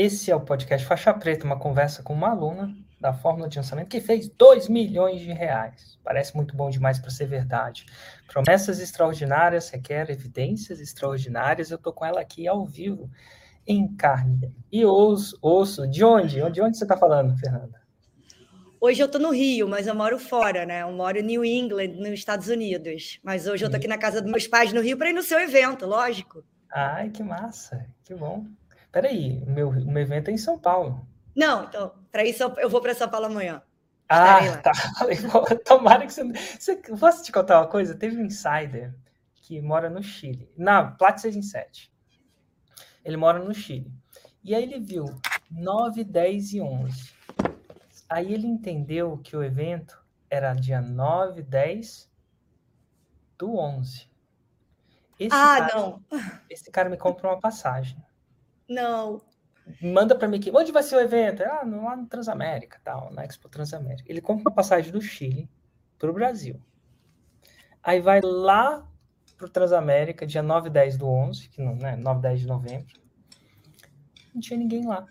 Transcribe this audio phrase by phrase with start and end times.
[0.00, 3.88] Esse é o podcast Faixa Preta, uma conversa com uma aluna da Fórmula de Lançamento
[3.88, 5.98] que fez 2 milhões de reais.
[6.04, 7.84] Parece muito bom demais para ser verdade.
[8.28, 11.72] Promessas extraordinárias requer evidências extraordinárias.
[11.72, 13.10] Eu estou com ela aqui ao vivo,
[13.66, 15.36] em carne e osso.
[15.42, 15.84] osso.
[15.88, 16.48] De onde?
[16.52, 17.82] De onde você está falando, Fernanda?
[18.80, 20.82] Hoje eu estou no Rio, mas eu moro fora, né?
[20.82, 23.18] Eu moro em New England, nos Estados Unidos.
[23.20, 25.24] Mas hoje eu estou aqui na casa dos meus pais no Rio para ir no
[25.24, 26.44] seu evento, lógico.
[26.72, 28.46] Ai, que massa, que bom.
[28.90, 31.06] Peraí, o meu, o meu evento é em São Paulo.
[31.36, 33.62] Não, então, para isso eu vou para São Paulo amanhã.
[34.08, 34.72] Ah, tá.
[35.64, 36.24] Tomara que você.
[36.58, 36.76] você.
[36.76, 37.94] Posso te contar uma coisa?
[37.94, 38.94] Teve um insider
[39.34, 41.92] que mora no Chile, na Plat 6 em 7.
[43.04, 43.92] Ele mora no Chile.
[44.42, 45.04] E aí ele viu
[45.50, 47.14] 9, 10 e 11.
[48.08, 52.10] Aí ele entendeu que o evento era dia 9, 10
[53.38, 54.08] do 11.
[55.18, 56.04] Esse ah, cara, não.
[56.48, 57.96] Esse cara me compra uma passagem.
[58.68, 59.22] Não.
[59.82, 61.42] Manda para mim aqui, onde vai ser o evento?
[61.42, 64.10] Ah, lá no Transamérica, tal, na Expo Transamérica.
[64.10, 65.48] Ele compra uma passagem do Chile
[65.98, 66.60] para o Brasil.
[67.82, 68.86] Aí vai lá
[69.36, 72.40] para o Transamérica, dia 9 e 10 do 11, que não, né, 9 e 10
[72.40, 73.00] de novembro.
[74.34, 75.06] Não tinha ninguém lá.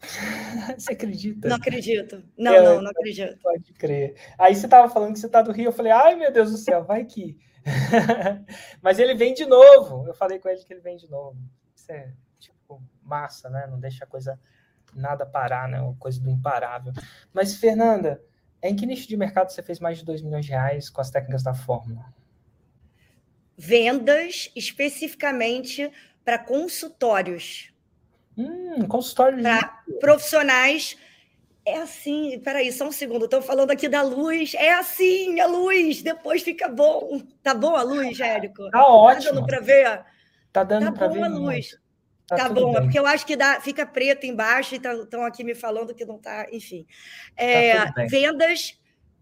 [0.78, 1.48] você acredita?
[1.48, 2.22] Não acredito.
[2.36, 3.38] Não, é, não, não acredito.
[3.42, 4.14] Pode crer.
[4.38, 6.58] Aí você estava falando que você está do Rio, eu falei, ai meu Deus do
[6.58, 7.38] céu, vai que.
[8.82, 10.06] Mas ele vem de novo.
[10.06, 11.38] Eu falei com ele que ele vem de novo.
[11.74, 12.12] Isso é
[13.04, 13.66] massa, né?
[13.66, 14.38] Não deixa a coisa
[14.94, 15.80] nada parar, né?
[15.80, 16.92] Uma coisa do imparável.
[17.32, 18.22] Mas, Fernanda,
[18.62, 21.10] em que nicho de mercado você fez mais de 2 milhões de reais com as
[21.10, 22.04] técnicas da fórmula?
[23.56, 25.90] Vendas especificamente
[26.24, 27.72] para consultórios.
[28.36, 29.42] Hum, consultórios.
[29.42, 30.96] Para profissionais
[31.66, 34.54] é assim, peraí, só um segundo, estou falando aqui da luz.
[34.54, 37.22] É assim, a luz, depois fica bom.
[37.42, 38.68] Tá bom a luz, Érico?
[38.70, 39.24] Tá ótimo.
[39.24, 40.04] Tá dando para ver?
[40.52, 41.22] Tá dando tá para ver.
[41.22, 41.78] a luz.
[42.26, 42.76] Tá, tá bom, é bem.
[42.76, 45.94] é porque eu acho que dá, fica preto embaixo e estão tá, aqui me falando
[45.94, 46.86] que não está, enfim.
[47.36, 48.78] É, tá vendas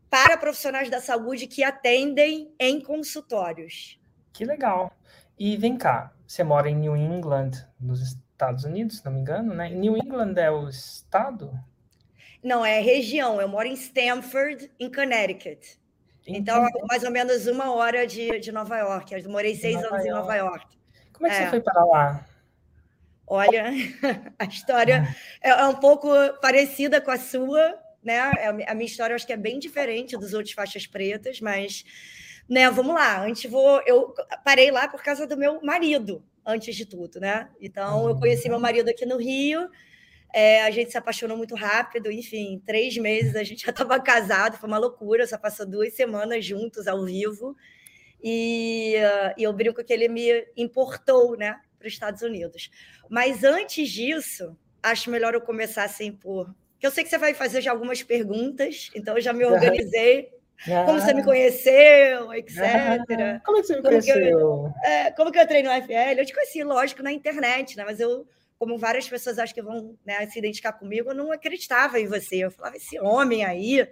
[0.08, 3.98] para profissionais da saúde que atendem em consultórios.
[4.32, 4.92] Que legal.
[5.38, 7.50] E vem cá, você mora em New England,
[7.80, 9.68] nos Estados Unidos, se não me engano, né?
[9.70, 11.52] New England é o estado?
[12.42, 13.40] Não, é região.
[13.40, 15.78] Eu moro em Stamford, em Connecticut.
[16.26, 19.14] Então, mais ou menos uma hora de, de Nova York.
[19.14, 20.08] Eu morei seis Nova anos York.
[20.08, 20.78] em Nova York.
[21.12, 21.44] Como é que é.
[21.44, 22.26] você foi para lá?
[23.26, 23.64] Olha,
[24.38, 25.06] a história
[25.42, 26.08] é, é um pouco
[26.40, 28.16] parecida com a sua, né?
[28.38, 31.84] É, a minha história acho que é bem diferente dos outros faixas pretas, mas,
[32.48, 32.70] né?
[32.70, 33.24] Vamos lá.
[33.24, 37.48] Antes vou, eu parei lá por causa do meu marido, antes de tudo, né?
[37.60, 39.68] Então eu conheci meu marido aqui no Rio.
[40.34, 44.56] É, a gente se apaixonou muito rápido, enfim, três meses a gente já estava casado,
[44.56, 47.54] foi uma loucura, só passou duas semanas juntos ao vivo.
[48.22, 48.94] E,
[49.36, 52.70] e eu brinco que ele me importou, né, para os Estados Unidos.
[53.10, 56.54] Mas antes disso, acho melhor eu começar assim por.
[56.78, 60.30] Que eu sei que você vai fazer já algumas perguntas, então eu já me organizei.
[60.68, 60.84] Ah.
[60.84, 62.58] Como você me conheceu, etc.
[62.60, 63.40] Ah.
[63.44, 64.14] Como é que você me como conheceu?
[64.14, 66.18] Que eu, é, como que eu entrei no FL?
[66.18, 67.84] Eu te conheci, lógico, na internet, né?
[67.84, 68.26] Mas eu,
[68.58, 72.36] como várias pessoas acho que vão né, se identificar comigo, eu não acreditava em você.
[72.36, 73.88] Eu falava, esse homem aí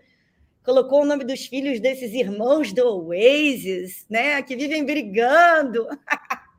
[0.62, 4.40] colocou o nome dos filhos desses irmãos do Oasis, né?
[4.42, 5.88] Que vivem brigando.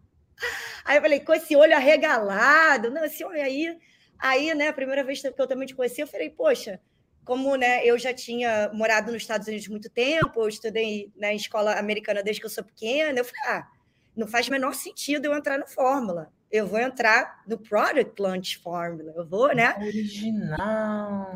[0.86, 3.78] Aí eu falei, com esse olho arregalado, não, esse homem aí.
[4.18, 6.80] Aí, né, a primeira vez que eu também te conheci, eu falei, poxa,
[7.24, 11.38] como né, eu já tinha morado nos Estados Unidos muito tempo, eu estudei né, em
[11.38, 13.68] escola americana desde que eu sou pequena, eu falei, ah,
[14.16, 16.32] não faz o menor sentido eu entrar no Fórmula.
[16.52, 19.14] Eu vou entrar no Product Launch Fórmula.
[19.16, 19.74] Eu vou, né?
[19.80, 21.32] Original.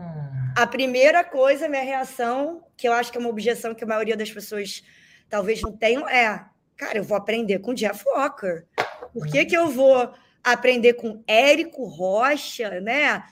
[0.58, 4.18] A primeira coisa, minha reação, que eu acho que é uma objeção que a maioria
[4.18, 4.84] das pessoas
[5.30, 6.46] talvez não tenham, é:
[6.76, 8.66] cara, eu vou aprender com Jeff Walker.
[9.16, 10.12] Por que, que eu vou
[10.44, 13.24] aprender com Érico Rocha, né?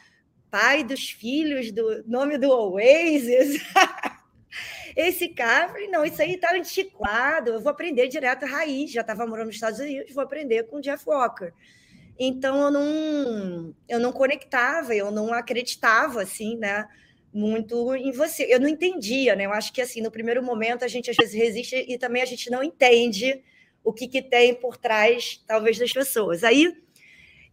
[0.49, 3.61] Pai dos filhos do nome do Oasis?
[4.95, 9.01] Esse cara, falei, não, isso aí tá antiquado, eu vou aprender direto a raiz, já
[9.01, 11.51] estava morando nos Estados Unidos, vou aprender com Jeff Walker.
[12.17, 16.88] Então eu não, eu não conectava, eu não acreditava assim, né?
[17.33, 18.44] Muito em você.
[18.44, 19.47] Eu não entendia, né?
[19.47, 22.25] Eu acho que assim, no primeiro momento a gente às vezes resiste e também a
[22.25, 23.44] gente não entende
[23.83, 26.44] o que, que tem por trás, talvez, das pessoas.
[26.44, 26.74] Aí,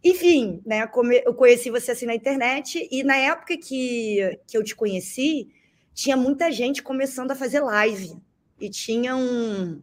[0.03, 0.89] enfim, né,
[1.25, 5.49] eu conheci você assim na internet, e na época que, que eu te conheci,
[5.93, 8.13] tinha muita gente começando a fazer live.
[8.59, 9.81] E tinha um.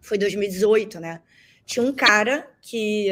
[0.00, 1.20] Foi 2018, né?
[1.64, 3.08] Tinha um cara que.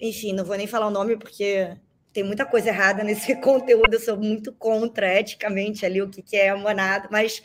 [0.00, 1.76] Enfim, não vou nem falar o nome porque
[2.12, 6.36] tem muita coisa errada nesse conteúdo, eu sou muito contra eticamente ali o que, que
[6.36, 7.42] é manada, mas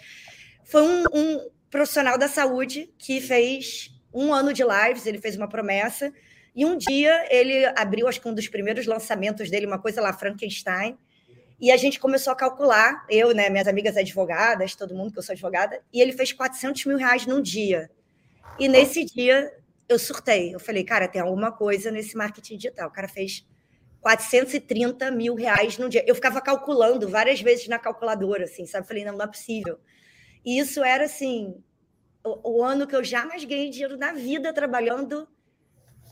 [0.63, 5.47] foi um, um profissional da saúde que fez um ano de lives, ele fez uma
[5.47, 6.11] promessa
[6.55, 10.13] E um dia ele abriu, acho que um dos primeiros lançamentos dele, uma coisa lá,
[10.13, 10.97] Frankenstein,
[11.59, 15.23] e a gente começou a calcular, eu, né, minhas amigas advogadas, todo mundo que eu
[15.23, 17.91] sou advogada, e ele fez 400 mil reais num dia.
[18.57, 19.53] E nesse dia
[19.87, 20.55] eu surtei.
[20.55, 22.87] Eu falei, cara, tem alguma coisa nesse marketing digital.
[22.87, 23.45] O cara fez
[23.99, 26.03] 430 mil reais num dia.
[26.07, 28.87] Eu ficava calculando várias vezes na calculadora, assim, sabe?
[28.87, 29.77] Falei, não, não é possível.
[30.45, 31.55] E isso era, assim,
[32.25, 35.27] o, o ano que eu jamais ganhei dinheiro na vida trabalhando,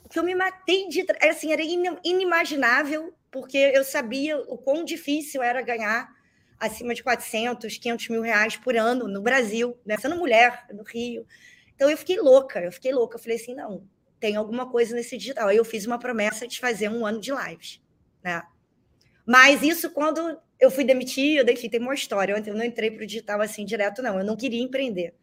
[0.10, 1.06] que eu me matei de...
[1.22, 1.62] Assim, era
[2.04, 6.08] inimaginável porque eu sabia o quão difícil era ganhar
[6.60, 9.98] acima de 400, 500 mil reais por ano no Brasil, né?
[9.98, 11.26] sendo mulher no Rio.
[11.76, 13.18] Então eu fiquei louca, eu fiquei louca.
[13.18, 13.88] Eu falei assim: não,
[14.20, 15.48] tem alguma coisa nesse digital.
[15.48, 17.82] Aí eu fiz uma promessa de fazer um ano de lives.
[18.24, 18.42] Né?
[19.26, 22.42] Mas isso quando eu fui demitida, enfim, tem uma história.
[22.46, 24.20] Eu não entrei para o digital assim direto, não.
[24.20, 25.16] Eu não queria empreender.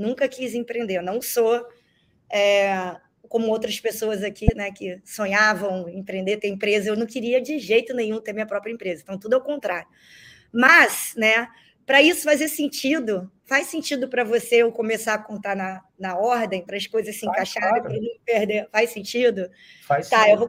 [0.00, 0.96] Nunca quis empreender.
[0.96, 1.66] Eu não sou.
[2.32, 2.96] É,
[3.28, 7.94] como outras pessoas aqui, né, que sonhavam empreender, ter empresa, eu não queria de jeito
[7.94, 9.02] nenhum ter minha própria empresa.
[9.02, 9.86] Então, tudo ao contrário.
[10.52, 11.46] Mas, né,
[11.86, 16.64] para isso fazer sentido, faz sentido para você eu começar a contar na, na ordem,
[16.64, 18.68] para as coisas se encaixarem, para não perder.
[18.72, 19.48] Faz sentido?
[19.86, 20.48] Faz tá, eu vou,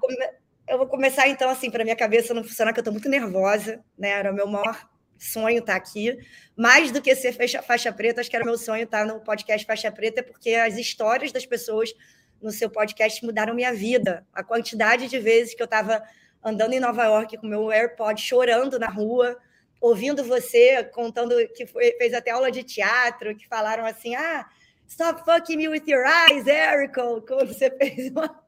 [0.67, 3.79] eu vou começar então, assim, para minha cabeça não funcionar, que eu estou muito nervosa,
[3.97, 4.09] né?
[4.09, 4.87] Era o meu maior
[5.21, 6.17] sonho estar tá aqui.
[6.57, 9.19] Mais do que ser faixa, faixa preta, acho que era meu sonho estar tá no
[9.19, 11.93] podcast Faixa Preta, porque as histórias das pessoas
[12.41, 14.25] no seu podcast mudaram minha vida.
[14.33, 16.03] A quantidade de vezes que eu estava
[16.43, 19.37] andando em Nova York com meu AirPod chorando na rua,
[19.79, 24.47] ouvindo você contando que foi, fez até aula de teatro, que falaram assim: ah,
[24.87, 28.43] stop fucking me with your eyes, Erico, quando você fez uma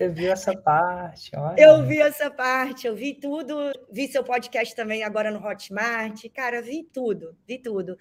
[0.00, 1.36] você viu essa parte?
[1.36, 1.60] Olha.
[1.60, 6.62] Eu vi essa parte, eu vi tudo, vi seu podcast também agora no Hotmart, cara,
[6.62, 7.98] vi tudo, vi tudo.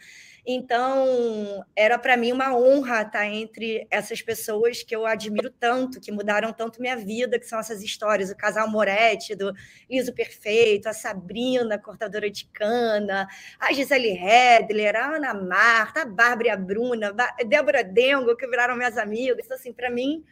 [0.47, 6.09] Então, era para mim uma honra estar entre essas pessoas que eu admiro tanto, que
[6.09, 9.53] mudaram tanto minha vida, que são essas histórias, o casal Moretti, do
[9.89, 13.27] Liso Perfeito, a Sabrina, cortadora de cana,
[13.59, 18.77] a Gisele Hedler, a Ana Marta, a Bárbara a Bruna, a Débora Dengo, que viraram
[18.77, 19.43] minhas amigas.
[19.43, 20.23] Então, assim, para mim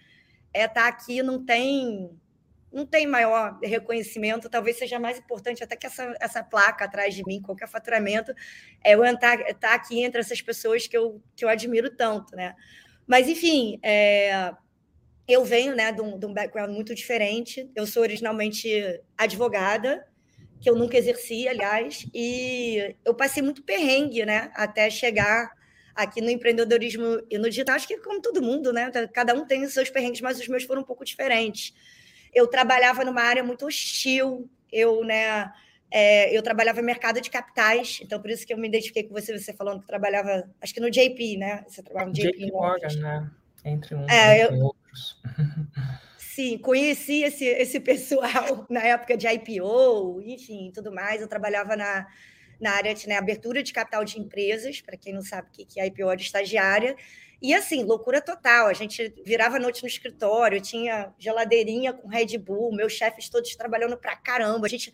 [0.57, 2.09] é estar tá aqui não tem
[2.71, 7.23] não tem maior reconhecimento, talvez seja mais importante até que essa, essa placa atrás de
[7.25, 8.33] mim, qualquer faturamento,
[8.83, 12.55] é eu estar, estar aqui entre essas pessoas que eu, que eu admiro tanto, né?
[13.07, 14.53] Mas, enfim, é,
[15.27, 17.69] eu venho né, de um, de um background muito diferente.
[17.75, 18.69] Eu sou originalmente
[19.17, 20.05] advogada,
[20.59, 25.51] que eu nunca exerci, aliás, e eu passei muito perrengue, né, até chegar
[25.97, 28.91] aqui no empreendedorismo e no digital, acho que como todo mundo, né?
[29.11, 31.73] Cada um tem os seus perrengues, mas os meus foram um pouco diferentes.
[32.31, 35.51] Eu trabalhava numa área muito hostil, eu, né?
[35.89, 39.13] É, eu trabalhava no mercado de capitais, então por isso que eu me identifiquei com
[39.13, 41.65] você, você falando que trabalhava, acho que no JP, né?
[41.67, 43.31] Você trabalhava no JP, JP Morgan, né?
[43.65, 44.65] Entre uns é, entre eu...
[44.65, 45.21] outros.
[46.19, 51.19] Sim, conheci esse, esse pessoal na época de IPO, enfim, tudo mais.
[51.19, 52.05] Eu trabalhava na,
[52.59, 55.79] na área de né, abertura de capital de empresas, para quem não sabe o que
[55.79, 56.95] é IPO de estagiária.
[57.41, 58.67] E assim, loucura total.
[58.67, 63.95] A gente virava noite no escritório, tinha geladeirinha com Red Bull, meus chefes todos trabalhando
[63.97, 64.65] para caramba.
[64.65, 64.91] A gente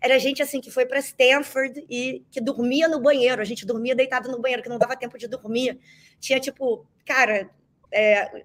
[0.00, 3.40] era gente assim que foi para Stanford e que dormia no banheiro.
[3.40, 5.78] A gente dormia deitado no banheiro, que não dava tempo de dormir.
[6.18, 7.48] Tinha tipo, cara,
[7.92, 8.44] é,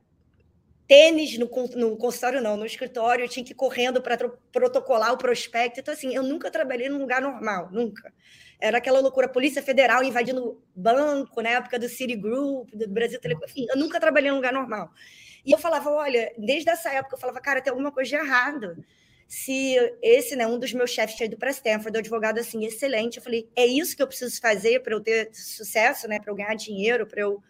[0.88, 5.80] tênis no, no consultório, não, no escritório, tinha que ir correndo para protocolar o prospecto.
[5.80, 8.13] Então, assim, eu nunca trabalhei num lugar normal, nunca.
[8.60, 13.66] Era aquela loucura, Polícia Federal invadindo banco, na época do Citigroup, do Brasil Telecom, enfim,
[13.70, 14.92] eu nunca trabalhei num lugar normal.
[15.46, 18.84] E eu falava, olha, desde essa época, eu falava, cara, tem alguma coisa de errado.
[19.28, 23.18] Se esse, né, um dos meus chefes tinha ido para Stanford, um advogado assim, excelente,
[23.18, 26.36] eu falei, é isso que eu preciso fazer para eu ter sucesso, né, para eu
[26.36, 27.42] ganhar dinheiro, para eu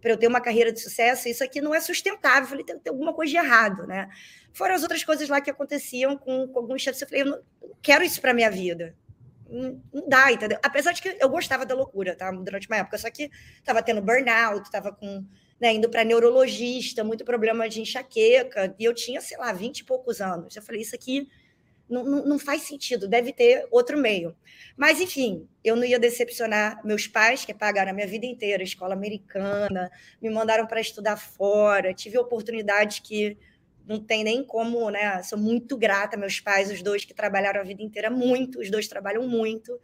[0.00, 2.42] para eu ter uma carreira de sucesso, isso aqui não é sustentável.
[2.42, 4.08] Eu falei, tem, tem, alguma coisa de errado, né?
[4.52, 7.02] Foram as outras coisas lá que aconteciam com, com alguns chefes.
[7.02, 7.40] Eu falei, eu não
[7.82, 8.94] quero isso para minha vida.
[9.48, 10.58] Não, não dá, entendeu?
[10.62, 12.30] Apesar de que eu gostava da loucura, tá?
[12.30, 15.24] Durante uma época, só que estava tendo burnout, estava com,
[15.60, 19.84] né, indo para neurologista, muito problema de enxaqueca, e eu tinha, sei lá, 20 e
[19.84, 20.56] poucos anos.
[20.56, 21.28] Eu falei, isso aqui
[21.88, 24.34] não, não, não, faz sentido, deve ter outro meio.
[24.76, 28.94] Mas, enfim, eu não ia decepcionar meus pais, que pagaram a minha vida inteira, escola
[28.94, 33.38] americana, me mandaram para estudar fora, tive oportunidades que
[33.86, 35.22] não tem nem como, né?
[35.22, 38.88] Sou muito grata, meus pais, os dois que trabalharam a vida inteira muito, os dois
[38.88, 39.80] trabalham muito.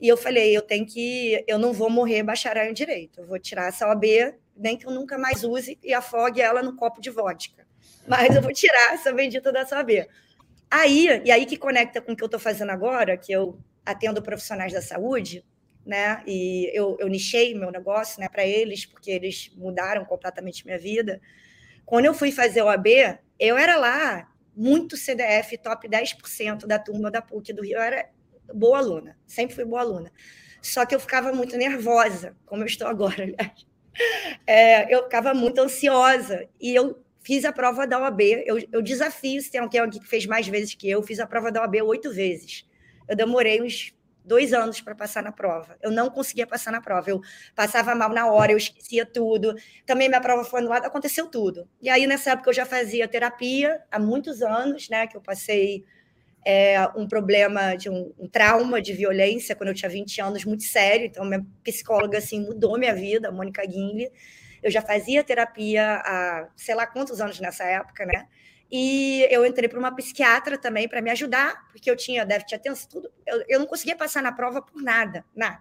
[0.00, 3.38] E eu falei, eu tenho que, eu não vou morrer bacharel em direito, eu vou
[3.38, 4.04] tirar essa OAB,
[4.56, 7.66] nem que eu nunca mais use e afogue ela no copo de vodka.
[8.06, 10.06] Mas eu vou tirar essa bendita dessa OAB.
[10.70, 14.20] Aí, e aí que conecta com o que eu estou fazendo agora, que eu atendo
[14.20, 15.44] profissionais da saúde,
[15.84, 16.22] né?
[16.26, 21.20] E eu, eu nichei meu negócio né, para eles, porque eles mudaram completamente minha vida.
[21.86, 27.10] Quando eu fui fazer o AB, eu era lá muito CDF, top 10% da turma
[27.10, 27.76] da PUC do Rio.
[27.76, 28.10] Eu era
[28.52, 30.12] boa aluna, sempre fui boa aluna.
[30.60, 33.66] Só que eu ficava muito nervosa, como eu estou agora, aliás.
[34.46, 38.20] É, eu ficava muito ansiosa e eu fiz a prova da OAB.
[38.44, 41.50] Eu, eu desafio se tem alguém que fez mais vezes que eu, fiz a prova
[41.50, 42.68] da OAB oito vezes.
[43.08, 43.95] Eu demorei uns
[44.26, 45.76] dois anos para passar na prova.
[45.80, 47.08] Eu não conseguia passar na prova.
[47.08, 47.20] Eu
[47.54, 49.54] passava mal na hora, eu esquecia tudo.
[49.86, 51.68] Também minha prova foi anulada, aconteceu tudo.
[51.80, 55.06] E aí, nessa época, eu já fazia terapia há muitos anos, né?
[55.06, 55.84] Que eu passei
[56.44, 60.64] é, um problema de um, um, trauma de violência quando eu tinha 20 anos, muito
[60.64, 61.06] sério.
[61.06, 64.10] Então, minha psicóloga assim mudou minha vida, a Mônica Guinle.
[64.62, 68.26] Eu já fazia terapia há sei lá quantos anos nessa época, né?
[68.70, 72.54] E eu entrei para uma psiquiatra também para me ajudar, porque eu tinha déficit de
[72.56, 73.12] atenção, tudo.
[73.26, 75.60] Eu, eu não conseguia passar na prova por nada, nada.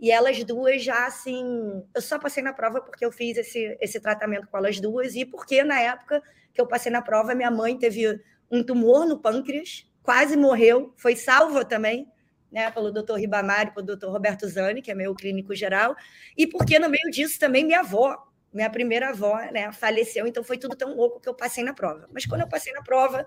[0.00, 3.98] E elas duas já, assim, eu só passei na prova porque eu fiz esse, esse
[3.98, 7.76] tratamento com elas duas e porque na época que eu passei na prova, minha mãe
[7.76, 8.20] teve
[8.50, 12.06] um tumor no pâncreas, quase morreu, foi salva também,
[12.50, 15.94] né, pelo doutor Ribamar e pelo doutor Roberto Zani, que é meu clínico geral,
[16.36, 20.58] e porque no meio disso também minha avó minha primeira avó né, faleceu, então foi
[20.58, 22.08] tudo tão louco que eu passei na prova.
[22.12, 23.26] Mas quando eu passei na prova,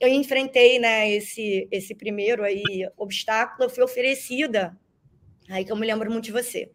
[0.00, 2.62] eu enfrentei né, esse, esse primeiro aí,
[2.96, 4.76] obstáculo, eu fui oferecida,
[5.50, 6.70] aí que eu me lembro muito de você,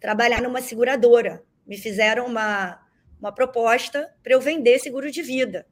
[0.00, 1.42] trabalhar numa seguradora.
[1.66, 2.80] Me fizeram uma,
[3.18, 5.66] uma proposta para eu vender seguro de vida.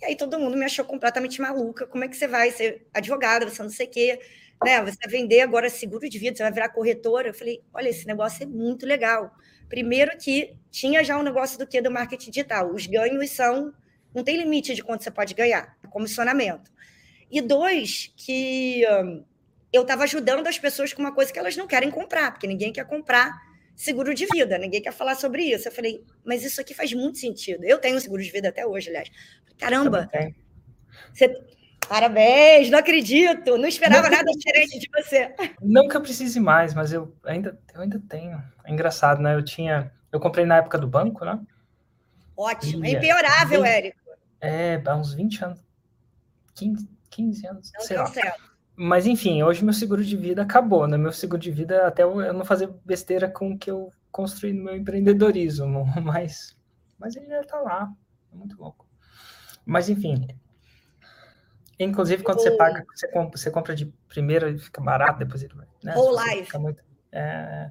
[0.00, 1.86] E aí todo mundo me achou completamente maluca.
[1.86, 4.20] Como é que você vai ser advogada, você não sei o quê,
[4.64, 4.82] né?
[4.82, 7.28] Você vai vender agora seguro de vida, você vai virar corretora.
[7.28, 9.30] Eu falei, olha, esse negócio é muito legal.
[9.72, 12.74] Primeiro que tinha já um negócio do que do marketing digital.
[12.74, 13.72] Os ganhos são
[14.14, 16.70] não tem limite de quanto você pode ganhar, comissionamento.
[17.30, 19.24] E dois, que um,
[19.72, 22.70] eu estava ajudando as pessoas com uma coisa que elas não querem comprar, porque ninguém
[22.70, 23.32] quer comprar
[23.74, 25.66] seguro de vida, ninguém quer falar sobre isso.
[25.68, 27.64] Eu falei, mas isso aqui faz muito sentido.
[27.64, 29.10] Eu tenho seguro de vida até hoje, aliás.
[29.56, 30.10] Caramba,
[31.14, 31.34] você,
[31.88, 35.34] Parabéns, não acredito, não esperava nada diferente de você.
[35.60, 38.42] Não que eu precise mais, mas eu ainda, eu ainda tenho.
[38.64, 39.34] É engraçado, né?
[39.34, 41.38] Eu tinha, eu comprei na época do banco, né?
[42.36, 43.98] Ótimo, é impiorável, Érico.
[44.40, 45.64] É, há uns 20 anos,
[46.54, 48.06] 15, 15 anos, não sei lá.
[48.06, 48.52] Certo.
[48.74, 50.96] Mas enfim, hoje meu seguro de vida acabou, né?
[50.96, 54.64] Meu seguro de vida, até eu não fazer besteira com o que eu construí no
[54.64, 56.56] meu empreendedorismo, mas,
[56.98, 57.92] mas ele já tá lá,
[58.32, 58.86] é muito louco.
[59.64, 60.26] Mas enfim,
[61.84, 62.44] Inclusive, quando Ou...
[62.44, 65.66] você paga, você compra, você compra de primeira e fica barato, depois ele vai.
[65.82, 65.94] Né?
[65.96, 66.48] Ou live.
[66.58, 67.70] Muito, é,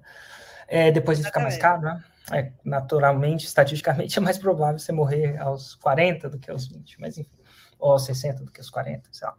[0.67, 2.03] é, depois ele fica mais caro, né?
[2.31, 7.17] É, naturalmente, estatisticamente, é mais provável você morrer aos 40 do que aos 20, mas
[7.17, 7.37] enfim,
[7.79, 9.35] ou aos 60 do que aos 40, sei lá.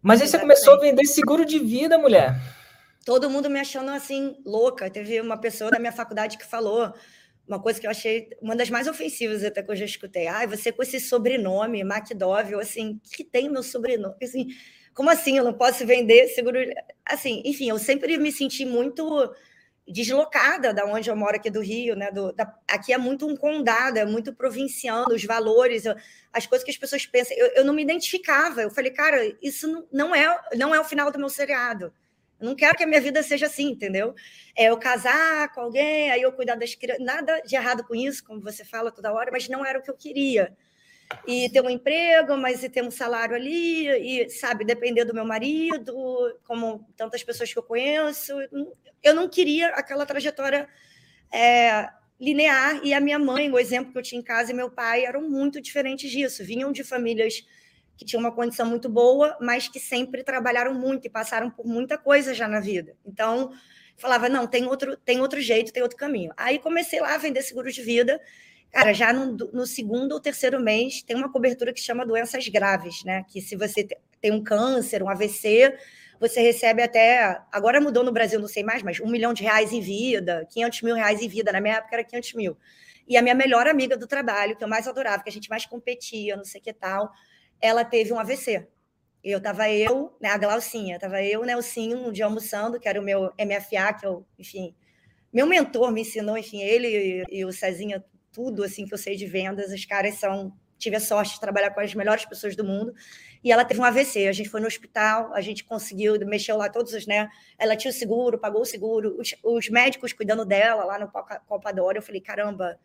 [0.00, 2.36] Mas aí você começou a vender seguro de vida, mulher.
[3.04, 4.90] Todo mundo me achando assim, louca.
[4.90, 6.92] Teve uma pessoa da minha faculdade que falou:
[7.46, 10.26] uma coisa que eu achei uma das mais ofensivas até que eu já escutei.
[10.26, 14.14] Ah, você com esse sobrenome, MacDove, assim, que tem meu sobrenome?
[14.22, 14.48] Assim,
[14.94, 15.38] como assim?
[15.38, 16.58] Eu não posso vender seguro?
[17.04, 19.34] Assim, enfim, eu sempre me senti muito
[19.86, 22.10] deslocada da onde eu moro aqui do Rio, né?
[22.10, 25.94] Do, da, aqui é muito um condado, é muito provinciano, os valores, eu,
[26.32, 27.36] as coisas que as pessoas pensam.
[27.36, 28.62] Eu, eu não me identificava.
[28.62, 31.92] Eu falei, cara, isso não, não é não é o final do meu seriado.
[32.42, 34.14] Não quero que a minha vida seja assim, entendeu?
[34.56, 37.04] É eu casar com alguém, aí eu cuidar das crianças.
[37.04, 39.90] Nada de errado com isso, como você fala toda hora, mas não era o que
[39.90, 40.56] eu queria.
[41.26, 45.24] E ter um emprego, mas e ter um salário ali, e, sabe, depender do meu
[45.24, 45.94] marido,
[46.44, 48.32] como tantas pessoas que eu conheço.
[49.02, 50.68] Eu não queria aquela trajetória
[51.32, 51.88] é,
[52.20, 52.80] linear.
[52.84, 55.28] E a minha mãe, o exemplo que eu tinha em casa, e meu pai eram
[55.28, 56.44] muito diferentes disso.
[56.44, 57.44] Vinham de famílias
[58.02, 61.96] que tinham uma condição muito boa, mas que sempre trabalharam muito e passaram por muita
[61.96, 62.96] coisa já na vida.
[63.06, 63.52] Então,
[63.96, 66.32] falava, não, tem outro, tem outro jeito, tem outro caminho.
[66.36, 68.20] Aí comecei lá a vender seguro de vida.
[68.72, 73.04] Cara, já no, no segundo ou terceiro mês tem uma cobertura que chama doenças graves,
[73.04, 73.24] né?
[73.28, 73.86] Que se você
[74.20, 75.76] tem um câncer, um AVC,
[76.18, 77.40] você recebe até.
[77.52, 80.82] Agora mudou no Brasil, não sei mais, mas um milhão de reais em vida, 500
[80.82, 81.52] mil reais em vida.
[81.52, 82.56] Na minha época era 500 mil.
[83.06, 85.66] E a minha melhor amiga do trabalho, que eu mais adorava, que a gente mais
[85.66, 87.12] competia, não sei que tal,
[87.62, 88.66] ela teve um AVC.
[89.22, 93.04] Eu estava eu, né, a Glaucinha, estava eu, Nelsinho, um dia almoçando, que era o
[93.04, 94.74] meu MFA, que eu, enfim,
[95.32, 96.88] meu mentor me ensinou, enfim, ele
[97.30, 100.96] e, e o Cezinha, tudo assim que eu sei de vendas, os caras são, tive
[100.96, 102.92] a sorte de trabalhar com as melhores pessoas do mundo,
[103.44, 106.68] e ela teve um AVC, a gente foi no hospital, a gente conseguiu, mexeu lá
[106.68, 110.84] todos os, né, ela tinha o seguro, pagou o seguro, os, os médicos cuidando dela
[110.84, 111.08] lá no
[111.46, 112.76] Palpador, eu falei, caramba,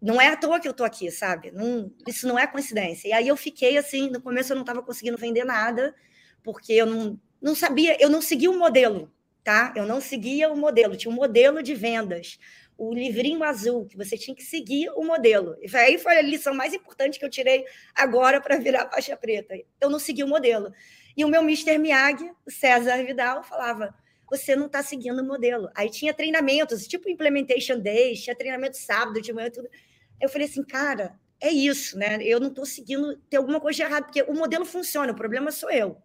[0.00, 1.50] não é à toa que eu tô aqui, sabe?
[1.50, 3.08] Não, isso não é coincidência.
[3.08, 5.94] E aí eu fiquei assim, no começo eu não estava conseguindo vender nada,
[6.42, 9.10] porque eu não, não sabia, eu não seguia o modelo,
[9.42, 9.72] tá?
[9.76, 12.38] Eu não seguia o modelo, tinha um modelo de vendas
[12.78, 15.56] o livrinho azul, que você tinha que seguir o modelo.
[15.60, 19.54] E aí foi a lição mais importante que eu tirei agora para virar faixa preta.
[19.80, 20.72] Eu não segui o modelo.
[21.16, 21.78] E o meu Mr.
[21.78, 23.94] Miyagi, o César Vidal, falava:
[24.30, 25.70] você não está seguindo o modelo.
[25.74, 29.68] Aí tinha treinamentos, tipo Implementation Days, tinha treinamento sábado de manhã, tudo.
[30.20, 32.18] Eu falei assim, cara, é isso, né?
[32.22, 35.50] Eu não estou seguindo, tem alguma coisa de errado, porque o modelo funciona, o problema
[35.50, 35.98] sou eu.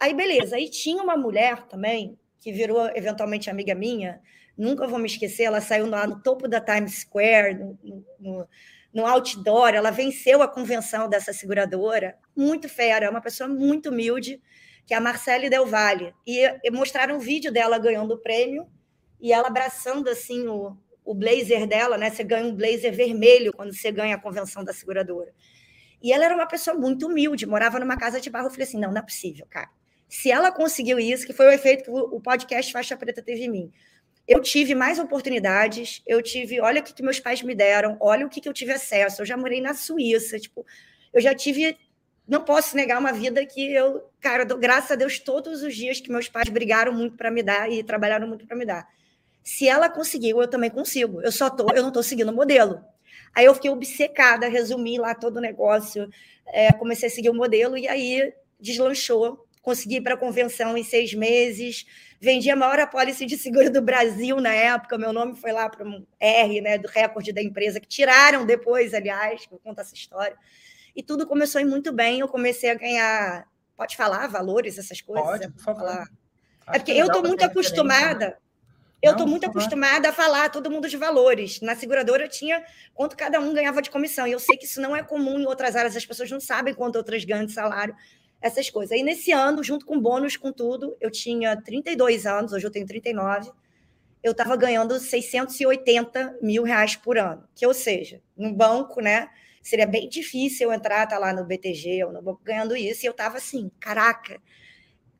[0.00, 0.56] Aí, beleza.
[0.56, 4.20] Aí tinha uma mulher também, que virou eventualmente amiga minha,
[4.56, 7.78] nunca vou me esquecer, ela saiu lá no topo da Times Square, no,
[8.18, 8.48] no,
[8.92, 14.40] no outdoor, ela venceu a convenção dessa seguradora, muito fera, é uma pessoa muito humilde,
[14.86, 16.14] que é a Marcele Del Valle.
[16.26, 18.66] E, e mostraram um vídeo dela ganhando o prêmio,
[19.20, 20.76] e ela abraçando assim o,
[21.06, 22.10] o blazer dela, né?
[22.10, 25.32] Você ganha um blazer vermelho quando você ganha a convenção da seguradora.
[26.02, 28.48] E ela era uma pessoa muito humilde, morava numa casa de barro.
[28.48, 29.70] Eu falei assim: não, não é possível, cara.
[30.08, 33.50] Se ela conseguiu isso, que foi o efeito que o podcast Faixa Preta teve em
[33.50, 33.72] mim.
[34.26, 38.26] Eu tive mais oportunidades, eu tive, olha o que, que meus pais me deram, olha
[38.26, 39.22] o que, que eu tive acesso.
[39.22, 40.66] Eu já morei na Suíça, tipo,
[41.12, 41.76] eu já tive,
[42.26, 46.00] não posso negar uma vida que eu, cara, dou graças a Deus todos os dias
[46.00, 48.88] que meus pais brigaram muito para me dar e trabalharam muito para me dar.
[49.46, 51.22] Se ela conseguiu, eu também consigo.
[51.22, 52.84] Eu só tô, eu não estou seguindo o modelo.
[53.32, 56.10] Aí eu fiquei obcecada, resumi lá todo o negócio,
[56.48, 59.46] é, comecei a seguir o modelo e aí deslanchou.
[59.62, 61.86] Consegui ir para a convenção em seis meses,
[62.20, 64.98] vendi a maior apólice de seguro do Brasil na época.
[64.98, 68.94] Meu nome foi lá para um R, né, do recorde da empresa, que tiraram depois,
[68.94, 70.36] aliás, vou contar essa história.
[70.94, 72.18] E tudo começou muito bem.
[72.18, 75.24] Eu comecei a ganhar, pode falar valores, essas coisas?
[75.24, 76.08] Pode, por favor.
[76.66, 78.36] É porque eu estou muito acostumada.
[79.06, 81.60] Eu estou muito acostumada a falar todo mundo de valores.
[81.60, 84.26] Na seguradora tinha quanto cada um ganhava de comissão.
[84.26, 86.74] E eu sei que isso não é comum em outras áreas, as pessoas não sabem
[86.74, 87.94] quanto outras ganham de salário,
[88.40, 88.92] essas coisas.
[88.92, 92.86] Aí nesse ano, junto com bônus, com tudo, eu tinha 32 anos, hoje eu tenho
[92.86, 93.50] 39,
[94.22, 97.44] eu estava ganhando 680 mil reais por ano.
[97.54, 99.28] Que, ou seja, no banco, né?
[99.62, 103.04] Seria bem difícil eu entrar, tá lá no BTG ou no banco ganhando isso.
[103.04, 104.40] E eu estava assim, caraca,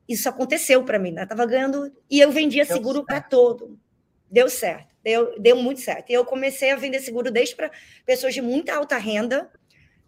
[0.09, 1.25] isso aconteceu para mim, né?
[1.25, 3.79] Estava ganhando e eu vendia deu seguro para todo.
[4.31, 6.11] Deu certo, deu, deu muito certo.
[6.11, 7.71] E eu comecei a vender seguro desde para
[8.05, 9.51] pessoas de muita alta renda,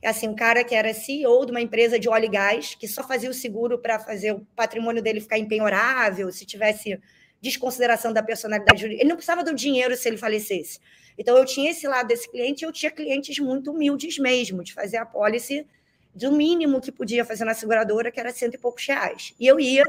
[0.05, 3.03] assim, um cara que era CEO de uma empresa de óleo e gás, que só
[3.03, 6.99] fazia o seguro para fazer o patrimônio dele ficar impenhorável, se tivesse
[7.41, 9.03] desconsideração da personalidade jurídica.
[9.03, 10.81] Ele não precisava do dinheiro se ele falecesse.
[11.17, 14.99] Então, eu tinha esse lado desse cliente, eu tinha clientes muito humildes mesmo, de fazer
[14.99, 15.67] a pólice
[16.19, 19.35] do mínimo que podia fazer na seguradora, que era cento e poucos reais.
[19.39, 19.85] E eu ia,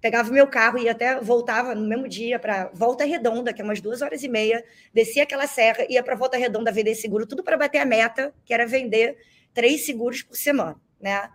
[0.00, 3.64] pegava o meu carro e até voltava no mesmo dia para Volta Redonda, que é
[3.64, 7.42] umas duas horas e meia, descia aquela serra, ia para Volta Redonda vender seguro, tudo
[7.42, 9.18] para bater a meta, que era vender
[9.52, 11.28] três seguros por semana, né?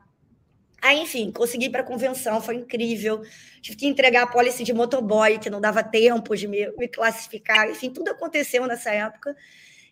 [0.82, 3.22] Aí, enfim, consegui ir para a convenção, foi incrível.
[3.62, 7.70] Tive que entregar a pólice de motoboy, que não dava tempo de me, me classificar.
[7.70, 9.36] Enfim, tudo aconteceu nessa época.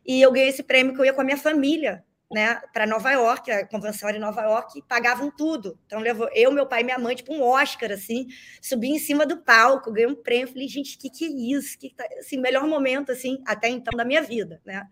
[0.06, 3.12] E eu ganhei esse prêmio que eu ia com a minha família né, para Nova
[3.12, 5.80] York, a convenção era em Nova York, e pagavam tudo.
[5.86, 8.28] Então, levou eu, meu pai e minha mãe, tipo um Oscar, assim,
[8.62, 10.50] subi em cima do palco, ganhei um prêmio.
[10.50, 11.78] Falei, gente, que, que é isso?
[11.78, 12.06] Que tá...
[12.20, 14.88] assim, melhor momento, assim, até então da minha vida, né?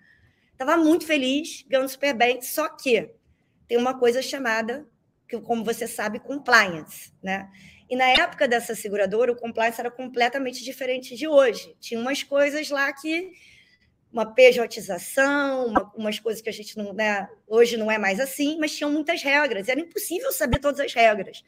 [0.58, 3.12] Tava muito feliz, ganhando super bem, só que
[3.67, 4.88] tem uma coisa chamada,
[5.28, 7.50] que, como você sabe, compliance, né?
[7.89, 11.76] E na época dessa seguradora, o compliance era completamente diferente de hoje.
[11.80, 13.32] Tinha umas coisas lá que
[14.15, 18.58] uma pejotização, uma, umas coisas que a gente não, né, hoje não é mais assim,
[18.58, 21.43] mas tinham muitas regras, era impossível saber todas as regras.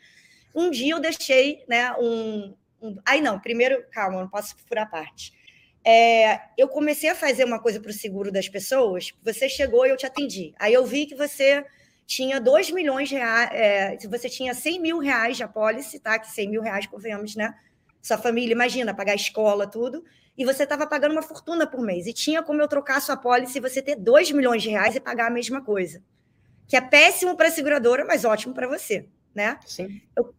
[0.53, 5.31] Um dia eu deixei, né, um, um aí não, primeiro, calma, não posso furar parte.
[5.81, 9.89] É, eu comecei a fazer uma coisa para o seguro das pessoas, você chegou e
[9.89, 10.53] eu te atendi.
[10.59, 11.65] Aí eu vi que você
[12.05, 16.19] tinha 2 milhões de reais, é, você tinha 100 mil reais de apólice, tá?
[16.19, 17.55] Que 100 mil reais, convenhamos, né?
[18.07, 20.03] Sua família, imagina, pagar escola, tudo
[20.37, 22.05] e você estava pagando uma fortuna por mês.
[22.05, 24.95] E tinha como eu trocar a sua pólice e você ter 2 milhões de reais
[24.95, 26.01] e pagar a mesma coisa.
[26.67, 29.59] Que é péssimo para a seguradora, mas ótimo para você, né?
[29.65, 30.01] Sim.
[30.15, 30.33] Eu,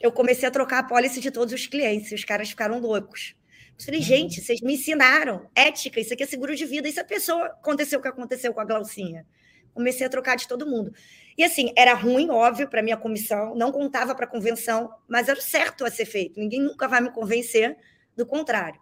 [0.00, 3.36] eu comecei a trocar a pólice de todos os clientes e os caras ficaram loucos.
[3.78, 4.06] Eu falei, uhum.
[4.06, 6.88] gente, vocês me ensinaram ética, isso aqui é seguro de vida.
[6.88, 9.26] E se a pessoa aconteceu o que aconteceu com a Glaucinha?
[9.74, 10.92] Comecei a trocar de todo mundo.
[11.36, 15.40] E assim, era ruim, óbvio, para minha comissão, não contava para a convenção, mas era
[15.40, 16.38] certo a ser feito.
[16.38, 17.76] Ninguém nunca vai me convencer
[18.16, 18.80] do contrário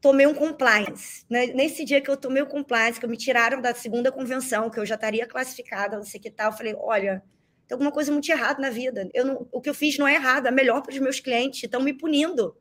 [0.00, 1.24] tomei um compliance.
[1.28, 1.46] Né?
[1.48, 4.86] Nesse dia que eu tomei o compliance, que me tiraram da segunda convenção, que eu
[4.86, 7.22] já estaria classificada, não sei que tal, eu falei, olha,
[7.68, 9.08] tem alguma coisa muito errada na vida.
[9.12, 11.62] Eu não, o que eu fiz não é errado, é melhor para os meus clientes,
[11.62, 12.56] estão me punindo.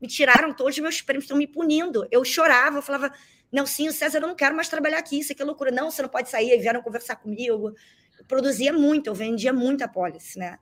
[0.00, 2.06] Me tiraram todos os meus prêmios, estão me punindo.
[2.10, 3.12] Eu chorava, eu falava,
[3.52, 5.70] não, sim, César, eu não quero mais trabalhar aqui, isso aqui é loucura.
[5.70, 7.74] Não, você não pode sair, vieram conversar comigo.
[8.18, 10.58] Eu produzia muito, eu vendia muita pólice, né?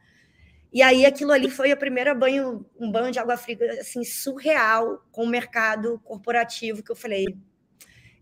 [0.72, 5.02] E aí aquilo ali foi a primeira banho, um banho de água fria assim surreal
[5.10, 7.26] com o mercado corporativo que eu falei,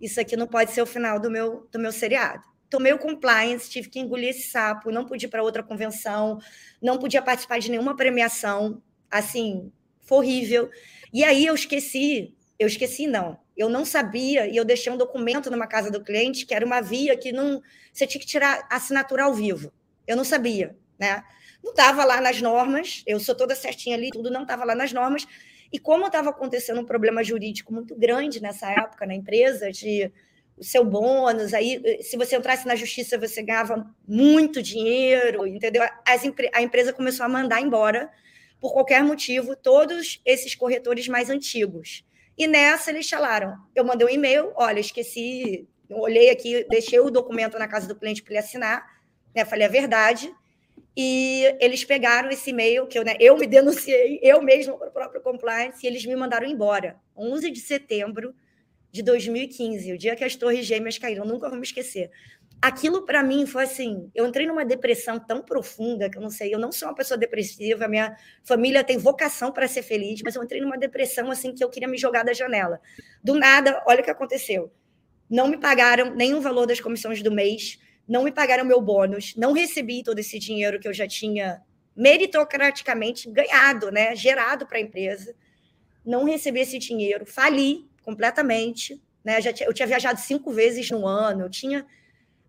[0.00, 2.44] isso aqui não pode ser o final do meu, do meu seriado.
[2.70, 6.38] Tomei o compliance, tive que engolir esse sapo, não pude ir para outra convenção,
[6.82, 10.70] não podia participar de nenhuma premiação, assim, foi horrível.
[11.12, 15.50] E aí eu esqueci, eu esqueci não, eu não sabia e eu deixei um documento
[15.50, 19.24] numa casa do cliente que era uma via que não você tinha que tirar assinatura
[19.24, 19.72] ao vivo.
[20.06, 21.22] Eu não sabia, né?
[21.62, 24.92] Não estava lá nas normas, eu sou toda certinha ali, tudo não estava lá nas
[24.92, 25.26] normas.
[25.72, 30.12] E como estava acontecendo um problema jurídico muito grande nessa época na empresa, de
[30.56, 35.82] o seu bônus, aí se você entrasse na justiça você ganhava muito dinheiro, entendeu?
[36.06, 36.22] As,
[36.54, 38.10] a empresa começou a mandar embora,
[38.58, 42.04] por qualquer motivo, todos esses corretores mais antigos.
[42.36, 47.58] E nessa eles falaram, eu mandei um e-mail, olha, esqueci, olhei aqui, deixei o documento
[47.58, 48.84] na casa do cliente para ele assinar,
[49.34, 49.44] né?
[49.44, 50.32] Falei a verdade.
[50.96, 54.92] E eles pegaram esse e-mail que eu, né, eu me denunciei, eu mesmo para o
[54.92, 56.96] próprio compliance, e eles me mandaram embora.
[57.16, 58.34] 11 de setembro
[58.90, 62.10] de 2015, o dia que as torres gêmeas caíram, nunca vou me esquecer.
[62.60, 66.52] Aquilo para mim foi assim, eu entrei numa depressão tão profunda que eu não sei,
[66.54, 70.42] eu não sou uma pessoa depressiva, minha família tem vocação para ser feliz, mas eu
[70.42, 72.80] entrei numa depressão assim que eu queria me jogar da janela.
[73.22, 74.72] Do nada, olha o que aconteceu.
[75.28, 79.52] Não me pagaram nenhum valor das comissões do mês, não me pagaram meu bônus, não
[79.52, 81.62] recebi todo esse dinheiro que eu já tinha
[81.94, 85.34] meritocraticamente ganhado, né, gerado para a empresa.
[86.04, 89.40] Não recebi esse dinheiro, fali completamente, né?
[89.40, 91.84] Já eu tinha viajado cinco vezes no ano, eu tinha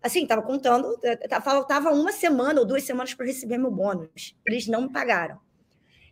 [0.02, 0.98] assim, estava contando,
[1.42, 4.36] faltava uma semana ou duas semanas para receber meu bônus.
[4.46, 5.38] Eles não me pagaram.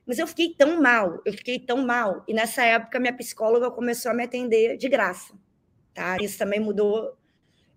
[0.07, 2.25] Mas eu fiquei tão mal, eu fiquei tão mal.
[2.29, 5.35] E nessa época, minha psicóloga começou a me atender de graça.
[5.93, 6.17] Tá?
[6.21, 7.17] Isso também mudou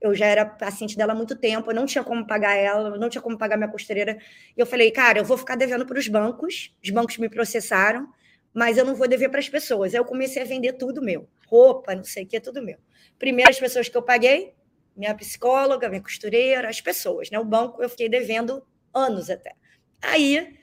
[0.01, 3.09] eu já era paciente dela há muito tempo, eu não tinha como pagar ela, não
[3.09, 4.17] tinha como pagar minha costureira.
[4.55, 8.07] E eu falei, cara, eu vou ficar devendo para os bancos, os bancos me processaram,
[8.53, 9.93] mas eu não vou dever para as pessoas.
[9.93, 12.77] Aí eu comecei a vender tudo meu, roupa, não sei o que, tudo meu.
[13.17, 14.53] Primeiras pessoas que eu paguei,
[14.99, 17.39] minha psicóloga, minha costureira, as pessoas, né?
[17.39, 18.61] O banco eu fiquei devendo
[18.93, 19.55] anos até.
[20.01, 20.57] Aí,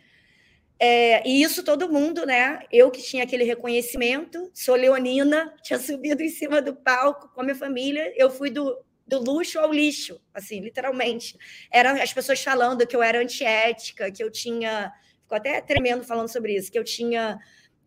[0.79, 2.61] é, e isso todo mundo, né?
[2.71, 7.45] Eu que tinha aquele reconhecimento, sou leonina, tinha subido em cima do palco com a
[7.45, 11.39] minha família, eu fui do do luxo ao lixo, assim, literalmente.
[11.71, 14.93] Eram as pessoas falando que eu era antiética, que eu tinha.
[15.23, 17.39] Ficou até tremendo falando sobre isso, que eu tinha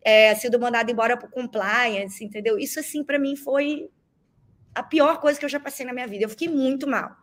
[0.02, 2.58] é, sido mandada embora por compliance, entendeu?
[2.58, 3.90] Isso, assim, para mim foi
[4.80, 6.24] a pior coisa que eu já passei na minha vida.
[6.24, 7.14] Eu fiquei muito mal.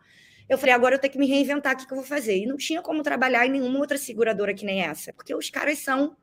[0.48, 2.38] Eu falei, agora eu tenho que me reinventar, o que, que eu vou fazer?
[2.38, 5.78] E não tinha como trabalhar em nenhuma outra seguradora que nem essa, porque os caras
[5.78, 6.16] são.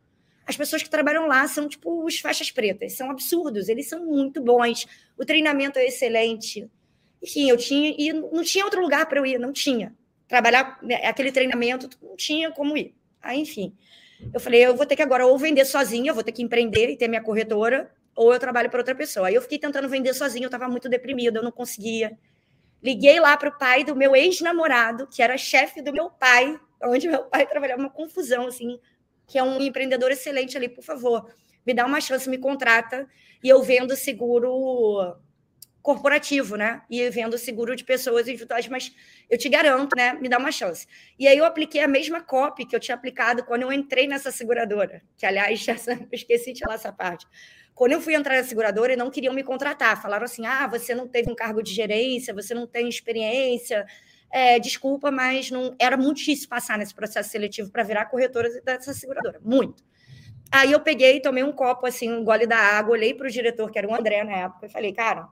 [0.48, 4.42] As pessoas que trabalham lá são tipo os faixas pretas, são absurdos, eles são muito
[4.42, 4.86] bons,
[5.18, 6.70] o treinamento é excelente,
[7.22, 9.96] enfim, eu tinha, e não tinha outro lugar para eu ir, não tinha.
[10.28, 12.94] Trabalhar né, aquele treinamento, não tinha como ir.
[13.24, 13.76] Aí, enfim,
[14.32, 16.92] eu falei, eu vou ter que agora ou vender sozinha, eu vou ter que empreender
[16.92, 19.28] e ter minha corretora, ou eu trabalho para outra pessoa.
[19.28, 22.18] Aí eu fiquei tentando vender sozinha, eu estava muito deprimida, eu não conseguia.
[22.82, 27.08] Liguei lá para o pai do meu ex-namorado, que era chefe do meu pai, onde
[27.08, 28.80] meu pai trabalhava, uma confusão, assim,
[29.28, 31.30] que é um empreendedor excelente ali, por favor,
[31.66, 33.08] me dá uma chance, me contrata,
[33.44, 35.18] e eu vendo seguro
[35.82, 36.82] corporativo, né?
[36.90, 38.92] E vendo seguro de pessoas individuais, mas
[39.30, 40.14] eu te garanto, né?
[40.14, 40.88] Me dá uma chance.
[41.18, 44.32] E aí eu apliquei a mesma copy que eu tinha aplicado quando eu entrei nessa
[44.32, 45.76] seguradora, que aliás, já
[46.12, 47.28] esqueci de falar essa parte.
[47.76, 50.02] Quando eu fui entrar na seguradora, não queriam me contratar.
[50.02, 53.86] Falaram assim: ah, você não teve um cargo de gerência, você não tem experiência.
[54.32, 58.94] É, desculpa, mas não era muito difícil passar nesse processo seletivo para virar corretora dessa
[58.94, 59.40] seguradora.
[59.44, 59.84] Muito.
[60.52, 63.70] Aí eu peguei, tomei um copo, assim, um gole da água, olhei para o diretor,
[63.70, 65.28] que era o André na época, e falei, cara,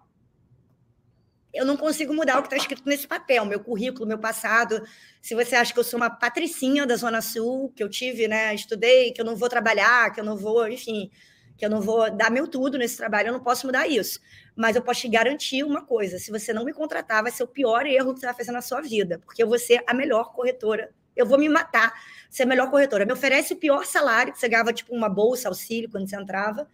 [1.53, 4.83] eu não consigo mudar o que está escrito nesse papel, meu currículo, meu passado.
[5.21, 8.53] Se você acha que eu sou uma patricinha da Zona Sul, que eu tive, né,
[8.53, 11.09] estudei, que eu não vou trabalhar, que eu não vou, enfim,
[11.57, 14.19] que eu não vou dar meu tudo nesse trabalho, eu não posso mudar isso.
[14.55, 17.47] Mas eu posso te garantir uma coisa: se você não me contratar, vai ser o
[17.47, 20.33] pior erro que você vai fazer na sua vida, porque eu vou ser a melhor
[20.33, 20.91] corretora.
[21.15, 21.93] Eu vou me matar
[22.29, 23.05] ser a melhor corretora.
[23.05, 26.67] Me oferece o pior salário, que você ganhava tipo uma bolsa, auxílio quando você entrava.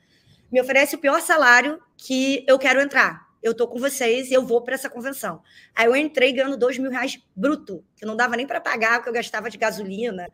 [0.52, 4.46] Me oferece o pior salário que eu quero entrar eu tô com vocês e eu
[4.46, 5.42] vou para essa convenção.
[5.76, 9.04] Aí eu entrei ganhando dois mil reais bruto, que não dava nem para pagar o
[9.04, 10.28] que eu gastava de gasolina,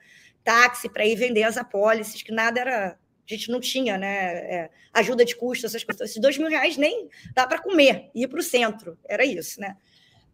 [0.43, 2.99] táxi para ir vender as apólices, que nada era.
[3.29, 4.35] A gente não tinha, né?
[4.35, 6.09] É, ajuda de custo, essas coisas.
[6.09, 8.97] Esses dois mil reais nem dá para comer, ir para o centro.
[9.07, 9.75] Era isso, né?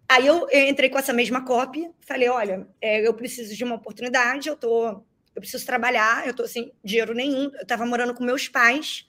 [0.08, 4.50] Aí eu, entrei com essa mesma cópia, falei: olha, é, eu preciso de uma oportunidade,
[4.50, 7.44] eu tô, eu preciso trabalhar, eu tô sem dinheiro nenhum.
[7.54, 9.08] Eu estava morando com meus pais,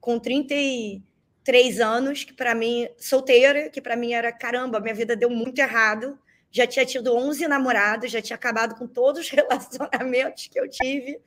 [0.00, 1.02] com 30 e
[1.44, 5.58] três anos, que para mim, solteira, que para mim era caramba, minha vida deu muito
[5.58, 6.18] errado.
[6.50, 11.20] Já tinha tido 11 namorados, já tinha acabado com todos os relacionamentos que eu tive.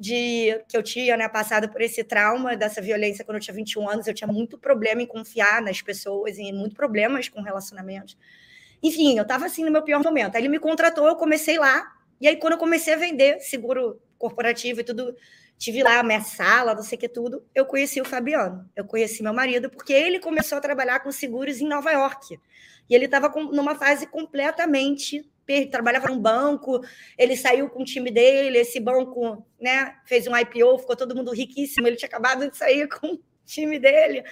[0.00, 3.86] De que eu tinha né, passado por esse trauma dessa violência quando eu tinha 21
[3.86, 4.06] anos.
[4.06, 8.16] Eu tinha muito problema em confiar nas pessoas e muito problemas com relacionamentos.
[8.82, 10.36] Enfim, eu estava assim no meu pior momento.
[10.36, 11.86] Aí ele me contratou, eu comecei lá.
[12.18, 15.14] E aí, quando eu comecei a vender seguro corporativo e tudo,
[15.58, 18.66] tive lá a minha sala, não sei o que tudo, eu conheci o Fabiano.
[18.74, 22.40] Eu conheci meu marido, porque ele começou a trabalhar com seguros em Nova York.
[22.88, 25.30] E ele estava numa fase completamente
[25.66, 26.80] trabalhava num banco,
[27.16, 31.32] ele saiu com o time dele, esse banco né, fez um IPO, ficou todo mundo
[31.32, 34.24] riquíssimo, ele tinha acabado de sair com o time dele.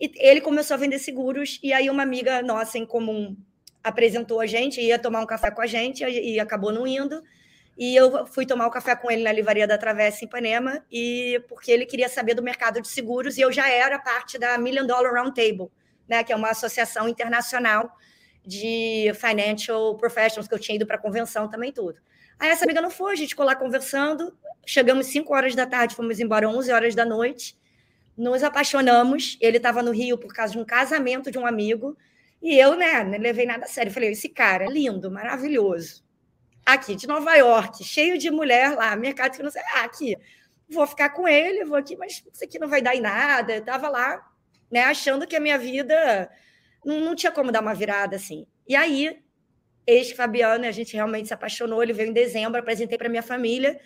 [0.00, 3.36] E ele começou a vender seguros, e aí uma amiga nossa em comum
[3.84, 7.22] apresentou a gente, ia tomar um café com a gente, e acabou não indo.
[7.76, 10.84] E eu fui tomar o um café com ele na livraria da Travessa em Ipanema,
[10.90, 14.58] e porque ele queria saber do mercado de seguros, e eu já era parte da
[14.58, 15.70] Million Dollar Roundtable,
[16.08, 17.96] né, que é uma associação internacional
[18.44, 22.00] de financial professionals, que eu tinha ido para a convenção também, tudo.
[22.38, 25.94] Aí essa amiga não foi, a gente ficou lá conversando, chegamos 5 horas da tarde,
[25.94, 27.56] fomos embora 11 horas da noite,
[28.16, 31.96] nos apaixonamos, ele estava no Rio por causa de um casamento de um amigo,
[32.42, 36.04] e eu, né, não levei nada a sério, falei, esse cara é lindo, maravilhoso,
[36.66, 40.16] aqui de Nova York, cheio de mulher lá, mercado que não sei, ah, aqui,
[40.68, 43.60] vou ficar com ele, vou aqui, mas isso aqui não vai dar em nada, eu
[43.60, 44.20] estava lá,
[44.70, 46.28] né, achando que a minha vida
[46.84, 48.46] não, não tinha como dar uma virada assim.
[48.68, 49.18] E aí,
[49.86, 51.82] ex-Fabiano, a gente realmente se apaixonou.
[51.82, 53.80] Ele veio em dezembro, apresentei para minha família.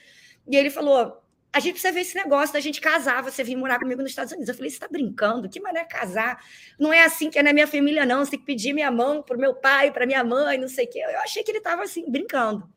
[0.47, 3.79] E ele falou: a gente precisa ver esse negócio da gente casar, você vir morar
[3.79, 4.49] comigo nos Estados Unidos.
[4.49, 5.49] Eu falei, você está brincando?
[5.49, 6.39] Que maneira casar?
[6.79, 8.25] Não é assim que é na minha família, não.
[8.25, 10.85] Você tem que pedir minha mão para o meu pai, para minha mãe, não sei
[10.85, 10.99] o quê.
[10.99, 12.69] Eu achei que ele estava assim, brincando.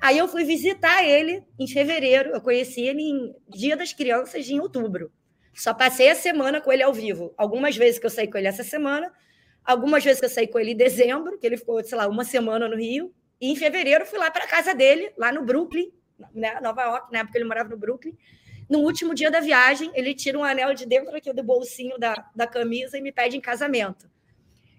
[0.00, 2.30] Aí eu fui visitar ele em fevereiro.
[2.30, 5.12] Eu conheci ele em Dia das Crianças, em outubro.
[5.54, 7.32] Só passei a semana com ele ao vivo.
[7.36, 9.12] Algumas vezes que eu saí com ele essa semana,
[9.68, 12.24] Algumas vezes que eu saí com ele em dezembro, que ele ficou, sei lá, uma
[12.24, 13.14] semana no Rio.
[13.38, 15.92] E em fevereiro fui lá para casa dele, lá no Brooklyn,
[16.34, 18.16] né, Nova York, na época ele morava no Brooklyn.
[18.66, 22.30] No último dia da viagem, ele tira um anel de dentro aqui do bolsinho da,
[22.34, 24.10] da camisa e me pede em casamento.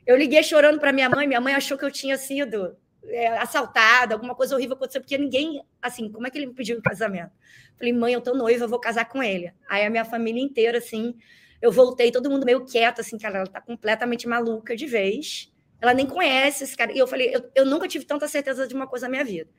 [0.07, 2.75] Eu liguei chorando para minha mãe, minha mãe achou que eu tinha sido
[3.05, 6.75] é, assaltada, alguma coisa horrível aconteceu, porque ninguém, assim, como é que ele me pediu
[6.75, 7.31] em casamento?
[7.77, 9.53] Falei, mãe, eu tô noiva, eu vou casar com ele.
[9.69, 11.15] Aí a minha família inteira, assim,
[11.61, 15.51] eu voltei, todo mundo meio quieto, assim, cara, ela tá completamente maluca de vez.
[15.81, 16.91] Ela nem conhece esse cara.
[16.91, 19.49] E eu falei, eu, eu nunca tive tanta certeza de uma coisa na minha vida.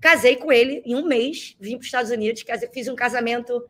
[0.00, 3.64] Casei com ele em um mês, vim para os Estados Unidos, casei, fiz um casamento,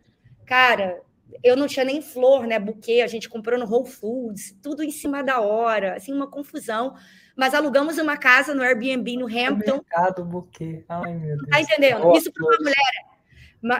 [0.44, 1.00] cara,
[1.42, 4.90] eu não tinha nem flor, né, buquê, a gente comprou no Whole Foods, tudo em
[4.90, 6.94] cima da hora, assim, uma confusão.
[7.36, 9.74] Mas alugamos uma casa no Airbnb no Hampton.
[9.74, 10.84] Mercado, buquê.
[10.88, 11.48] Ai, meu Deus.
[11.50, 12.16] Tá entendendo?
[12.16, 13.13] Isso para uma mulher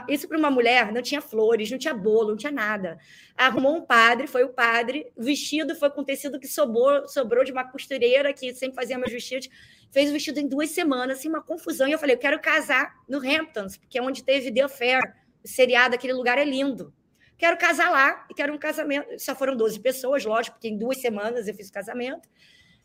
[0.08, 2.98] isso para uma mulher não tinha flores, não tinha bolo, não tinha nada.
[3.36, 7.52] Arrumou um padre, foi o padre, o vestido foi com tecido que sobrou, sobrou de
[7.52, 9.48] uma costureira que sempre fazia meus vestidos.
[9.90, 11.86] Fez o vestido em duas semanas, assim, uma confusão.
[11.86, 15.00] E eu falei, eu quero casar no Hamptons, porque é onde teve The Affair,
[15.44, 16.92] o seriado, aquele lugar é lindo.
[17.36, 19.06] Quero casar lá e quero um casamento.
[19.18, 22.28] Só foram 12 pessoas, lógico, porque em duas semanas eu fiz o casamento.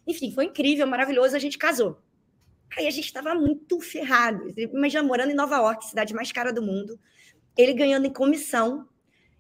[0.05, 2.01] Enfim, foi incrível, maravilhoso, a gente casou.
[2.77, 4.53] Aí a gente estava muito ferrado.
[4.57, 6.99] Imagina morando em Nova York, cidade mais cara do mundo,
[7.57, 8.87] ele ganhando em comissão.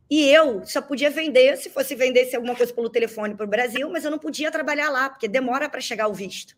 [0.09, 3.89] E eu só podia vender se fosse vender alguma coisa pelo telefone para o Brasil,
[3.91, 6.57] mas eu não podia trabalhar lá, porque demora para chegar o visto.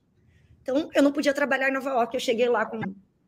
[0.62, 2.16] Então, eu não podia trabalhar em Nova York.
[2.16, 2.80] Eu cheguei lá com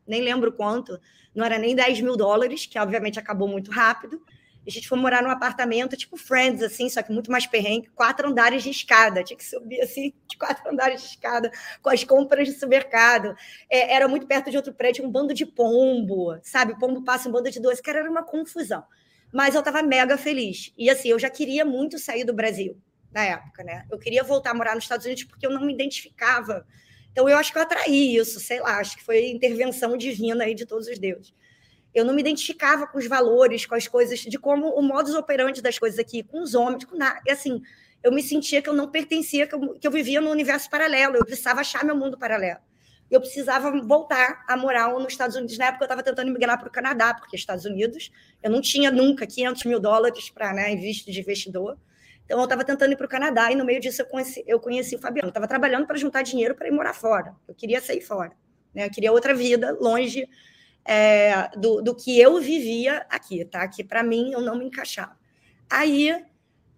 [0.06, 0.98] nem lembro quanto,
[1.34, 4.22] não era nem 10 mil dólares, que obviamente acabou muito rápido.
[4.66, 8.28] A gente foi morar num apartamento tipo Friends, assim, só que muito mais perrengue, quatro
[8.28, 9.22] andares de escada.
[9.22, 11.50] Tinha que subir assim, de quatro andares de escada,
[11.82, 13.34] com as compras de supermercado.
[13.68, 16.72] É, era muito perto de outro prédio, um bando de pombo, sabe?
[16.72, 17.82] O pombo passa um bando de doce.
[17.82, 18.82] Cara, era uma confusão.
[19.32, 20.72] Mas eu estava mega feliz.
[20.78, 22.80] E assim, eu já queria muito sair do Brasil
[23.12, 23.84] na época, né?
[23.90, 26.66] Eu queria voltar a morar nos Estados Unidos porque eu não me identificava.
[27.12, 30.54] Então eu acho que eu atraí isso, sei lá, acho que foi intervenção divina aí
[30.54, 31.32] de todos os deuses
[31.94, 35.62] eu não me identificava com os valores, com as coisas, de como o modus operandi
[35.62, 37.20] das coisas aqui, com os homens, com nada.
[37.24, 37.62] E assim,
[38.02, 41.16] eu me sentia que eu não pertencia, que eu, que eu vivia no universo paralelo,
[41.16, 42.58] eu precisava achar meu mundo paralelo.
[43.10, 45.56] Eu precisava voltar a morar nos Estados Unidos.
[45.56, 48.10] Na época, eu estava tentando migrar para o Canadá, porque Estados Unidos,
[48.42, 51.78] eu não tinha nunca 500 mil dólares para né, visto de investidor.
[52.24, 54.58] Então, eu estava tentando ir para o Canadá e, no meio disso, eu conheci, eu
[54.58, 55.28] conheci o Fabiano.
[55.28, 57.36] Eu estava trabalhando para juntar dinheiro para ir morar fora.
[57.46, 58.32] Eu queria sair fora.
[58.74, 58.86] Né?
[58.86, 60.26] Eu queria outra vida, longe
[60.84, 63.66] é, do, do que eu vivia aqui, tá?
[63.68, 65.16] Que para mim eu não me encaixava.
[65.70, 66.14] Aí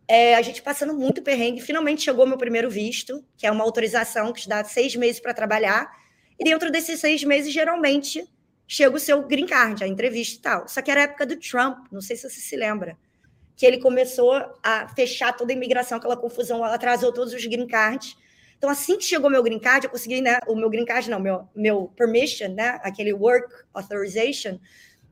[0.08, 4.32] é, a gente passando muito perrengue, finalmente chegou meu primeiro visto, que é uma autorização
[4.32, 5.90] que te dá seis meses para trabalhar,
[6.38, 8.24] e dentro desses seis meses, geralmente,
[8.68, 10.68] chega o seu green card, a entrevista e tal.
[10.68, 12.96] Só que era a época do Trump, não sei se você se lembra,
[13.56, 18.16] que ele começou a fechar toda a imigração, aquela confusão, atrasou todos os green cards,
[18.58, 20.38] então, assim que chegou meu green card, eu consegui, né?
[20.46, 22.80] O meu green card, não, meu, meu permission, né?
[22.82, 24.58] Aquele work authorization,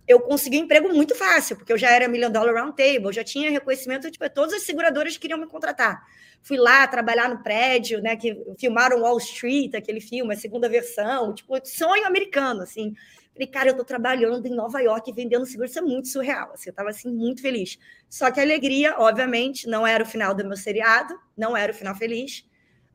[0.06, 3.24] eu consegui um emprego muito fácil, porque eu já era Million Dollar Round Table, já
[3.24, 6.02] tinha reconhecimento, tipo, todas as seguradoras queriam me contratar.
[6.42, 11.34] Fui lá trabalhar no prédio, né, que filmaram Wall Street, aquele filme, a segunda versão,
[11.34, 12.94] tipo, sonho americano, assim.
[13.32, 16.68] Falei, cara, eu tô trabalhando em Nova York vendendo seguro, isso é muito surreal, assim,
[16.68, 17.78] eu tava, assim, muito feliz.
[18.08, 21.74] Só que a alegria, obviamente, não era o final do meu seriado, não era o
[21.74, 22.44] final feliz,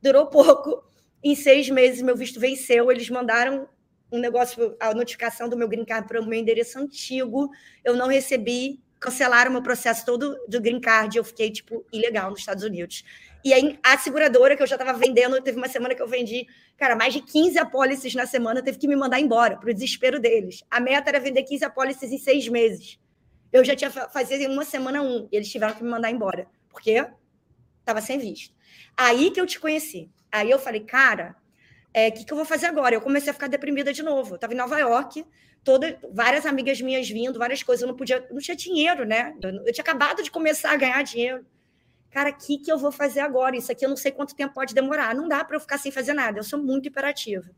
[0.02, 0.82] durou pouco,
[1.22, 3.68] em seis meses meu visto venceu, eles mandaram
[4.12, 7.50] um negócio, a notificação do meu green card para o meu endereço antigo,
[7.84, 12.30] eu não recebi, cancelaram o meu processo todo do green card, eu fiquei, tipo, ilegal
[12.30, 13.04] nos Estados Unidos.
[13.42, 16.46] E aí, a seguradora que eu já estava vendendo, teve uma semana que eu vendi,
[16.76, 20.20] cara, mais de 15 apólices na semana, teve que me mandar embora, para o desespero
[20.20, 20.62] deles.
[20.70, 22.98] A meta era vender 15 apólices em seis meses.
[23.50, 26.46] Eu já tinha fazer em uma semana um, e eles tiveram que me mandar embora,
[26.68, 27.04] porque
[27.80, 28.54] estava sem visto.
[29.00, 30.10] Aí que eu te conheci.
[30.30, 31.34] Aí eu falei, cara, o
[31.94, 32.94] é, que, que eu vou fazer agora?
[32.94, 34.32] Eu comecei a ficar deprimida de novo.
[34.32, 35.24] Eu estava em Nova York,
[35.64, 37.80] toda, várias amigas minhas vindo, várias coisas.
[37.80, 39.34] Eu não podia, não tinha dinheiro, né?
[39.42, 41.46] Eu, eu tinha acabado de começar a ganhar dinheiro.
[42.10, 43.56] Cara, o que, que eu vou fazer agora?
[43.56, 45.14] Isso aqui eu não sei quanto tempo pode demorar.
[45.14, 46.38] Não dá para eu ficar sem fazer nada.
[46.38, 47.48] Eu sou muito imperativa.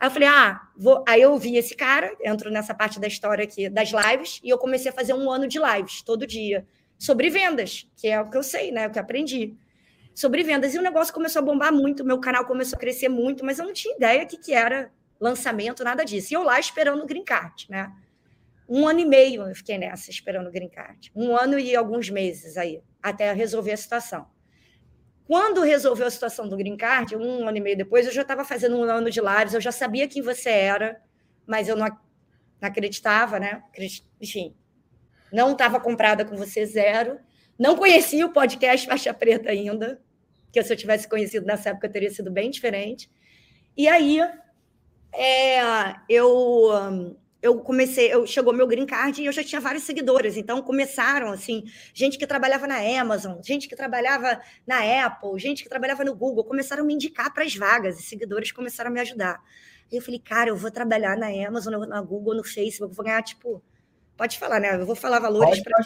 [0.00, 1.04] Aí eu falei, ah, vou.
[1.06, 4.58] Aí eu vi esse cara, entro nessa parte da história aqui das lives, e eu
[4.58, 6.66] comecei a fazer um ano de lives todo dia
[6.98, 8.88] sobre vendas, que é o que eu sei, né?
[8.88, 9.56] O que aprendi
[10.14, 10.74] sobre vendas.
[10.74, 13.66] E o negócio começou a bombar muito, meu canal começou a crescer muito, mas eu
[13.66, 16.32] não tinha ideia que, que era lançamento, nada disso.
[16.32, 17.92] E eu lá esperando o Green Card, né?
[18.68, 21.12] Um ano e meio eu fiquei nessa, esperando o Green Card.
[21.14, 24.26] Um ano e alguns meses aí, até resolver a situação.
[25.26, 28.44] Quando resolveu a situação do Green Card, um ano e meio depois, eu já estava
[28.44, 31.00] fazendo um ano de lives, eu já sabia quem você era,
[31.46, 31.86] mas eu não,
[32.60, 33.62] acreditava, né?
[34.20, 34.54] Enfim,
[35.32, 37.18] não estava comprada com você zero.
[37.62, 40.02] Não conhecia o podcast Faixa Preta ainda,
[40.50, 43.08] que se eu tivesse conhecido nessa época teria sido bem diferente.
[43.76, 44.18] E aí
[45.14, 50.36] é, eu eu comecei, eu chegou meu green card e eu já tinha vários seguidores,
[50.36, 51.62] então começaram assim,
[51.94, 56.42] gente que trabalhava na Amazon, gente que trabalhava na Apple, gente que trabalhava no Google,
[56.42, 59.40] começaram a me indicar para as vagas e seguidores começaram a me ajudar.
[59.88, 63.22] Aí eu falei, cara, eu vou trabalhar na Amazon, na Google, no Facebook, vou ganhar
[63.22, 63.62] tipo,
[64.16, 64.74] pode falar, né?
[64.74, 65.78] Eu vou falar valores para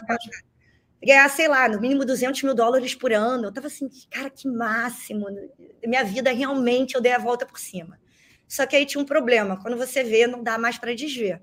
[1.04, 3.44] ganhar, sei lá, no mínimo 200 mil dólares por ano.
[3.44, 5.26] Eu estava assim, cara, que máximo.
[5.84, 7.98] Minha vida realmente eu dei a volta por cima.
[8.48, 9.60] Só que aí tinha um problema.
[9.60, 11.42] Quando você vê, não dá mais para desver.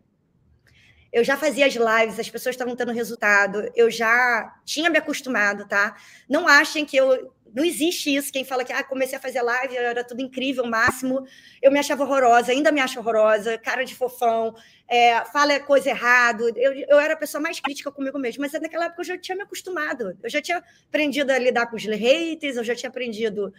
[1.11, 5.67] Eu já fazia as lives, as pessoas estavam tendo resultado, eu já tinha me acostumado,
[5.67, 5.95] tá?
[6.27, 8.31] Não achem que eu não existe isso.
[8.31, 11.25] Quem fala que ah, comecei a fazer live, era tudo incrível, máximo.
[11.61, 14.55] Eu me achava horrorosa, ainda me acho horrorosa, cara de fofão,
[14.87, 16.43] é, fala coisa errada.
[16.55, 19.35] Eu, eu era a pessoa mais crítica comigo mesmo, mas naquela época eu já tinha
[19.35, 20.17] me acostumado.
[20.23, 23.53] Eu já tinha aprendido a lidar com os haters, eu já tinha aprendido.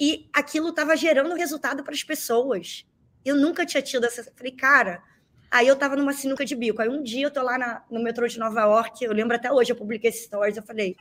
[0.00, 2.86] E aquilo estava gerando resultado para as pessoas.
[3.22, 4.24] Eu nunca tinha tido essa.
[4.34, 5.02] Falei, cara.
[5.50, 6.80] Aí eu estava numa sinuca de bico.
[6.80, 9.50] Aí um dia eu tô lá na, no metrô de Nova York, eu lembro até
[9.52, 10.96] hoje, eu publiquei esse stories, eu falei,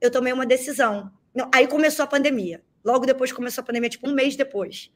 [0.00, 2.62] eu tomei uma decisão não, aí começou a pandemia.
[2.84, 4.90] Logo depois começou a pandemia, tipo um mês depois.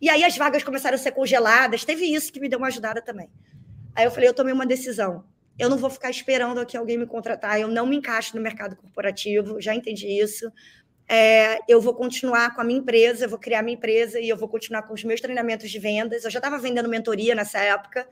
[0.00, 1.84] E aí as vagas começaram a ser congeladas.
[1.84, 3.28] Teve isso que me deu uma ajudada também.
[3.94, 5.24] Aí eu falei, eu tomei uma decisão.
[5.58, 7.58] Eu não vou ficar esperando aqui alguém me contratar.
[7.58, 9.60] Eu não me encaixo no mercado corporativo.
[9.60, 10.50] Já entendi isso.
[11.08, 14.36] É, eu vou continuar com a minha empresa, eu vou criar minha empresa e eu
[14.36, 16.24] vou continuar com os meus treinamentos de vendas.
[16.24, 18.06] Eu já estava vendendo mentoria nessa época,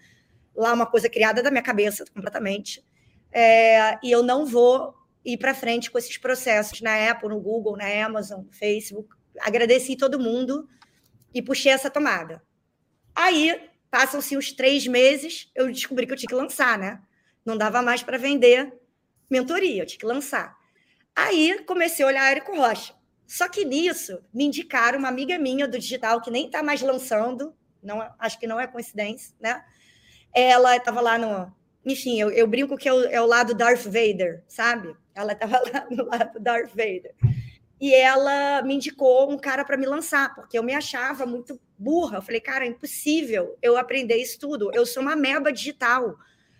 [0.54, 2.84] lá uma coisa criada da minha cabeça completamente.
[3.32, 4.94] É, e eu não vou
[5.24, 9.08] ir para frente com esses processos na Apple, no Google, na Amazon, no Facebook.
[9.40, 10.68] Agradeci todo mundo
[11.32, 12.42] e puxei essa tomada.
[13.14, 17.00] Aí, passam-se uns três meses, eu descobri que eu tinha que lançar, né?
[17.44, 18.72] Não dava mais para vender
[19.30, 20.56] mentoria, eu tinha que lançar.
[21.14, 22.94] Aí, comecei a olhar Érico Rocha.
[23.26, 27.54] Só que nisso, me indicaram uma amiga minha do digital, que nem está mais lançando,
[27.82, 29.64] não, acho que não é coincidência, né?
[30.34, 31.52] Ela estava lá no,
[31.84, 34.96] enfim, eu, eu brinco que é o, é o, lado Darth Vader, sabe?
[35.14, 37.14] Ela estava lá no lado Darth Vader.
[37.80, 42.18] E ela me indicou um cara para me lançar, porque eu me achava muito burra.
[42.18, 44.70] Eu falei, cara, é impossível eu aprender isso tudo.
[44.72, 46.16] Eu sou uma meba digital.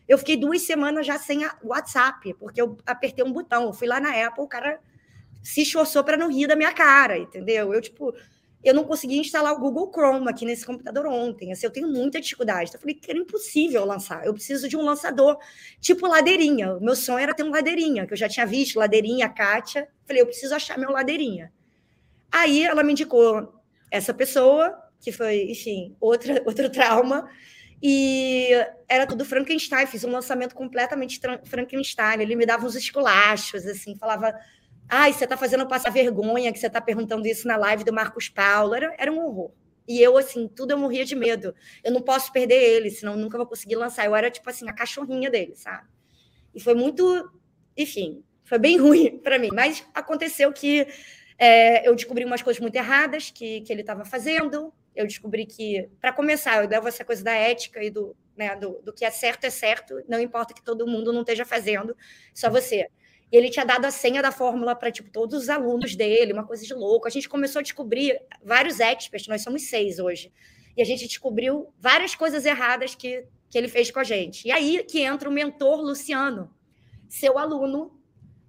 [0.06, 3.64] Eu fiquei duas semanas já sem WhatsApp, porque eu apertei um botão.
[3.64, 4.78] Eu fui lá na Apple, o cara
[5.42, 7.72] se esforçou para não rir da minha cara, entendeu?
[7.72, 8.14] Eu, tipo,
[8.64, 11.52] eu não consegui instalar o Google Chrome aqui nesse computador ontem.
[11.52, 12.70] Assim, eu tenho muita dificuldade.
[12.70, 14.24] Então, eu falei que era impossível lançar.
[14.24, 15.38] Eu preciso de um lançador
[15.80, 16.74] tipo ladeirinha.
[16.74, 19.86] O meu sonho era ter um ladeirinha, que eu já tinha visto, ladeirinha, Kátia.
[20.06, 21.52] Falei, eu preciso achar meu ladeirinha.
[22.32, 23.52] Aí ela me indicou
[23.90, 27.28] essa pessoa, que foi, enfim, outra, outro trauma.
[27.82, 28.48] E
[28.88, 29.86] era tudo Frankenstein.
[29.86, 32.22] Fiz um lançamento completamente Frankenstein.
[32.22, 34.34] Ele me dava uns esculachos, assim, falava
[34.88, 38.28] Ai, você está fazendo passar vergonha que você está perguntando isso na live do Marcos
[38.28, 38.74] Paulo.
[38.74, 39.52] Era, era um horror.
[39.86, 41.54] E eu, assim, tudo eu morria de medo.
[41.82, 44.06] Eu não posso perder ele, senão nunca vou conseguir lançar.
[44.06, 45.86] Eu era, tipo assim, a cachorrinha dele, sabe?
[46.54, 47.30] E foi muito.
[47.76, 49.50] Enfim, foi bem ruim para mim.
[49.52, 50.86] Mas aconteceu que
[51.38, 54.72] é, eu descobri umas coisas muito erradas que, que ele estava fazendo.
[54.94, 58.80] Eu descobri que, para começar, eu levo essa coisa da ética e do, né, do,
[58.82, 61.96] do que é certo é certo, não importa que todo mundo não esteja fazendo,
[62.32, 62.88] só você.
[63.34, 66.46] E ele tinha dado a senha da fórmula para tipo, todos os alunos dele, uma
[66.46, 67.08] coisa de louco.
[67.08, 70.32] A gente começou a descobrir vários experts, nós somos seis hoje.
[70.76, 74.46] E a gente descobriu várias coisas erradas que, que ele fez com a gente.
[74.46, 76.48] E aí que entra o mentor Luciano,
[77.08, 78.00] seu aluno,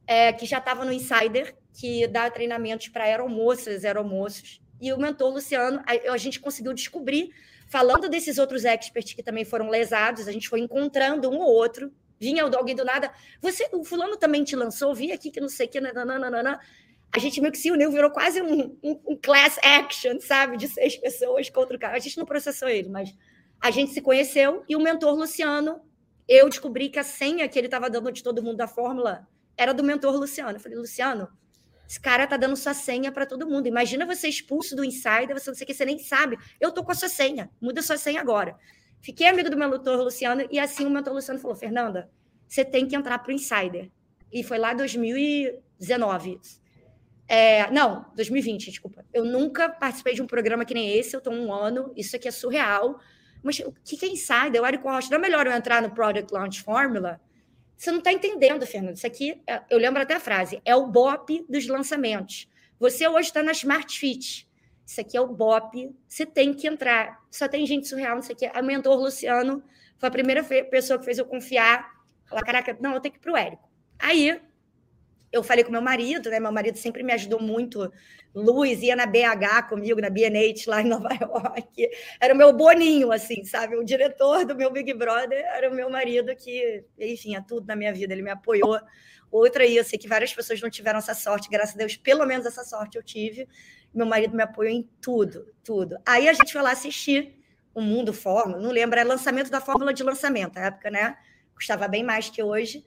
[0.06, 4.62] é, que já estava no Insider, que dá treinamentos para aeromoças, aeromoços.
[4.80, 7.32] E o mentor Luciano, a, a gente conseguiu descobrir,
[7.68, 11.92] falando desses outros experts que também foram lesados, a gente foi encontrando um ou outro
[12.26, 15.68] Vinha alguém do nada, você, o fulano também te lançou, vi aqui que não sei
[15.68, 16.60] o que, nananana.
[17.12, 20.58] A gente meio que se uniu, virou quase um, um, um, class action, sabe?
[20.58, 21.96] De seis pessoas contra o cara.
[21.96, 23.14] A gente não processou ele, mas
[23.62, 25.80] a gente se conheceu e o mentor Luciano,
[26.28, 29.72] eu descobri que a senha que ele estava dando de todo mundo da fórmula era
[29.72, 30.58] do mentor Luciano.
[30.58, 31.30] Eu falei, Luciano,
[31.88, 33.68] esse cara tá dando sua senha para todo mundo.
[33.68, 36.40] Imagina você expulso do insider, você não sei o que, você nem sabe.
[36.60, 38.58] Eu tô com a sua senha, muda sua senha agora.
[39.06, 42.10] Fiquei amigo do meu mentor Luciano e assim o mentor Luciano falou: Fernanda,
[42.48, 43.92] você tem que entrar para o Insider.
[44.34, 46.40] E foi lá em 2019.
[47.28, 49.06] É, não, 2020, desculpa.
[49.14, 52.28] Eu nunca participei de um programa que nem esse, eu estou um ano, isso aqui
[52.28, 53.00] é surreal.
[53.44, 54.60] Mas o que é Insider?
[54.60, 57.22] O Érico Rocha, não é melhor eu entrar no Product Launch Formula?
[57.78, 58.96] Você não está entendendo, Fernando.
[58.96, 62.48] Isso aqui, é, eu lembro até a frase, é o BOP dos lançamentos.
[62.80, 64.45] Você hoje está na Smart Fit.
[64.86, 67.24] Isso aqui é o BOP, você tem que entrar.
[67.32, 68.52] Só tem gente surreal, não sei o quê.
[68.54, 69.64] A mentor Luciano
[69.98, 71.92] foi a primeira pessoa que fez eu confiar.
[72.26, 73.70] Falar, caraca, não, eu tenho que ir para o Érico.
[73.98, 74.40] Aí
[75.32, 76.40] eu falei com meu marido, né?
[76.40, 77.92] Meu marido sempre me ajudou muito.
[78.34, 81.90] Luiz ia na BH comigo, na BNH, lá em Nova York.
[82.22, 83.76] Era o meu boninho, assim, sabe?
[83.76, 87.76] O diretor do meu Big Brother era o meu marido, que, enfim, é tudo na
[87.76, 88.14] minha vida.
[88.14, 88.80] Ele me apoiou.
[89.32, 92.26] Outra aí, eu sei que várias pessoas não tiveram essa sorte, graças a Deus, pelo
[92.26, 93.48] menos essa sorte eu tive.
[93.96, 95.98] Meu marido me apoiou em tudo, tudo.
[96.06, 97.34] Aí a gente foi lá assistir
[97.74, 101.18] o Mundo Fórmula, não lembro, era lançamento da fórmula de lançamento, na época, né?
[101.54, 102.86] Custava bem mais que hoje.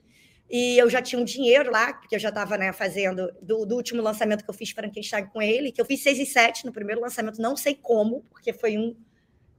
[0.49, 3.75] E eu já tinha um dinheiro lá, porque eu já estava né, fazendo do, do,
[3.75, 6.71] último lançamento que eu fiz Frankenstein com ele, que eu fiz 6 e 7 no
[6.71, 8.95] primeiro lançamento, não sei como, porque foi um.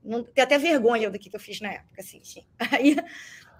[0.03, 2.20] Não, tenho até vergonha do que, que eu fiz na época, assim.
[2.24, 2.44] Sim.
[2.72, 2.96] Aí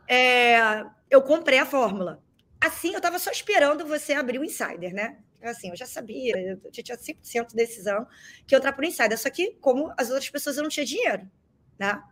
[0.09, 2.21] é, eu comprei a fórmula.
[2.61, 5.19] Assim, eu estava só esperando você abrir o insider, né?
[5.43, 8.07] Assim, eu já sabia, eu tinha 100% de decisão
[8.47, 11.29] que eu entrar por insider, só que como as outras pessoas eu não tinha dinheiro,
[11.79, 12.03] né?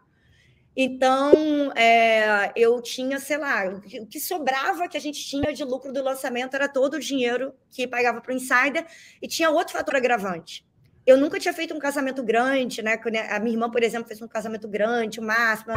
[0.80, 5.92] Então, é, eu tinha, sei lá, o que sobrava que a gente tinha de lucro
[5.92, 8.86] do lançamento era todo o dinheiro que pagava para o insider
[9.20, 10.64] e tinha outro fator agravante.
[11.04, 13.00] Eu nunca tinha feito um casamento grande, né?
[13.28, 15.72] A minha irmã, por exemplo, fez um casamento grande, o máximo.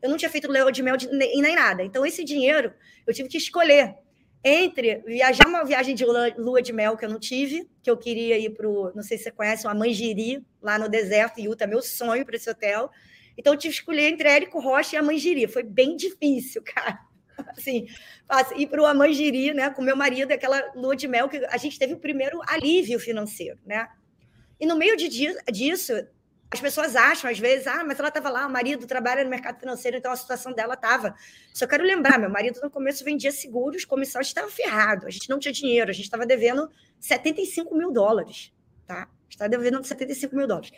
[0.00, 1.82] Eu não tinha feito leo de mel de, nem, nem nada.
[1.82, 2.72] Então, esse dinheiro
[3.04, 3.96] eu tive que escolher
[4.48, 8.38] entre viajar uma viagem de lua de mel que eu não tive, que eu queria
[8.38, 11.82] ir para o, não sei se você conhece, uma Manjiri, lá no deserto, Utah, meu
[11.82, 12.88] sonho para esse hotel.
[13.36, 15.48] Então, eu tive que escolher entre Érico Rocha e a.
[15.48, 16.96] Foi bem difícil, cara.
[17.48, 17.86] Assim,
[18.56, 21.76] ir para o Amanjiri, né, com meu marido, aquela lua de mel que a gente
[21.76, 23.88] teve o primeiro alívio financeiro, né?
[24.60, 25.08] E no meio de,
[25.52, 25.92] disso,
[26.50, 29.58] as pessoas acham, às vezes, ah, mas ela estava lá, o marido trabalha no mercado
[29.58, 31.14] financeiro, então a situação dela estava.
[31.52, 35.10] Só quero lembrar, meu marido no começo vendia seguros, comissão, a gente estava ferrado, a
[35.10, 36.70] gente não tinha dinheiro, a gente estava devendo
[37.00, 38.52] 75 mil dólares,
[38.86, 39.08] tá?
[39.28, 40.70] Está devendo 75 mil dólares.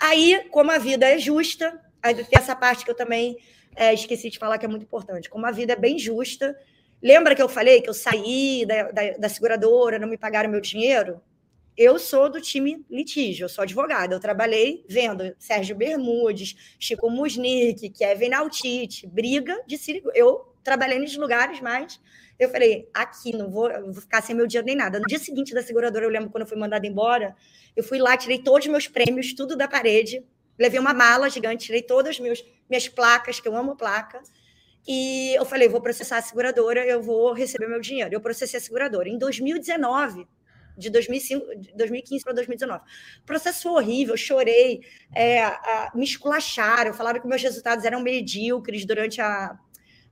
[0.00, 3.36] Aí, como a vida é justa, aí tem essa parte que eu também
[3.76, 5.28] é, esqueci de falar que é muito importante.
[5.28, 6.58] Como a vida é bem justa,
[7.02, 10.62] lembra que eu falei que eu saí da, da, da seguradora, não me pagaram meu
[10.62, 11.20] dinheiro?
[11.82, 14.14] Eu sou do time litígio, eu sou advogada.
[14.14, 20.10] Eu trabalhei vendo Sérgio Bermudes, Chico Musnick, Kevin Altite, briga de Sirigu.
[20.14, 21.98] Eu trabalhei nesses lugares, mas
[22.38, 24.98] eu falei, aqui não vou, vou ficar sem meu dinheiro nem nada.
[24.98, 27.34] No dia seguinte da seguradora, eu lembro quando eu fui mandada embora,
[27.74, 30.22] eu fui lá, tirei todos os meus prêmios, tudo da parede,
[30.58, 34.20] levei uma mala gigante, tirei todas as meus, minhas placas, que eu amo placa,
[34.86, 38.14] e eu falei, vou processar a seguradora, eu vou receber meu dinheiro.
[38.14, 39.08] Eu processei a seguradora.
[39.08, 40.28] Em 2019,
[40.80, 42.82] de 2005, 2015 para 2019.
[43.22, 44.80] O processo horrível, chorei,
[45.14, 49.56] é, a, me esculacharam, falaram que meus resultados eram medíocres durante a,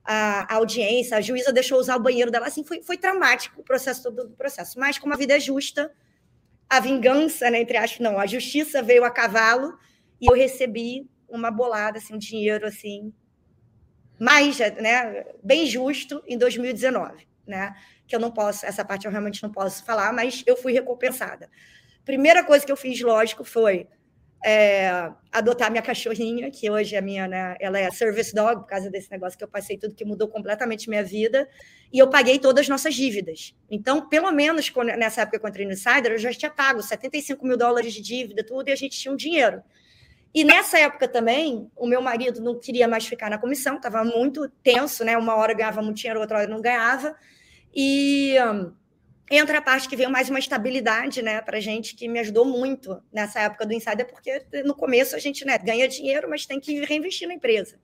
[0.03, 3.63] a, a, audiência, a juíza deixou usar o banheiro dela, assim, foi, foi traumático o
[3.63, 4.79] processo todo do processo.
[4.79, 5.91] Mas como a vida é justa,
[6.69, 9.77] a vingança, né, entre aspas, não, a justiça veio a cavalo
[10.21, 13.13] e eu recebi uma bolada, assim, um dinheiro, assim,
[14.19, 17.75] mais, né, bem justo em 2019, né?
[18.09, 21.49] Que eu não posso, essa parte eu realmente não posso falar, mas eu fui recompensada.
[22.03, 23.87] Primeira coisa que eu fiz, lógico, foi
[24.43, 27.55] é, adotar minha cachorrinha, que hoje é minha, né?
[27.59, 30.89] Ela é service dog, por causa desse negócio que eu passei tudo, que mudou completamente
[30.89, 31.47] minha vida.
[31.93, 33.55] E eu paguei todas as nossas dívidas.
[33.69, 36.81] Então, pelo menos quando, nessa época que eu entrei no Insider, eu já tinha pago
[36.81, 39.61] 75 mil dólares de dívida, tudo, e a gente tinha um dinheiro.
[40.33, 44.47] E nessa época também, o meu marido não queria mais ficar na comissão, estava muito
[44.63, 45.17] tenso, né?
[45.17, 47.15] Uma hora ganhava muito dinheiro, outra hora não ganhava.
[47.73, 48.35] E.
[48.41, 48.79] Um,
[49.29, 53.01] entra a parte que veio mais uma estabilidade, né, para gente, que me ajudou muito
[53.13, 56.83] nessa época do Insider, porque no começo a gente né, ganha dinheiro, mas tem que
[56.83, 57.79] reinvestir na empresa.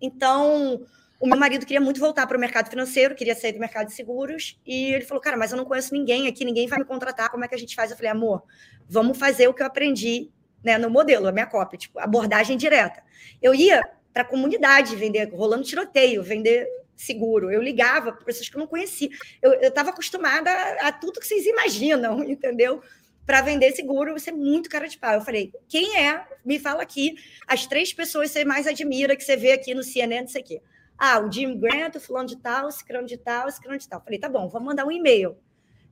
[0.00, 0.86] Então,
[1.20, 3.92] o meu marido queria muito voltar para o mercado financeiro, queria sair do mercado de
[3.92, 7.30] seguros, e ele falou, cara, mas eu não conheço ninguém aqui, ninguém vai me contratar,
[7.30, 7.90] como é que a gente faz?
[7.90, 8.42] Eu falei, amor,
[8.88, 10.30] vamos fazer o que eu aprendi
[10.64, 13.02] né, no modelo, a minha cópia, tipo, abordagem direta.
[13.40, 13.82] Eu ia
[14.12, 16.66] para a comunidade vender, rolando tiroteio, vender
[16.96, 17.50] seguro.
[17.50, 19.08] Eu ligava para pessoas que eu não conhecia.
[19.42, 22.82] Eu estava acostumada a, a, tudo que vocês imaginam, entendeu?
[23.24, 25.14] Para vender seguro, você é muito cara de pau.
[25.14, 26.24] Eu falei, quem é?
[26.44, 27.16] Me fala aqui
[27.46, 30.42] as três pessoas que você mais admira, que você vê aqui no CNN, não sei
[30.42, 30.62] o quê.
[30.98, 33.88] Ah, o Jim Grant, o fulano de tal, o ciclano de tal, o ciclano de
[33.88, 33.98] tal.
[33.98, 35.36] Eu falei, tá bom, vamos mandar um e-mail.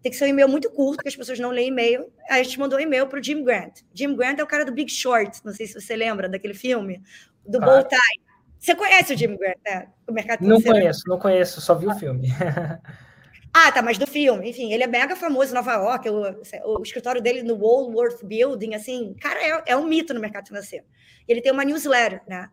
[0.00, 2.12] Tem que ser um e-mail muito curto, porque as pessoas não leem e-mail.
[2.30, 3.80] Aí a gente mandou um e-mail para o Jim Grant.
[3.92, 7.02] Jim Grant é o cara do Big Short, não sei se você lembra daquele filme,
[7.46, 7.82] do claro.
[7.82, 8.24] Bow Tie.
[8.65, 9.89] Você conhece o Jim Grant, né?
[10.09, 12.29] O mercado Não conheço, não conheço, só vi o filme.
[13.53, 16.83] ah, tá, mas do filme, enfim, ele é mega famoso em Nova York, o, o
[16.83, 20.87] escritório dele no Woolworth Building, assim, cara, é, é um mito no mercado financeiro.
[21.29, 22.49] Ele tem uma newsletter, né?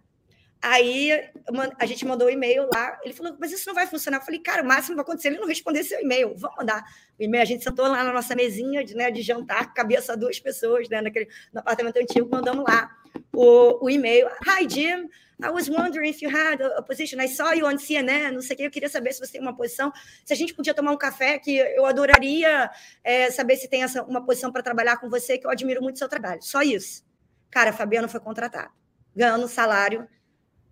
[0.62, 1.12] Aí
[1.80, 4.18] a gente mandou um e-mail lá, ele falou, mas isso não vai funcionar.
[4.18, 6.36] Eu falei, cara, o máximo vai acontecer ele não responder seu e-mail.
[6.36, 6.84] Vamos mandar
[7.18, 7.41] o e-mail.
[7.41, 10.99] A gente sentou lá na nossa mesinha de, né, de jantar, só duas pessoas, né,
[10.99, 13.00] naquele, no apartamento antigo, mandamos lá
[13.34, 14.28] o, o e-mail.
[14.47, 15.07] Hi, Jim.
[15.43, 17.20] I was wondering if you had a, position.
[17.20, 18.64] I saw you on CNN, não sei o que.
[18.64, 19.91] Eu queria saber se você tem uma posição.
[20.24, 22.70] Se a gente podia tomar um café, que eu adoraria
[23.03, 25.95] é, saber se tem essa, uma posição para trabalhar com você, que eu admiro muito
[25.95, 26.43] o seu trabalho.
[26.43, 27.03] Só isso.
[27.49, 28.72] Cara, Fabiano foi contratado.
[29.16, 30.07] Ganhando salário.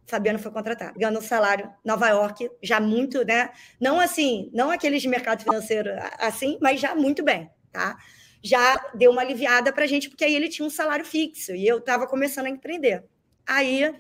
[0.06, 1.00] Fabiano foi contratado.
[1.00, 1.74] Ganhando salário.
[1.84, 3.50] Nova York, já muito, né?
[3.82, 7.98] Não assim, não aqueles de mercado financeiro assim, mas já muito bem, tá?
[8.42, 11.68] Já deu uma aliviada para a gente, porque aí ele tinha um salário fixo e
[11.68, 13.04] eu estava começando a empreender.
[13.46, 13.94] Aí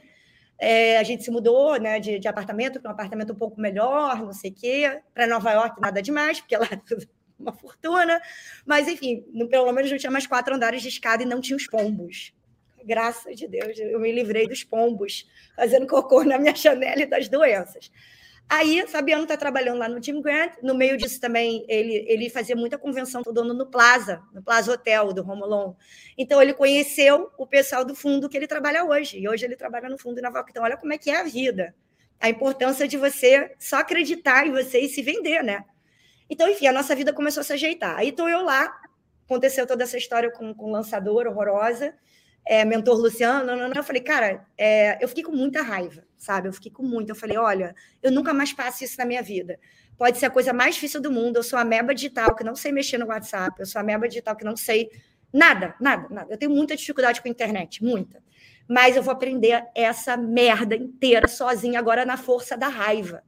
[0.60, 4.22] é, a gente se mudou né, de, de apartamento para um apartamento um pouco melhor,
[4.22, 5.02] não sei o quê.
[5.14, 6.80] Para Nova York, nada demais, porque lá é
[7.40, 8.22] uma fortuna.
[8.66, 11.56] Mas, enfim, no, pelo menos não tinha mais quatro andares de escada e não tinha
[11.56, 12.34] os pombos.
[12.84, 17.30] Graças de Deus, eu me livrei dos pombos fazendo cocô na minha janela e das
[17.30, 17.92] doenças.
[18.52, 20.54] Aí, Fabiano está trabalhando lá no Team Grant.
[20.64, 24.74] No meio disso também, ele, ele fazia muita convenção todo ano no Plaza, no Plaza
[24.74, 25.76] Hotel do Romulon.
[26.18, 29.20] Então, ele conheceu o pessoal do fundo que ele trabalha hoje.
[29.20, 30.44] E hoje ele trabalha no fundo Naval.
[30.50, 31.76] Então, olha como é que é a vida.
[32.20, 35.64] A importância de você só acreditar em você e se vender, né?
[36.28, 37.98] Então, enfim, a nossa vida começou a se ajeitar.
[37.98, 38.76] Aí estou eu lá,
[39.26, 41.94] aconteceu toda essa história com, com lançador horrorosa
[42.50, 43.76] é, mentor Luciano, não, não, não.
[43.76, 46.48] eu falei, cara, é, eu fiquei com muita raiva, sabe?
[46.48, 47.14] Eu fiquei com muita.
[47.14, 49.60] Eu falei, olha, eu nunca mais passo isso na minha vida.
[49.98, 51.38] Pode ser a coisa mais difícil do mundo.
[51.38, 53.60] Eu sou a meba digital que não sei mexer no WhatsApp.
[53.60, 54.90] Eu sou a meba digital que não sei
[55.34, 56.32] nada, nada, nada.
[56.32, 58.22] Eu tenho muita dificuldade com a internet, muita.
[58.68, 63.24] Mas eu vou aprender essa merda inteira sozinha agora na força da raiva.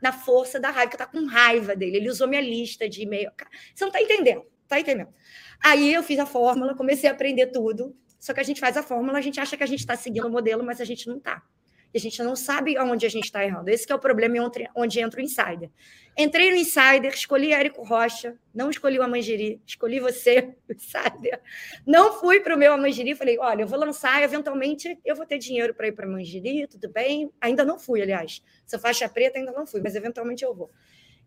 [0.00, 1.96] Na força da raiva, que eu tá com raiva dele.
[1.96, 3.32] Ele usou minha lista de e-mail.
[3.74, 5.08] Você não tá entendendo, tá entendendo?
[5.62, 8.82] Aí eu fiz a fórmula, comecei a aprender tudo só que a gente faz a
[8.82, 11.18] fórmula, a gente acha que a gente está seguindo o modelo, mas a gente não
[11.18, 11.42] está.
[11.94, 13.70] E a gente não sabe aonde a gente está errando.
[13.70, 14.34] Esse é o problema
[14.74, 15.70] onde entra o insider.
[16.18, 21.40] Entrei no insider, escolhi Érico Rocha, não escolhi o Amangiri, escolhi você, insider.
[21.86, 25.38] Não fui para o meu Amangiri, falei, olha, eu vou lançar, eventualmente eu vou ter
[25.38, 27.30] dinheiro para ir para o Amangiri, tudo bem.
[27.40, 28.42] Ainda não fui, aliás.
[28.66, 30.72] Sou faixa preta, ainda não fui, mas eventualmente eu vou.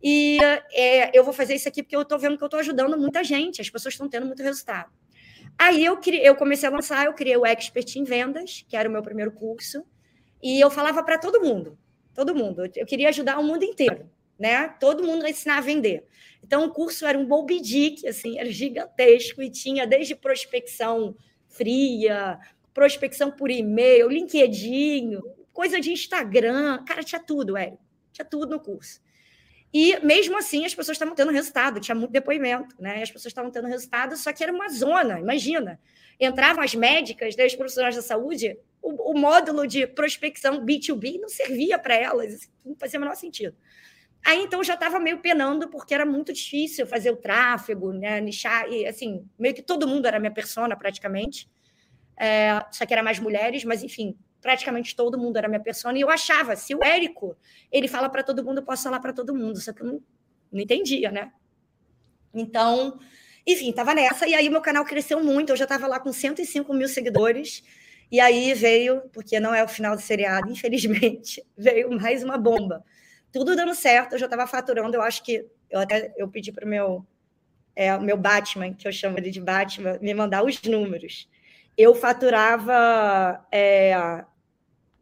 [0.02, 0.38] E
[0.74, 3.24] é, eu vou fazer isso aqui porque eu estou vendo que eu estou ajudando muita
[3.24, 4.92] gente, as pessoas estão tendo muito resultado.
[5.58, 8.86] Aí eu, criei, eu comecei a lançar, eu criei o Expert em Vendas, que era
[8.86, 9.82] o meu primeiro curso,
[10.42, 11.78] e eu falava para todo mundo,
[12.14, 12.62] todo mundo.
[12.74, 14.08] Eu queria ajudar o mundo inteiro,
[14.38, 14.68] né?
[14.80, 16.06] Todo mundo a ensinar a vender.
[16.42, 21.16] Então o curso era um bolbidique, assim, era gigantesco e tinha desde prospecção
[21.48, 22.38] fria,
[22.72, 25.18] prospecção por e-mail, LinkedIn,
[25.52, 27.78] coisa de Instagram, cara, tinha tudo, Hélio.
[28.12, 29.00] Tinha tudo no curso.
[29.72, 33.02] E mesmo assim, as pessoas estavam tendo resultado, tinha muito depoimento, né?
[33.02, 35.78] As pessoas estavam tendo resultado, só que era uma zona, imagina.
[36.20, 41.28] Entravam as médicas, né, os profissionais da saúde, o, o módulo de prospecção B2B não
[41.28, 43.56] servia para elas, não fazia o menor sentido.
[44.24, 48.20] Aí então já estava meio penando, porque era muito difícil fazer o tráfego, né?
[48.20, 51.48] Nichar, e assim, meio que todo mundo era minha persona praticamente.
[52.16, 56.00] É, só que era mais mulheres, mas enfim, praticamente todo mundo era minha persona, e
[56.00, 57.36] eu achava, se o Érico,
[57.70, 60.02] ele fala para todo mundo, eu posso falar para todo mundo, só que eu não,
[60.50, 61.32] não entendia, né?
[62.34, 62.98] Então,
[63.48, 66.74] Enfim, tava nessa, e aí meu canal cresceu muito, eu já tava lá com 105
[66.74, 67.62] mil seguidores,
[68.12, 72.84] e aí veio, porque não é o final do seriado, infelizmente, veio mais uma bomba.
[73.32, 76.66] Tudo dando certo, eu já estava faturando, eu acho que eu até eu pedi para
[76.66, 77.06] o meu,
[77.74, 81.26] é, meu Batman, que eu chamo ele de Batman, me mandar os números.
[81.76, 83.46] Eu faturava.
[83.52, 83.94] É,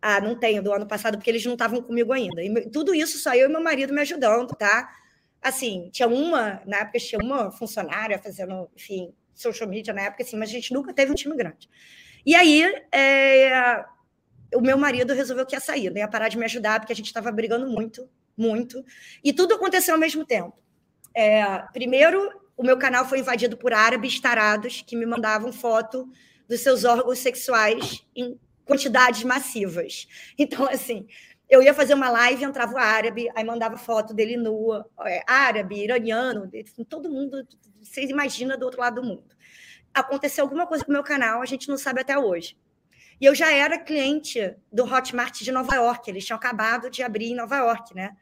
[0.02, 2.42] ah, não tenho do ano passado, porque eles não estavam comigo ainda.
[2.42, 4.88] E tudo isso só eu e meu marido me ajudando, tá?
[5.42, 10.36] Assim, tinha uma, na época tinha uma funcionária fazendo, enfim, social media na época, assim,
[10.36, 11.68] mas a gente nunca teve um time grande.
[12.24, 12.62] E aí,
[12.92, 13.84] é,
[14.54, 16.00] o meu marido resolveu que ia sair, né?
[16.00, 18.84] ia parar de me ajudar, porque a gente estava brigando muito, muito.
[19.22, 20.56] E tudo aconteceu ao mesmo tempo.
[21.14, 26.08] É, primeiro, o meu canal foi invadido por árabes tarados que me mandavam foto
[26.48, 30.08] dos seus órgãos sexuais em quantidades massivas.
[30.38, 31.06] Então, assim,
[31.48, 35.82] eu ia fazer uma live, entrava o árabe, aí mandava foto dele nua, é, árabe,
[35.82, 36.50] iraniano,
[36.88, 37.46] todo mundo,
[37.80, 39.36] vocês imaginam do outro lado do mundo
[39.96, 42.56] aconteceu alguma coisa com o meu canal, a gente não sabe até hoje.
[43.18, 47.30] E eu já era cliente do Hotmart de Nova York, eles tinham acabado de abrir
[47.30, 48.14] em Nova York, né?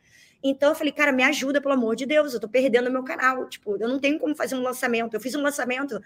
[0.42, 3.48] Então eu falei, cara, me ajuda, pelo amor de Deus, eu tô perdendo meu canal.
[3.48, 5.14] Tipo, eu não tenho como fazer um lançamento.
[5.14, 5.98] Eu fiz um lançamento,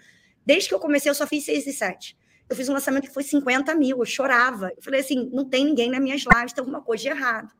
[0.45, 2.17] desde que eu comecei, eu só fiz 6 e 7.
[2.49, 4.71] Eu fiz um lançamento que foi 50 mil, eu chorava.
[4.75, 7.53] Eu falei assim, não tem ninguém nas minhas lives, tem alguma coisa de errado.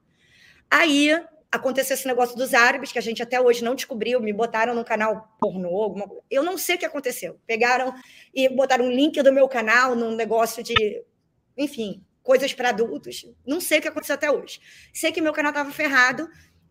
[0.70, 1.12] Aí
[1.52, 4.86] aconteceu esse negócio dos árabes, que a gente até hoje não descobriu, me botaram no
[4.86, 6.08] canal pornô, alguma...
[6.30, 7.40] eu não sei o que aconteceu.
[7.48, 7.94] Pegaram
[8.34, 11.04] e botaram um link do meu canal num negócio de,
[11.58, 13.26] enfim, coisas para adultos.
[13.46, 14.60] Não sei o que aconteceu até hoje.
[14.94, 16.30] Sei que meu canal estava ferrado,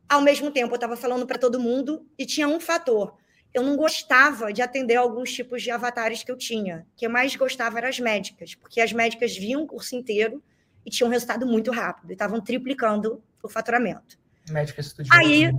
[0.09, 3.17] ao mesmo tempo eu estava falando para todo mundo e tinha um fator.
[3.59, 6.87] Eu não gostava de atender alguns tipos de avatares que eu tinha.
[6.95, 10.41] O que eu mais gostava eram as médicas, porque as médicas viam o curso inteiro
[10.87, 14.17] e tinham um resultado muito rápido, e estavam triplicando o faturamento.
[14.49, 15.21] Médica estudiosa.
[15.21, 15.53] Aí,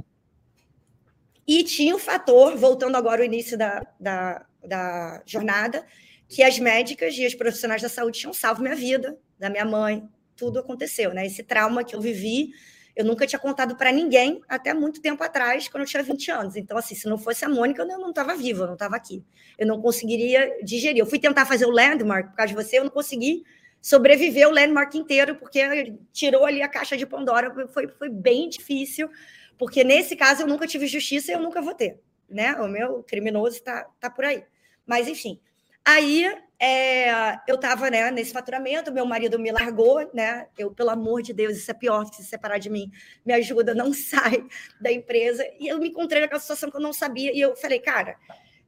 [1.46, 5.86] e tinha o fator, voltando agora ao início da, da, da jornada,
[6.28, 10.08] que as médicas e os profissionais da saúde tinham salvo minha vida, da minha mãe,
[10.38, 11.26] tudo aconteceu, né?
[11.26, 12.52] Esse trauma que eu vivi,
[13.00, 16.58] eu nunca tinha contado para ninguém até muito tempo atrás, quando eu tinha 20 anos.
[16.58, 19.24] Então, assim, se não fosse a Mônica, eu não estava viva, eu não estava aqui.
[19.58, 21.00] Eu não conseguiria digerir.
[21.00, 23.46] Eu fui tentar fazer o landmark por causa de você, eu não consegui
[23.82, 29.10] sobreviver o landmark inteiro, porque tirou ali a caixa de Pandora, foi, foi bem difícil,
[29.58, 32.52] porque nesse caso eu nunca tive justiça e eu nunca vou ter, né?
[32.56, 34.44] O meu criminoso está tá por aí.
[34.86, 35.40] Mas, enfim,
[35.86, 36.30] aí
[36.62, 40.48] é, eu estava né, nesse faturamento, meu marido me largou, né?
[40.58, 42.92] Eu, pelo amor de Deus, isso é pior que se separar de mim,
[43.26, 44.46] me ajuda, não sai
[44.80, 45.48] da empresa.
[45.58, 48.18] E eu me encontrei naquela situação que eu não sabia, e eu falei, cara,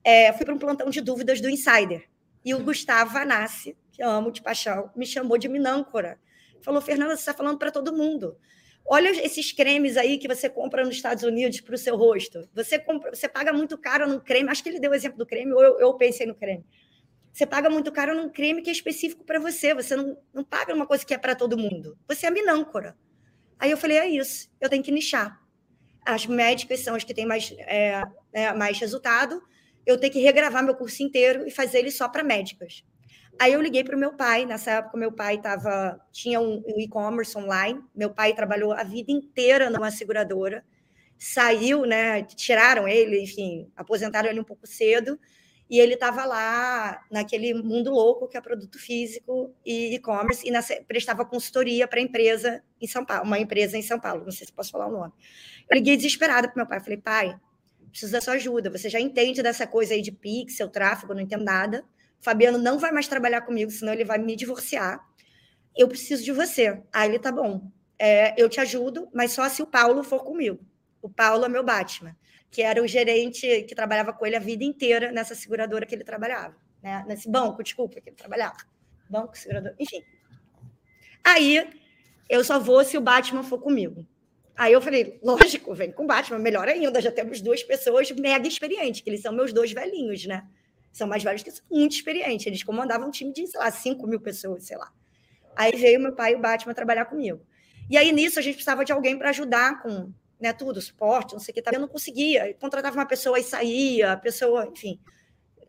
[0.04, 2.08] é, fui para um plantão de dúvidas do Insider.
[2.46, 6.18] E o Gustavo Vanassi, que amo de paixão, me chamou de minâncora.
[6.62, 8.38] Falou, Fernanda, você está falando para todo mundo.
[8.86, 12.48] Olha esses cremes aí que você compra nos Estados Unidos para o seu rosto.
[12.54, 14.50] Você compra, você paga muito caro num creme.
[14.50, 16.66] Acho que ele deu o exemplo do creme, ou eu, eu pensei no creme.
[17.32, 19.74] Você paga muito caro num creme que é específico para você.
[19.74, 21.98] Você não, não paga uma coisa que é para todo mundo.
[22.08, 22.96] Você é minâncora.
[23.62, 25.40] Aí eu falei, é isso, eu tenho que nichar.
[26.04, 28.02] As médicas são as que têm mais, é,
[28.34, 29.40] é, mais resultado.
[29.86, 32.84] Eu tenho que regravar meu curso inteiro e fazer ele só para médicas.
[33.40, 36.80] Aí eu liguei para o meu pai, nessa época meu pai tava, tinha um, um
[36.80, 40.66] e-commerce online, meu pai trabalhou a vida inteira numa seguradora,
[41.18, 45.20] saiu, né, tiraram ele, enfim, aposentaram ele um pouco cedo,
[45.72, 50.76] e ele estava lá naquele mundo louco que é produto físico e e-commerce, e nessa,
[50.86, 54.52] prestava consultoria para empresa em São Paulo, uma empresa em São Paulo, não sei se
[54.52, 55.14] posso falar o nome.
[55.70, 57.40] Eu liguei desesperada para meu pai, falei, pai,
[57.90, 61.46] preciso da sua ajuda, você já entende dessa coisa aí de pixel, tráfego, não entendo
[61.46, 61.86] nada,
[62.20, 65.02] Fabiano não vai mais trabalhar comigo, senão ele vai me divorciar.
[65.76, 66.82] Eu preciso de você.
[66.94, 67.72] Aí ele tá bom.
[67.98, 70.60] É, eu te ajudo, mas só se o Paulo for comigo.
[71.02, 72.16] O Paulo é meu Batman,
[72.52, 76.04] que era o gerente que trabalhava com ele a vida inteira nessa seguradora que ele
[76.04, 77.04] trabalhava, né?
[77.08, 78.58] Nesse banco, desculpa, que ele trabalhava.
[79.10, 80.04] Banco, segurador, enfim.
[81.24, 81.68] Aí
[82.30, 84.06] eu só vou se o Batman for comigo.
[84.56, 88.48] Aí eu falei, lógico, vem com o Batman, melhor ainda, já temos duas pessoas mega
[88.48, 90.46] experientes, que eles são meus dois velhinhos, né?
[90.92, 92.46] são mais velhos que são muito experientes.
[92.46, 94.92] Eles comandavam um time de, sei lá, 5 mil pessoas, sei lá.
[95.56, 97.42] Aí veio meu pai e o Batman trabalhar comigo.
[97.90, 101.40] E aí, nisso, a gente precisava de alguém para ajudar com né, tudo, suporte, não
[101.40, 101.76] sei o que.
[101.76, 102.50] Eu não conseguia.
[102.50, 105.00] Eu contratava uma pessoa e saía, a pessoa, enfim.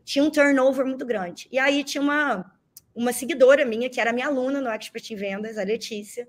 [0.04, 1.48] Tinha um turnover muito grande.
[1.52, 2.50] E aí tinha uma,
[2.94, 6.26] uma seguidora minha, que era minha aluna no Expert em Vendas, a Letícia.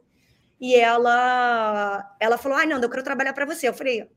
[0.60, 3.68] E ela, ela falou: Ai, não, eu quero trabalhar para você.
[3.68, 4.08] Eu falei: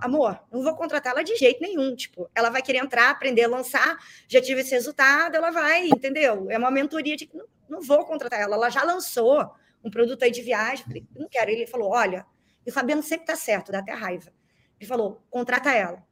[0.00, 1.94] amor, não vou contratar ela de jeito nenhum.
[1.94, 3.96] Tipo, ela vai querer entrar, aprender lançar,
[4.26, 6.50] já tive esse resultado, ela vai, entendeu?
[6.50, 8.56] É uma mentoria de não, não vou contratar ela.
[8.56, 9.54] Ela já lançou
[9.84, 10.84] um produto aí de viagem.
[10.84, 11.50] Falei, não quero.
[11.50, 12.26] Ele falou: olha,
[12.66, 14.32] e o Fabiano sempre tá certo, dá até raiva.
[14.78, 16.02] Ele falou: contrata ela.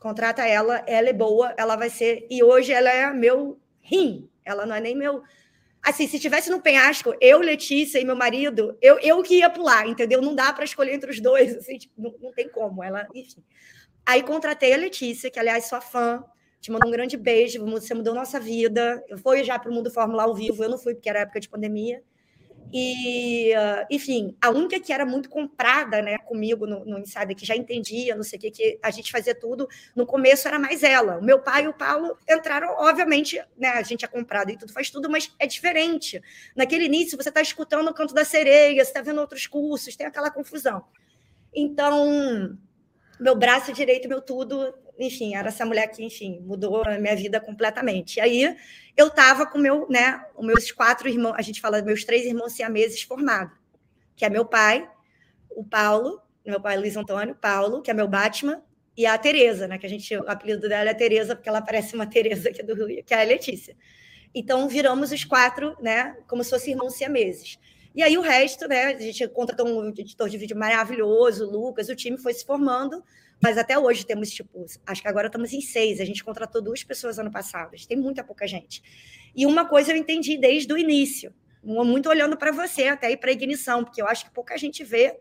[0.00, 2.26] contrata ela, ela é boa, ela vai ser.
[2.30, 5.22] E hoje ela é meu rim, ela não é nem meu.
[5.82, 9.86] Assim, se tivesse no penhasco, eu, Letícia e meu marido, eu, eu que ia pular,
[9.86, 10.20] entendeu?
[10.20, 12.82] Não dá para escolher entre os dois, assim, tipo, não, não tem como.
[12.82, 13.42] Ela, enfim.
[14.04, 16.24] Aí contratei a Letícia, que aliás sou fã,
[16.60, 19.02] te mando um grande beijo, você mudou nossa vida.
[19.08, 21.40] Eu fui já para o mundo Fórmula ao vivo, eu não fui porque era época
[21.40, 22.02] de pandemia.
[22.72, 27.44] E, uh, enfim, a única que era muito comprada né, comigo no, no Insider, que
[27.44, 30.82] já entendia, não sei o que, que a gente fazia tudo, no começo era mais
[30.82, 31.18] ela.
[31.18, 34.72] O meu pai e o Paulo entraram, obviamente, né, a gente é comprado e tudo,
[34.72, 36.22] faz tudo, mas é diferente.
[36.54, 40.06] Naquele início, você está escutando o canto da sereia, você está vendo outros cursos, tem
[40.06, 40.84] aquela confusão.
[41.52, 42.56] Então,
[43.20, 47.40] meu braço direito, meu tudo, enfim, era essa mulher que, enfim, mudou a minha vida
[47.40, 48.16] completamente.
[48.16, 48.56] E aí
[48.96, 52.52] eu estava com meu, né, os meus quatro irmãos, a gente fala meus três irmãos
[52.52, 53.56] siameses formados,
[54.16, 54.88] que é meu pai,
[55.50, 58.62] o Paulo, meu pai Luiz Antônio, Paulo, que é meu Batman,
[58.96, 61.94] e a Tereza, né, que a gente, o apelido dela é Tereza, porque ela parece
[61.94, 63.76] uma Tereza aqui do Rio, que é a Letícia.
[64.34, 67.58] Então viramos os quatro, né, como se fossem irmãos siameses.
[67.94, 68.86] E aí o resto, né?
[68.86, 73.02] A gente contratou um editor de vídeo maravilhoso, o Lucas, o time foi se formando,
[73.42, 76.00] mas até hoje temos, tipo, acho que agora estamos em seis.
[76.00, 78.82] A gente contratou duas pessoas ano passado, a gente tem muita pouca gente.
[79.34, 83.30] E uma coisa eu entendi desde o início, muito olhando para você, até ir para
[83.30, 85.18] a ignição, porque eu acho que pouca gente vê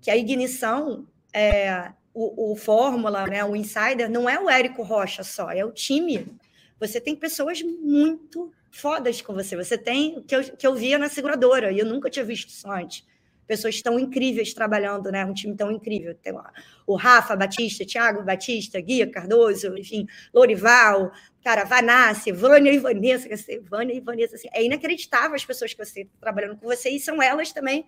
[0.00, 5.22] que a ignição, é, o, o Fórmula, né, o Insider, não é o Érico Rocha
[5.22, 6.36] só, é o time.
[6.78, 9.56] Você tem pessoas muito fodas com você.
[9.56, 12.70] Você tem que eu, que eu via na seguradora e eu nunca tinha visto isso
[12.70, 13.06] antes.
[13.46, 15.24] Pessoas tão incríveis trabalhando, né?
[15.24, 16.14] Um time tão incrível.
[16.14, 16.32] Tem
[16.86, 21.12] o Rafa Batista, Thiago Batista, Guia Cardoso, enfim, Lorival,
[21.42, 23.28] cara, Vanassi, Vânia e Vanessa,
[23.68, 26.98] Vânia e Vanessa, assim, é inacreditável as pessoas que você está trabalhando com você, e
[26.98, 27.84] são elas também,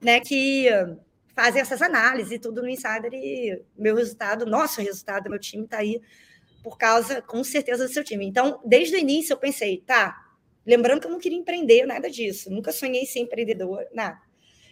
[0.00, 0.68] né, que
[1.34, 5.78] fazem essas análises e tudo no Insider, e meu resultado, nosso resultado, meu time está
[5.78, 6.00] aí
[6.62, 8.24] por causa, com certeza, do seu time.
[8.24, 10.21] Então, desde o início eu pensei, tá,
[10.66, 14.20] lembrando que eu não queria empreender, nada disso, nunca sonhei ser empreendedor, nada.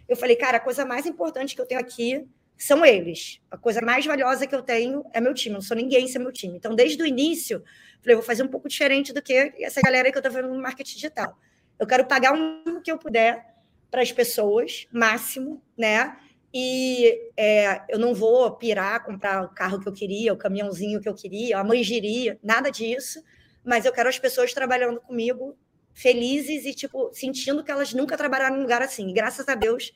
[0.09, 2.27] Eu falei, cara, a coisa mais importante que eu tenho aqui
[2.57, 3.41] são eles.
[3.51, 6.21] A coisa mais valiosa que eu tenho é meu time, eu não sou ninguém sem
[6.21, 6.57] meu time.
[6.57, 7.63] Então, desde o início,
[8.03, 10.61] falei, vou fazer um pouco diferente do que essa galera que eu estou vendo no
[10.61, 11.39] marketing digital.
[11.79, 13.55] Eu quero pagar o que eu puder
[13.91, 16.17] para as pessoas, máximo, né?
[16.53, 21.09] E é, eu não vou pirar, comprar o carro que eu queria, o caminhãozinho que
[21.09, 23.23] eu queria, a mangeria, nada disso.
[23.65, 25.57] Mas eu quero as pessoas trabalhando comigo,
[25.93, 29.09] felizes e, tipo, sentindo que elas nunca trabalharam num lugar assim.
[29.09, 29.93] E, graças a Deus,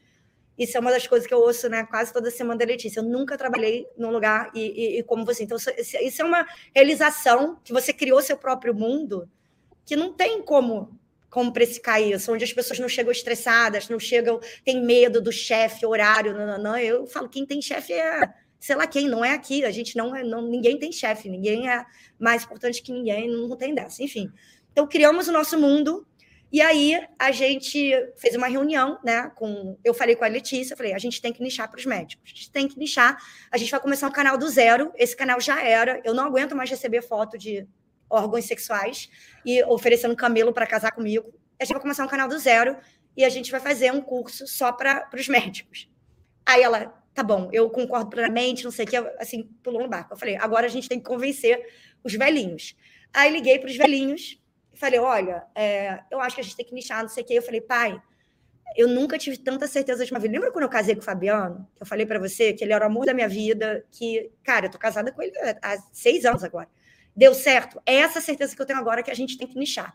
[0.59, 3.01] isso é uma das coisas que eu ouço né, quase toda semana da Letícia.
[3.01, 5.45] Eu nunca trabalhei num lugar e, e, e como você.
[5.45, 9.29] Então, isso é uma realização que você criou seu próprio mundo
[9.85, 10.99] que não tem como
[11.35, 15.85] como precificar isso, onde as pessoas não chegam estressadas, não chegam, tem medo do chefe,
[15.85, 16.77] horário, não, não, não.
[16.79, 20.15] Eu falo, quem tem chefe é, sei lá quem, não é aqui, a gente não
[20.15, 21.85] é, não, ninguém tem chefe, ninguém é
[22.21, 24.33] mais importante que ninguém, não tem dessa, enfim.
[24.75, 26.05] Então, criamos o nosso mundo,
[26.51, 29.31] e aí a gente fez uma reunião, né?
[29.37, 32.33] Com, eu falei com a Letícia, falei, a gente tem que nichar para os médicos,
[32.33, 33.17] a gente tem que nichar,
[33.53, 36.57] a gente vai começar um canal do zero, esse canal já era, eu não aguento
[36.57, 37.65] mais receber foto de
[38.11, 39.09] órgãos sexuais
[39.47, 41.33] e oferecendo camelo para casar comigo.
[41.61, 42.77] A gente vai começar um canal do zero
[43.17, 45.89] e a gente vai fazer um curso só para os médicos.
[46.45, 50.15] Aí ela, tá bom, eu concordo plenamente, não sei o que, assim, pulou no barco.
[50.15, 51.65] Eu falei, agora a gente tem que convencer
[52.03, 52.77] os velhinhos.
[53.13, 54.41] Aí liguei para os velhinhos
[54.75, 57.35] falei, olha, é, eu acho que a gente tem que nichar, não sei o que.
[57.35, 58.01] Eu falei, pai,
[58.77, 60.33] eu nunca tive tanta certeza de uma vida.
[60.33, 61.69] Lembra quando eu casei com o Fabiano?
[61.77, 64.67] Que eu falei para você que ele era o amor da minha vida, que, cara,
[64.67, 66.69] eu tô casada com ele há seis anos agora
[67.15, 67.81] deu certo.
[67.87, 69.95] É essa certeza que eu tenho agora que a gente tem que nichar.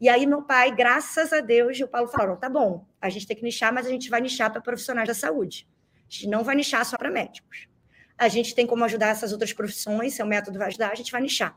[0.00, 3.26] E aí, meu pai, graças a Deus, e o Paulo falaram: tá bom, a gente
[3.26, 5.66] tem que nichar, mas a gente vai nichar para profissionais da saúde.
[5.96, 7.68] A gente não vai nichar só para médicos.
[8.16, 11.20] A gente tem como ajudar essas outras profissões, seu método vai ajudar, a gente vai
[11.20, 11.56] nichar.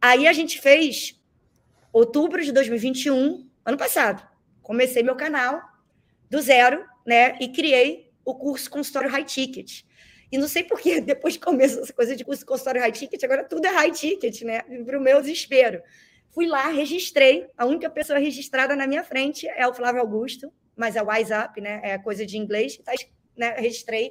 [0.00, 1.20] Aí a gente fez
[1.98, 4.26] outubro de 2021, ano passado.
[4.60, 5.62] Comecei meu canal
[6.28, 7.38] do zero, né?
[7.40, 9.84] E criei o curso Consultório High Ticket
[10.34, 13.22] e não sei por que, depois que começou essa coisa de curso consultório high ticket,
[13.22, 14.62] agora tudo é high ticket, né?
[14.84, 15.80] Para o meu desespero.
[16.32, 17.46] Fui lá, registrei.
[17.56, 21.60] A única pessoa registrada na minha frente é o Flávio Augusto, mas é o WhatsApp,
[21.60, 21.80] né?
[21.84, 22.78] É coisa de inglês.
[22.78, 22.92] Tá,
[23.36, 23.54] né?
[23.56, 24.10] Registrei.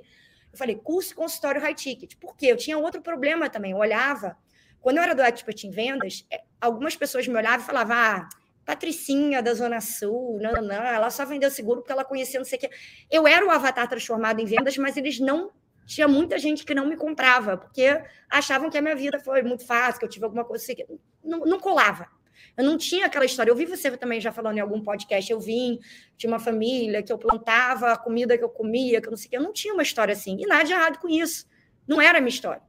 [0.49, 2.15] Eu falei, curso consultório high ticket.
[2.15, 2.45] Por quê?
[2.45, 3.71] Eu tinha outro problema também.
[3.71, 4.37] Eu olhava.
[4.79, 8.29] Quando eu era do Expert em Vendas, é, algumas pessoas me olhavam e falavam, ah,
[8.65, 12.57] Patricinha da Zona Sul, não, não, ela só vendeu seguro porque ela conhecia não sei
[12.57, 12.69] o quê.
[13.11, 15.51] Eu era o avatar transformado em vendas, mas eles não
[15.85, 19.67] tinha muita gente que não me comprava, porque achavam que a minha vida foi muito
[19.67, 20.75] fácil, que eu tive alguma coisa assim,
[21.21, 22.07] não, não colava.
[22.55, 23.51] Eu não tinha aquela história.
[23.51, 25.29] Eu vi você também já falando em algum podcast.
[25.31, 25.79] Eu vim
[26.15, 29.27] de uma família que eu plantava a comida que eu comia, que eu não sei
[29.27, 29.37] o que.
[29.37, 30.37] Eu não tinha uma história assim.
[30.39, 31.47] E nada de errado com isso.
[31.87, 32.61] Não era a minha história.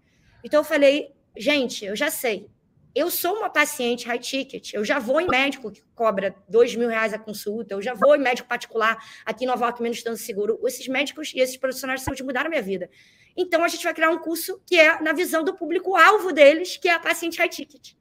[0.43, 2.49] Então eu falei, gente, eu já sei.
[2.95, 6.89] Eu sou uma paciente high ticket, eu já vou em médico que cobra dois mil
[6.89, 10.19] reais a consulta, eu já vou em médico particular aqui em Nova York, menos tanto
[10.19, 10.61] seguro.
[10.65, 12.89] Esses médicos e esses profissionais de saúde mudaram a minha vida.
[13.37, 16.89] Então, a gente vai criar um curso que é na visão do público-alvo deles, que
[16.89, 17.95] é a paciente high ticket.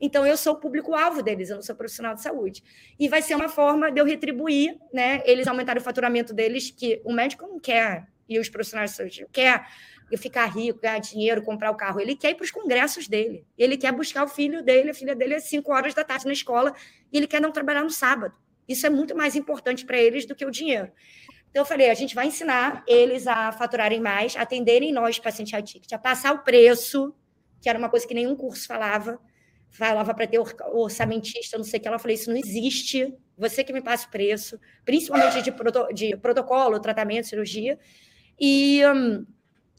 [0.00, 2.62] Então, eu sou o público-alvo deles, eu não sou profissional de saúde.
[2.98, 5.22] E vai ser uma forma de eu retribuir, né?
[5.26, 9.22] Eles aumentaram o faturamento deles, que o médico não quer, e os profissionais de saúde
[9.22, 9.66] não quer
[10.16, 12.00] ficar rico, ganhar dinheiro, comprar o carro.
[12.00, 13.46] Ele quer ir para os congressos dele.
[13.56, 16.32] Ele quer buscar o filho dele, a filha dele é 5 horas da tarde na
[16.32, 16.74] escola,
[17.12, 18.34] e ele quer não trabalhar no sábado.
[18.68, 20.92] Isso é muito mais importante para eles do que o dinheiro.
[21.50, 25.52] Então, eu falei, a gente vai ensinar eles a faturarem mais, a atenderem nós, paciente
[25.52, 27.12] high ticket, a passar o preço,
[27.60, 29.18] que era uma coisa que nenhum curso falava.
[29.72, 30.40] Falava para ter
[30.72, 31.88] orçamentista, não sei o que.
[31.88, 33.12] Ela falei, isso não existe.
[33.36, 37.78] Você que me passa o preço, principalmente de, proto, de protocolo, tratamento, cirurgia.
[38.38, 39.26] E hum,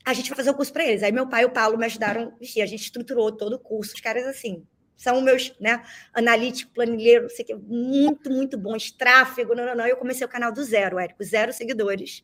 [0.05, 1.03] a gente vai fazer o curso para eles.
[1.03, 3.93] Aí meu pai e o Paulo me ajudaram, a gente estruturou todo o curso.
[3.93, 4.65] Os caras, assim,
[4.97, 5.83] são meus, né,
[6.13, 9.87] analítico, planilheiro, sei que, muito, muito bons, tráfego, não, não, não.
[9.87, 12.23] Eu comecei o canal do zero, Érico, zero seguidores,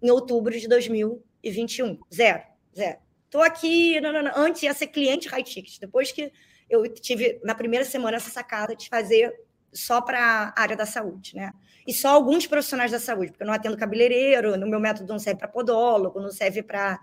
[0.00, 1.98] em outubro de 2021.
[2.14, 2.42] Zero,
[2.76, 2.98] zero.
[3.24, 4.32] Estou aqui, não, não, não.
[4.36, 5.78] Antes ia ser cliente high ticket.
[5.80, 6.30] Depois que
[6.68, 9.34] eu tive, na primeira semana, essa sacada de fazer
[9.72, 11.52] só para a área da saúde, né?
[11.86, 15.18] E só alguns profissionais da saúde, porque eu não atendo cabeleireiro, no meu método não
[15.18, 17.00] serve para podólogo, não serve para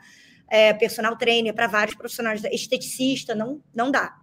[0.49, 4.15] é, personal trainer, para vários profissionais, esteticista, não, não dá.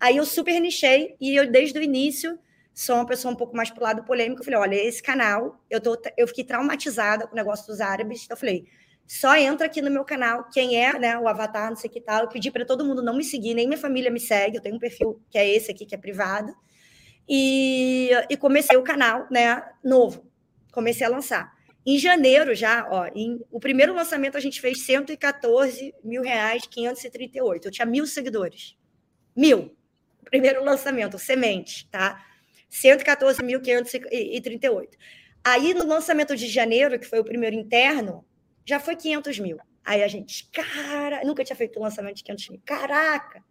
[0.00, 2.38] Aí eu super nichei e eu, desde o início,
[2.74, 4.40] sou uma pessoa um pouco mais pro lado polêmico.
[4.40, 8.24] Eu falei: olha, esse canal, eu, tô, eu fiquei traumatizada com o negócio dos árabes.
[8.24, 8.64] Então eu falei:
[9.06, 12.22] só entra aqui no meu canal quem é né, o avatar, não sei que tal.
[12.22, 14.56] Eu pedi para todo mundo não me seguir, nem minha família me segue.
[14.56, 16.54] Eu tenho um perfil que é esse aqui, que é privado.
[17.32, 20.28] E, e comecei o canal né, novo.
[20.72, 21.56] Comecei a lançar.
[21.86, 27.68] Em janeiro já, ó, em, o primeiro lançamento a gente fez 114 mil reais, 538.
[27.68, 28.76] Eu tinha mil seguidores.
[29.36, 29.76] Mil.
[30.24, 32.20] Primeiro lançamento, semente, tá?
[32.70, 34.88] 114.538.
[35.42, 38.22] Aí, no lançamento de janeiro, que foi o primeiro interno,
[38.64, 39.58] já foi 500 mil.
[39.84, 42.60] Aí a gente, cara, nunca tinha feito um lançamento de 500 mil.
[42.64, 43.42] Caraca!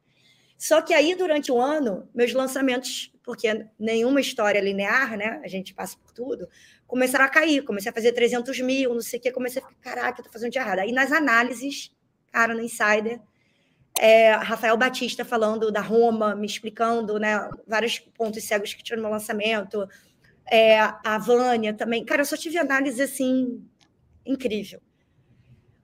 [0.57, 5.39] Só que aí, durante o ano, meus lançamentos, porque nenhuma história linear, né?
[5.43, 6.49] A gente passa por tudo,
[6.87, 7.61] começaram a cair.
[7.61, 9.31] Comecei a fazer 300 mil, não sei o quê.
[9.31, 10.79] Comecei a ficar, caraca, eu tô fazendo de errado.
[10.79, 11.95] Aí, nas análises,
[12.31, 13.21] cara, no Insider,
[13.99, 19.03] é, Rafael Batista falando da Roma, me explicando né, vários pontos cegos que tinha no
[19.03, 19.87] meu lançamento,
[20.51, 22.03] é, a Vânia também.
[22.03, 23.63] Cara, eu só tive análise assim
[24.25, 24.81] incrível.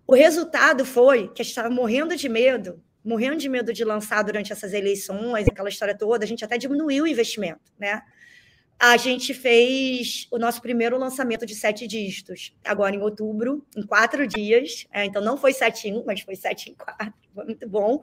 [0.08, 4.24] O resultado foi que a gente estava morrendo de medo, morrendo de medo de lançar
[4.24, 8.02] durante essas eleições, aquela história toda, a gente até diminuiu o investimento, né?
[8.80, 14.28] a gente fez o nosso primeiro lançamento de sete dígitos, agora em outubro, em quatro
[14.28, 14.86] dias.
[14.92, 17.14] É, então, não foi sete em um, mas foi sete em quatro.
[17.34, 18.02] Foi muito bom.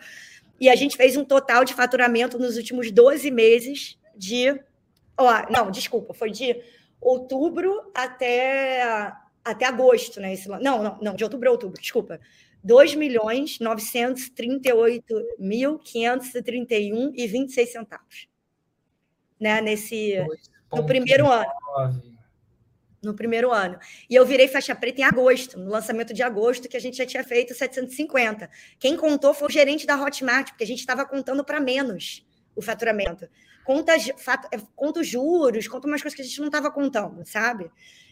[0.58, 4.58] E a gente fez um total de faturamento nos últimos 12 meses de.
[5.16, 6.56] Ó, não, desculpa, foi de
[7.00, 9.12] outubro até,
[9.44, 10.32] até agosto, né?
[10.32, 12.18] Esse, não, não, não, de outubro a outubro, desculpa.
[12.62, 15.04] 2 milhões 938
[15.38, 18.28] mil 531 e 26 centavos.
[19.40, 20.14] Né, nesse,
[20.72, 21.50] no primeiro ano.
[23.02, 23.76] No primeiro ano.
[24.08, 27.04] E eu virei faixa preta em agosto, no lançamento de agosto, que a gente já
[27.04, 28.48] tinha feito 750.
[28.78, 32.62] Quem contou foi o gerente da Hotmart, porque a gente estava contando para menos o
[32.62, 33.28] faturamento.
[33.64, 37.68] Conta, é, conta os juros, conta umas coisas que a gente não estava contando, sabe?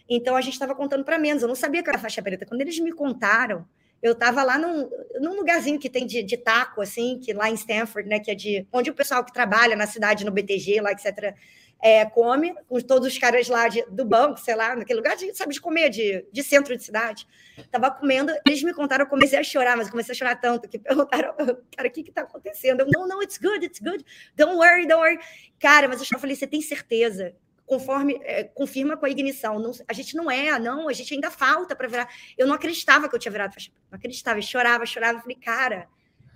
[0.09, 1.41] Então a gente estava contando para menos.
[1.41, 2.45] Eu não sabia que era faixa preta.
[2.45, 3.65] Quando eles me contaram,
[4.01, 4.89] eu estava lá num,
[5.19, 8.19] num, lugarzinho que tem de, de, taco, assim, que lá em Stanford, né?
[8.19, 11.35] Que é de onde o pessoal que trabalha na cidade, no BTG, lá, etc.,
[11.83, 15.35] é, come, com todos os caras lá de, do banco, sei lá, naquele lugar de,
[15.35, 17.27] sabe, de comer, de, de centro de cidade.
[17.71, 20.69] Tava comendo, eles me contaram, eu comecei a chorar, mas eu comecei a chorar tanto
[20.69, 21.33] que perguntaram,
[21.75, 22.81] cara, o que que tá acontecendo?
[22.81, 25.19] Eu, não, não, it's good, it's good, don't worry, don't worry.
[25.59, 27.35] Cara, mas eu falei, você tem certeza?
[27.71, 29.57] Conforme, é, confirma com a ignição.
[29.57, 32.09] Não, a gente não é, não, a gente ainda falta para virar.
[32.37, 35.37] Eu não acreditava que eu tinha virado faixa não acreditava, eu chorava, chorava, eu falei,
[35.37, 35.87] cara,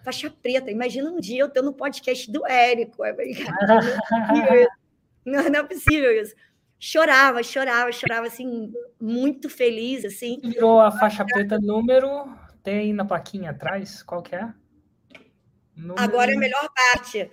[0.02, 3.00] faixa preta, imagina um dia eu tendo um podcast do Érico.
[3.00, 3.82] Falei, cara,
[5.26, 6.34] Não, não é possível isso.
[6.80, 10.40] Chorava, chorava, chorava, assim, muito feliz, assim.
[10.42, 12.34] Virou a faixa preta número,
[12.64, 14.54] tem na plaquinha atrás, qual que é?
[15.76, 16.02] Número...
[16.02, 17.30] Agora é a melhor parte.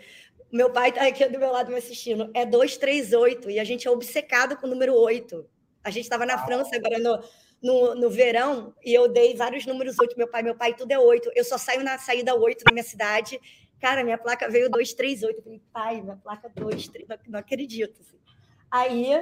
[0.52, 2.30] Meu pai está aqui do meu lado me assistindo.
[2.34, 5.44] É 238 e a gente é obcecado com o número 8.
[5.82, 7.24] A gente estava na França agora no,
[7.62, 10.16] no, no, verão e eu dei vários números 8.
[10.16, 11.32] Meu pai, meu pai, tudo é 8.
[11.34, 13.40] Eu só saio na saída 8 na minha cidade
[13.82, 15.38] Cara, minha placa veio 238.
[15.38, 17.28] Eu falei, pai, minha placa 238.
[17.28, 18.00] Não acredito.
[18.00, 18.16] Assim.
[18.70, 19.12] Aí,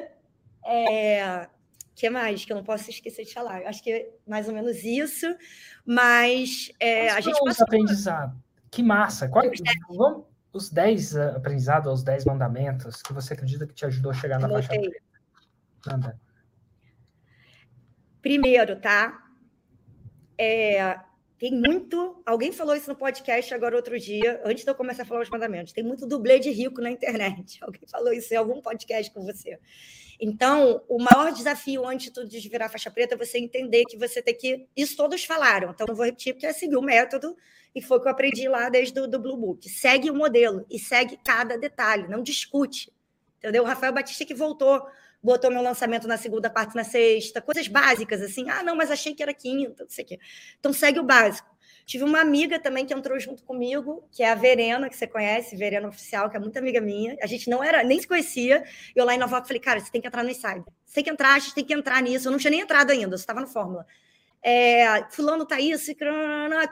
[0.67, 1.49] é...
[1.95, 3.63] que mais que eu não posso esquecer de falar?
[3.63, 5.35] Eu acho que é mais ou menos isso,
[5.83, 7.65] mas é, a gente passou...
[7.65, 8.39] aprendizado.
[8.71, 9.31] Que massa!
[9.31, 9.47] Qual,
[9.89, 14.39] vamos, os 10 aprendizados, os 10 mandamentos que você acredita que te ajudou a chegar
[14.39, 16.21] na faixa preta?
[18.21, 19.27] Primeiro, tá?
[20.37, 20.99] É,
[21.41, 22.21] tem muito.
[22.27, 25.31] Alguém falou isso no podcast agora outro dia, antes de eu começar a falar os
[25.31, 25.73] mandamentos.
[25.73, 27.59] Tem muito dublê de rico na internet.
[27.65, 29.59] Alguém falou isso em algum podcast com você.
[30.21, 34.21] Então, o maior desafio antes de tudo virar faixa preta é você entender que você
[34.21, 34.69] tem que.
[34.77, 37.35] Isso todos falaram, então não vou repetir, porque é seguir o método,
[37.75, 39.67] e foi o que eu aprendi lá desde o do Blue Book.
[39.67, 42.93] Segue o modelo e segue cada detalhe, não discute.
[43.39, 43.63] Entendeu?
[43.63, 44.87] O Rafael Batista que voltou
[45.23, 48.91] botou meu lançamento na segunda, quarta e na sexta, coisas básicas, assim, ah, não, mas
[48.91, 50.19] achei que era quinta, não sei o quê.
[50.59, 51.49] Então segue o básico.
[51.85, 55.57] Tive uma amiga também que entrou junto comigo, que é a Verena, que você conhece,
[55.57, 57.17] Verena Oficial, que é muito amiga minha.
[57.21, 58.63] A gente não era, nem se conhecia.
[58.95, 60.63] Eu lá em Nova York falei, cara, você tem que entrar no Insider.
[60.85, 62.29] Você tem que entrar, a gente tem que entrar nisso.
[62.29, 63.85] Eu não tinha nem entrado ainda, eu estava no Fórmula.
[64.43, 65.93] É, fulano tá isso,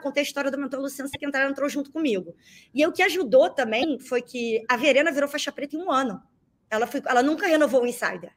[0.01, 2.35] contei a história do mentor Luciano, você que entrar, entrou junto comigo.
[2.73, 6.21] E o que ajudou também foi que a Verena virou faixa preta em um ano.
[6.69, 8.31] Ela, foi, ela nunca renovou o Insider.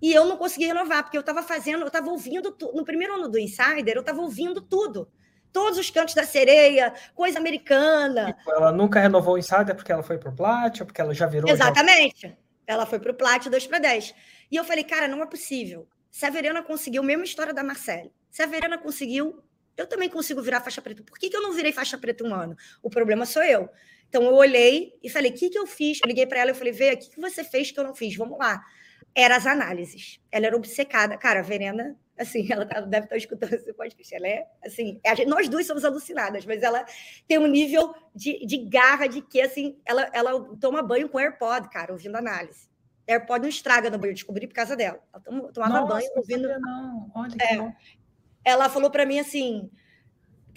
[0.00, 3.28] E eu não consegui renovar, porque eu estava fazendo, eu estava ouvindo, no primeiro ano
[3.28, 5.10] do Insider, eu estava ouvindo tudo.
[5.52, 8.32] Todos os cantos da sereia, coisa americana.
[8.32, 11.26] Tipo, ela nunca renovou o Insider porque ela foi para o Plat, porque ela já
[11.26, 11.50] virou.
[11.50, 12.28] Exatamente.
[12.28, 12.36] Já...
[12.66, 14.14] Ela foi para o Plat 2 para 10.
[14.50, 15.88] E eu falei, cara, não é possível.
[16.10, 18.12] Se a Verena conseguiu, mesma história da Marcele.
[18.30, 19.42] Se a Verena conseguiu,
[19.76, 21.02] eu também consigo virar faixa preta.
[21.02, 22.56] Por que, que eu não virei faixa preta um ano?
[22.82, 23.70] O problema sou eu.
[24.08, 25.98] Então eu olhei e falei: o que, que eu fiz?
[26.02, 27.94] Eu liguei para ela e falei: Vê, o que, que você fez que eu não
[27.94, 28.16] fiz?
[28.16, 28.62] Vamos lá
[29.14, 30.20] era as análises.
[30.30, 31.16] Ela era obcecada.
[31.16, 34.14] Cara, a Verena, assim, ela tá, deve estar escutando esse podcast.
[34.14, 36.84] Ela é, assim, gente, nós duas somos alucinadas, mas ela
[37.26, 41.68] tem um nível de, de garra de que, assim, ela, ela toma banho com AirPod,
[41.68, 42.68] cara, ouvindo análise.
[43.06, 45.02] AirPod não estraga no banho, eu descobri por causa dela.
[45.12, 46.48] Ela tomava Nossa, banho ouvindo.
[46.60, 47.10] Não.
[47.14, 47.76] Olha que é.
[48.44, 49.70] Ela falou para mim assim: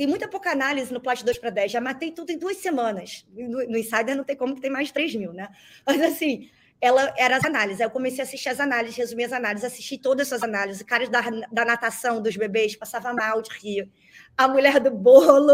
[0.02, 3.24] tem muita pouca análise no Plat 2 para 10, já matei tudo em duas semanas.
[3.32, 5.48] No, no Insider não tem como que tem mais de 3 mil, né?
[5.86, 6.50] Mas assim,
[6.82, 7.80] ela era as análises.
[7.80, 10.82] Aí eu comecei a assistir as análises, resumir as análises, assisti todas essas análises.
[10.82, 11.22] O cara da,
[11.52, 13.92] da natação dos bebês passava mal de rir.
[14.36, 15.54] A mulher do bolo.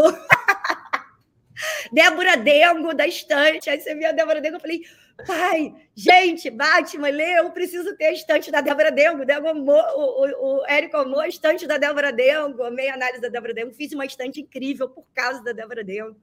[1.92, 3.68] Débora Dengo, da estante.
[3.68, 4.80] Aí você via a Débora Dengo, eu falei,
[5.26, 9.24] pai, gente, Batman, eu preciso ter a estante da Débora Dengo.
[9.24, 13.28] Débora o, o, o Érico amou a estante da Débora Dengo, amei a análise da
[13.28, 13.72] Débora Dengo.
[13.72, 16.16] Fiz uma estante incrível por causa da Débora Dengo.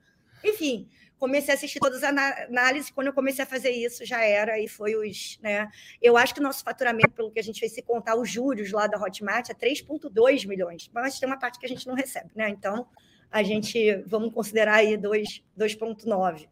[0.43, 0.87] Enfim,
[1.17, 2.89] comecei a assistir todas as análises.
[2.89, 5.39] Quando eu comecei a fazer isso, já era, e foi os.
[5.41, 5.69] Né?
[6.01, 8.71] Eu acho que o nosso faturamento, pelo que a gente fez se contar os juros
[8.71, 10.89] lá da Hotmart, é 3,2 milhões.
[10.93, 12.49] Mas tem uma parte que a gente não recebe, né?
[12.49, 12.87] Então,
[13.31, 16.47] a gente vamos considerar aí 2,9.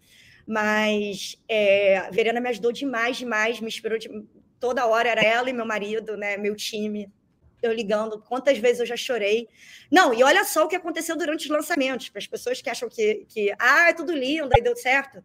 [0.46, 4.10] Mas é, a Verena me ajudou demais, demais, me inspirou de,
[4.60, 6.38] toda hora, era ela e meu marido, né?
[6.38, 7.12] Meu time
[7.64, 9.48] eu ligando, quantas vezes eu já chorei.
[9.90, 12.90] Não, e olha só o que aconteceu durante os lançamentos, para as pessoas que acham
[12.90, 15.24] que, que ah, é tudo lindo, aí deu certo.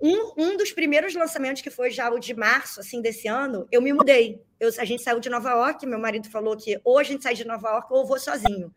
[0.00, 3.80] Um, um dos primeiros lançamentos, que foi já o de março, assim, desse ano, eu
[3.82, 4.40] me mudei.
[4.58, 7.34] Eu, a gente saiu de Nova York, meu marido falou que ou a gente sai
[7.34, 8.72] de Nova York ou eu vou sozinho.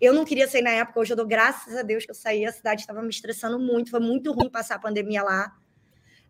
[0.00, 2.46] Eu não queria sair na época, hoje eu dou graças a Deus que eu saí,
[2.46, 5.52] a cidade estava me estressando muito, foi muito ruim passar a pandemia lá.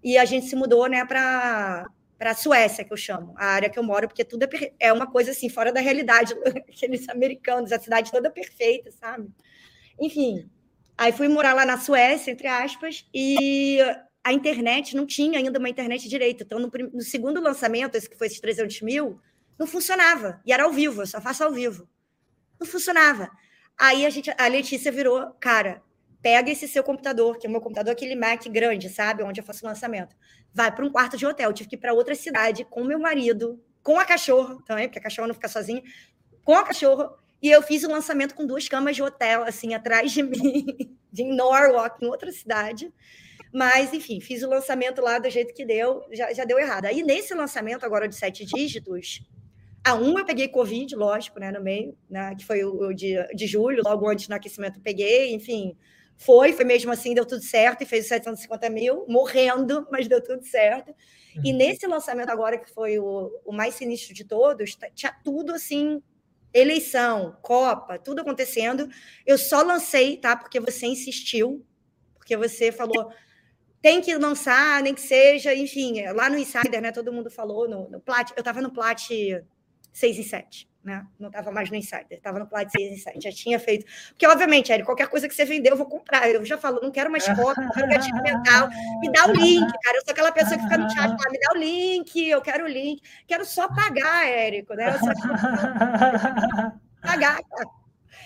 [0.02, 1.86] E a gente se mudou, né, para
[2.18, 4.92] para a Suécia, que eu chamo, a área que eu moro, porque tudo é, é
[4.92, 6.34] uma coisa assim, fora da realidade,
[6.68, 9.26] aqueles americanos, a cidade toda perfeita, sabe?
[9.98, 10.46] Enfim,
[10.98, 13.78] aí fui morar lá na Suécia, entre aspas, e
[14.22, 16.44] a internet não tinha ainda uma internet direito.
[16.44, 19.18] Então, no, no segundo lançamento, esse que foi esses 300 mil,
[19.58, 20.42] não funcionava.
[20.44, 21.88] E era ao vivo, eu só faço ao vivo.
[22.60, 23.30] Não funcionava.
[23.80, 25.82] Aí a, gente, a Letícia virou, cara,
[26.20, 29.22] pega esse seu computador, que é o meu computador, aquele Mac grande, sabe?
[29.22, 30.14] Onde eu faço o lançamento.
[30.52, 31.48] Vai para um quarto de hotel.
[31.48, 34.98] Eu tive que ir para outra cidade com meu marido, com a cachorra também, porque
[34.98, 35.82] a cachorra não fica sozinha,
[36.44, 37.10] com a cachorra.
[37.40, 41.24] E eu fiz o lançamento com duas camas de hotel, assim, atrás de mim, de
[41.24, 42.92] Norwalk, em outra cidade.
[43.50, 46.84] Mas, enfim, fiz o lançamento lá do jeito que deu, já, já deu errado.
[46.84, 49.22] Aí, nesse lançamento agora de sete dígitos,
[49.84, 53.14] a um eu peguei Covid, lógico, né, no meio, né, que foi o, o de,
[53.34, 55.76] de julho, logo antes do aquecimento peguei, enfim,
[56.16, 60.22] foi, foi mesmo assim, deu tudo certo e fez os 750 mil, morrendo, mas deu
[60.22, 60.90] tudo certo.
[61.34, 61.42] Uhum.
[61.44, 66.02] E nesse lançamento agora, que foi o, o mais sinistro de todos, tinha tudo assim,
[66.52, 68.86] eleição, Copa, tudo acontecendo.
[69.24, 70.36] Eu só lancei, tá?
[70.36, 71.64] Porque você insistiu,
[72.18, 73.10] porque você falou
[73.82, 76.92] tem que lançar, nem que seja, enfim, lá no Insider, né?
[76.92, 79.08] Todo mundo falou no, no Plat, eu estava no Plat
[79.92, 81.06] 6 e 7 né?
[81.18, 83.84] Não estava mais no Insider, estava no Plat 6 Insider, já tinha feito.
[84.08, 86.28] Porque, obviamente, Eric, qualquer coisa que você vender, eu vou comprar.
[86.28, 88.68] Eu já falo, não quero mais cópia, não quero gatilho mental.
[89.00, 89.98] Me dá o link, cara.
[89.98, 92.64] Eu sou aquela pessoa que fica no chat, fala, me dá o link, eu quero
[92.64, 93.02] o link.
[93.26, 94.88] Quero só pagar, Érico, né?
[94.88, 96.72] Eu só quero
[97.02, 97.70] pagar, cara.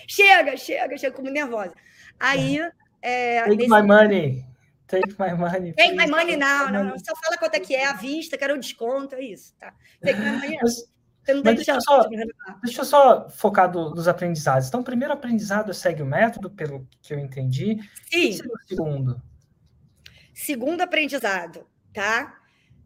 [0.07, 1.73] Chega, chega, chega, como nervosa.
[2.19, 2.59] Aí
[3.01, 3.69] É, Take nesse...
[3.69, 4.45] my money.
[4.87, 5.73] Take my money.
[5.73, 6.99] Take my money, não, não, não.
[6.99, 9.53] Só fala quanto é que é, à vista, quero um desconto, é isso.
[9.59, 9.73] Tá.
[10.01, 10.57] Take my money.
[10.61, 10.94] Mas,
[11.33, 12.03] mas deixa, eu só,
[12.63, 14.67] deixa eu só focar do, dos aprendizados.
[14.67, 17.79] Então, o primeiro aprendizado segue o método, pelo que eu entendi.
[18.11, 18.31] Sim.
[18.31, 19.21] E o segundo?
[20.33, 22.37] Segundo aprendizado, tá?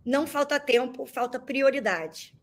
[0.05, 2.33] Não falta tempo, falta prioridade.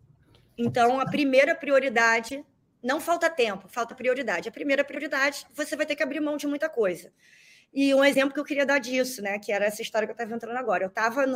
[0.59, 2.45] Então, a primeira prioridade,
[2.83, 4.49] não falta tempo, falta prioridade.
[4.49, 7.13] A primeira prioridade, você vai ter que abrir mão de muita coisa.
[7.79, 10.15] E um exemplo que eu queria dar disso, né, que era essa história que eu
[10.15, 10.85] estava entrando agora.
[10.85, 11.27] Eu estava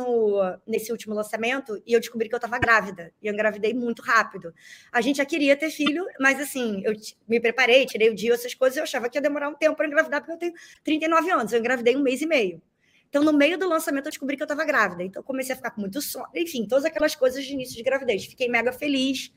[0.65, 3.13] nesse último lançamento e eu descobri que eu estava grávida.
[3.21, 4.51] E eu engravidei muito rápido.
[4.91, 6.93] A gente já queria ter filho, mas assim, eu
[7.27, 9.85] me preparei, tirei o dia, essas coisas, eu achava que ia demorar um tempo para
[9.85, 11.53] engravidar, porque eu tenho 39 anos.
[11.53, 12.59] Eu engravidei um mês e meio.
[13.07, 15.03] Então, no meio do lançamento, eu descobri que eu estava grávida.
[15.03, 16.25] Então, comecei a ficar com muito sono.
[16.33, 18.25] Enfim, todas aquelas coisas de início de gravidez.
[18.25, 19.31] Fiquei mega feliz.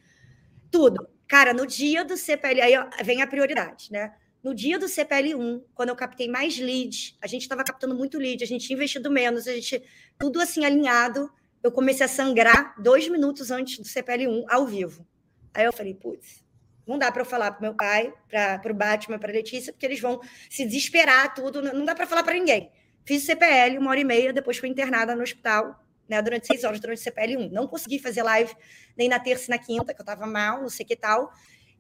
[0.70, 1.06] Tudo.
[1.28, 2.72] Cara, no dia do CPL, aí
[3.04, 4.14] vem a prioridade, né?
[4.44, 8.44] No dia do CPL1, quando eu captei mais leads, a gente estava captando muito lead,
[8.44, 9.82] a gente tinha investido menos, a gente
[10.18, 11.32] tudo assim alinhado.
[11.62, 15.06] Eu comecei a sangrar dois minutos antes do CPL1 ao vivo.
[15.54, 16.44] Aí eu falei, putz,
[16.86, 19.98] não dá para eu falar para meu pai, para o Batman, para Letícia, porque eles
[19.98, 20.20] vão
[20.50, 21.62] se desesperar tudo.
[21.62, 22.70] Não dá para falar para ninguém.
[23.06, 26.64] Fiz o CPL uma hora e meia, depois fui internada no hospital, né, durante seis
[26.64, 27.48] horas, durante o CPL 1.
[27.50, 28.54] Não consegui fazer live
[28.94, 31.32] nem na terça e na quinta, que eu estava mal, não sei que tal.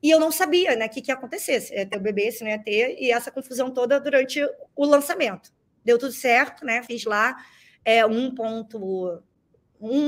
[0.04, 2.30] E eu não sabia né, o que, que ia acontecer, se ia ter o bebê,
[2.30, 4.38] se não ia ter, e essa confusão toda durante
[4.76, 5.50] o lançamento.
[5.82, 6.82] Deu tudo certo, né?
[6.82, 7.34] Fiz lá
[7.82, 9.22] é, 1,1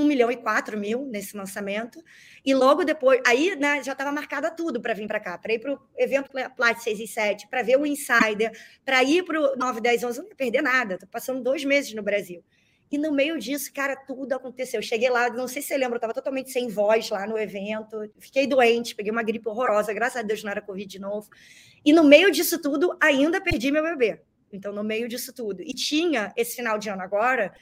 [0.05, 2.05] milhão e 4 mil nesse lançamento.
[2.45, 5.61] E logo depois, aí né, já estava marcada tudo para vir para cá, para ir
[5.61, 8.53] para o evento Plat 6 e 7, para ver o Insider,
[8.85, 10.95] para ir para o 9, 10, 11, não ia perder nada.
[10.97, 12.45] Estou passando dois meses no Brasil.
[12.91, 14.79] E no meio disso, cara, tudo aconteceu.
[14.79, 17.37] Eu cheguei lá, não sei se você lembra, eu estava totalmente sem voz lá no
[17.37, 18.11] evento.
[18.19, 21.29] Fiquei doente, peguei uma gripe horrorosa, graças a Deus não era Covid de novo.
[21.85, 24.21] E no meio disso tudo, ainda perdi meu bebê.
[24.53, 25.63] Então, no meio disso tudo.
[25.63, 27.53] E tinha esse final de ano agora,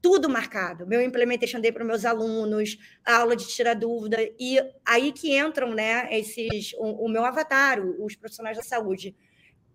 [0.00, 0.86] tudo marcado.
[0.86, 4.16] Meu implementation day para meus alunos, aula de tirar dúvida.
[4.38, 9.14] E aí que entram, né, esses, o, o meu avatar, os profissionais da saúde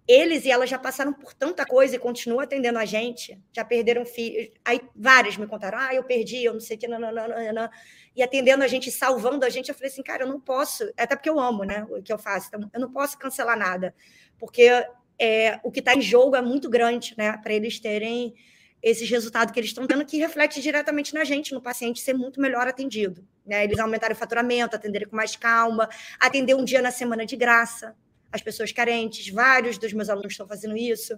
[0.07, 4.05] eles e elas já passaram por tanta coisa e continuam atendendo a gente, já perderam
[4.05, 4.49] filhos.
[4.63, 7.53] Aí várias me contaram: ah, eu perdi, eu não sei o que, não, não, não,
[7.53, 7.69] não,
[8.15, 9.69] e atendendo a gente, salvando a gente.
[9.69, 12.17] Eu falei assim, cara, eu não posso, até porque eu amo né, o que eu
[12.17, 13.95] faço, então eu não posso cancelar nada,
[14.37, 14.69] porque
[15.17, 18.33] é, o que está em jogo é muito grande, né, para eles terem
[18.81, 22.41] esses resultados que eles estão tendo, que reflete diretamente na gente, no paciente ser muito
[22.41, 23.25] melhor atendido.
[23.45, 23.63] Né?
[23.63, 25.87] Eles aumentarem o faturamento, atenderem com mais calma,
[26.19, 27.95] atender um dia na semana de graça
[28.33, 31.17] as pessoas carentes, vários dos meus alunos estão fazendo isso.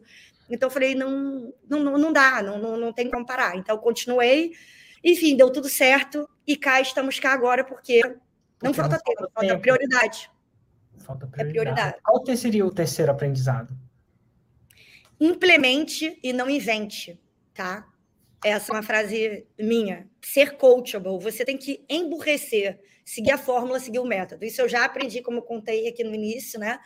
[0.49, 3.55] Então, eu falei, não, não, não dá, não, não, não tem como parar.
[3.55, 4.51] Então, continuei,
[5.01, 9.47] enfim, deu tudo certo, e cá estamos cá agora, porque não porque falta tempo, falta
[9.47, 9.61] tempo.
[9.61, 10.29] prioridade.
[10.97, 11.49] Falta prioridade.
[11.49, 11.97] É prioridade.
[12.03, 13.75] Qual seria o terceiro aprendizado?
[15.19, 17.17] Implemente e não invente,
[17.53, 17.87] tá?
[18.43, 20.07] Essa é uma frase minha.
[20.21, 24.43] Ser coachable, você tem que emburrecer, seguir a fórmula, seguir o método.
[24.43, 26.79] Isso eu já aprendi, como eu contei aqui no início, né?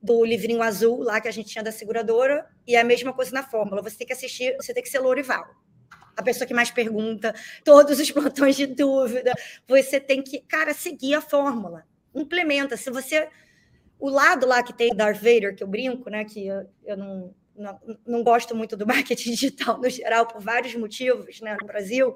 [0.00, 3.32] Do livrinho azul lá que a gente tinha da seguradora, e é a mesma coisa
[3.32, 3.82] na fórmula.
[3.82, 5.44] Você tem que assistir, você tem que ser Lorival.
[6.16, 7.34] A pessoa que mais pergunta,
[7.64, 9.32] todos os plantões de dúvida.
[9.66, 11.84] Você tem que, cara, seguir a fórmula.
[12.14, 12.76] Implementa.
[12.76, 13.28] Se você.
[14.00, 16.24] O lado lá que tem Darth Vader, que eu brinco, né?
[16.24, 20.74] Que eu, eu não, não, não gosto muito do marketing digital no geral, por vários
[20.74, 22.14] motivos, né, no Brasil,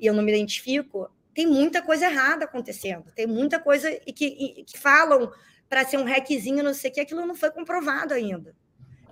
[0.00, 1.10] e eu não me identifico.
[1.34, 5.30] Tem muita coisa errada acontecendo, tem muita coisa e que, e, que falam
[5.68, 8.54] para ser um hackzinho, não sei o que, aquilo não foi comprovado ainda.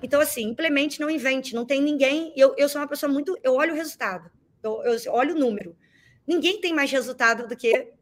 [0.03, 2.33] Então, assim, implemente, não invente, não tem ninguém.
[2.37, 3.39] Eu, eu sou uma pessoa muito.
[3.43, 4.31] Eu olho o resultado,
[4.63, 5.77] eu, eu olho o número.
[6.27, 7.93] Ninguém tem mais resultado do que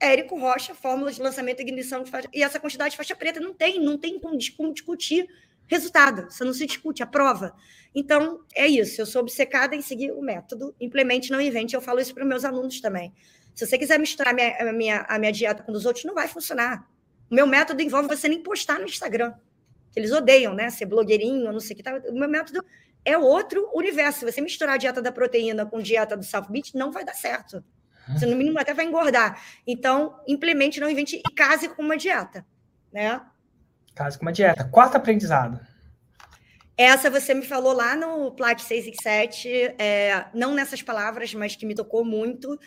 [0.00, 3.38] Érico Rocha, fórmula de lançamento e ignição de faixa, e essa quantidade de faixa preta
[3.38, 4.38] não tem, não tem como,
[4.72, 5.28] discutir
[5.66, 7.54] resultado, você não se discute, a prova.
[7.94, 12.00] Então, é isso, eu sou obcecada em seguir o método, implemente, não invente, eu falo
[12.00, 13.12] isso para os meus alunos também.
[13.54, 16.26] Se você quiser misturar minha, a minha, a minha dieta com os outros, não vai
[16.26, 16.88] funcionar.
[17.30, 19.32] O meu método envolve você nem postar no Instagram.
[19.94, 20.68] Eles odeiam, né?
[20.70, 21.82] Ser blogueirinho, não sei o que.
[21.82, 22.00] Tá.
[22.08, 22.64] O meu método
[23.04, 24.20] é outro universo.
[24.20, 27.04] Se você misturar a dieta da proteína com a dieta do South Beach, não vai
[27.04, 27.62] dar certo.
[28.08, 29.40] Você, no mínimo, até vai engordar.
[29.64, 32.44] Então, implemente, não invente e case com uma dieta,
[32.92, 33.20] né?
[33.94, 34.64] Case com uma dieta.
[34.64, 35.60] Quarto aprendizado.
[36.76, 39.48] Essa você me falou lá no Plat 6 e 7,
[39.78, 42.58] é, não nessas palavras, mas que me tocou muito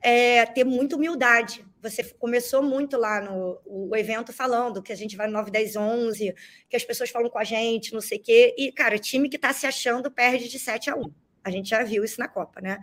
[0.00, 1.64] é, ter muita humildade.
[1.90, 5.76] Você começou muito lá no o evento falando que a gente vai no 9, 10,
[5.76, 6.34] 11,
[6.68, 8.54] que as pessoas falam com a gente, não sei o quê.
[8.58, 11.12] E, cara, time que está se achando perde de 7 a 1.
[11.44, 12.78] A gente já viu isso na Copa, né?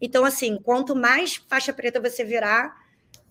[0.00, 2.74] Então, assim, quanto mais faixa preta você virar,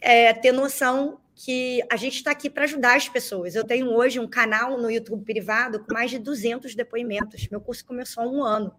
[0.01, 3.55] é, ter noção que a gente está aqui para ajudar as pessoas.
[3.55, 7.47] Eu tenho hoje um canal no YouTube privado com mais de 200 depoimentos.
[7.49, 8.75] Meu curso começou há um ano.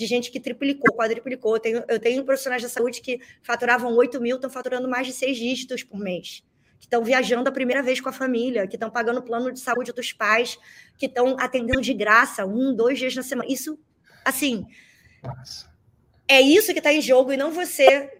[0.00, 1.56] De gente que triplicou, quadriplicou.
[1.56, 5.12] Eu tenho, eu tenho profissionais da saúde que faturavam 8 mil, estão faturando mais de
[5.12, 6.42] seis dígitos por mês.
[6.78, 9.92] Que estão viajando a primeira vez com a família, que estão pagando plano de saúde
[9.92, 10.58] dos pais,
[10.96, 13.52] que estão atendendo de graça um, dois dias na semana.
[13.52, 13.78] Isso,
[14.24, 14.64] assim,
[15.22, 15.70] Nossa.
[16.26, 18.10] é isso que está em jogo e não você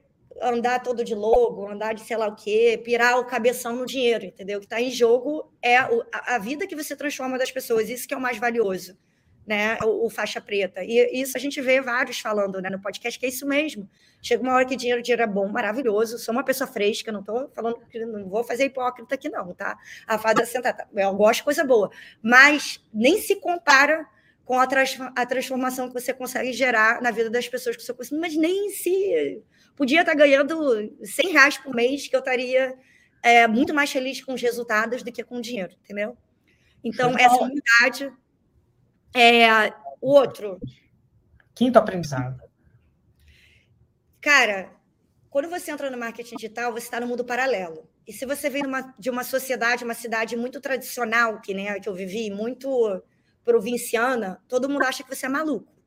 [0.42, 4.26] andar todo de logo, andar de sei lá o quê, pirar o cabeção no dinheiro,
[4.26, 4.58] entendeu?
[4.58, 8.12] O que está em jogo é a, vida que você transforma das pessoas, isso que
[8.12, 8.98] é o mais valioso,
[9.50, 9.76] né?
[9.82, 10.84] O, o, faixa preta.
[10.84, 13.90] E isso a gente vê vários falando né, no podcast, que é isso mesmo.
[14.22, 16.20] Chega uma hora que dinheiro, dinheiro é bom, maravilhoso.
[16.20, 19.76] Sou uma pessoa fresca, não estou falando que não vou fazer hipócrita aqui, não, tá?
[20.06, 21.90] A fada sentada, eu gosto de coisa boa,
[22.22, 24.06] mas nem se compara
[24.44, 24.68] com a,
[25.16, 28.20] a transformação que você consegue gerar na vida das pessoas que você consegue.
[28.20, 29.42] Mas nem se
[29.74, 32.78] podia estar ganhando 100 reais por mês, que eu estaria
[33.20, 36.16] é, muito mais feliz com os resultados do que com o dinheiro, entendeu?
[36.84, 38.12] Então, essa unidade.
[39.14, 39.68] É,
[40.00, 40.60] o outro.
[41.54, 42.40] Quinto aprendizado.
[44.20, 44.70] Cara,
[45.28, 47.88] quando você entra no marketing digital, você está no mundo paralelo.
[48.06, 51.88] E se você vem numa, de uma sociedade, uma cidade muito tradicional, que, né, que
[51.88, 53.02] eu vivi, muito
[53.44, 55.79] provinciana, todo mundo acha que você é maluco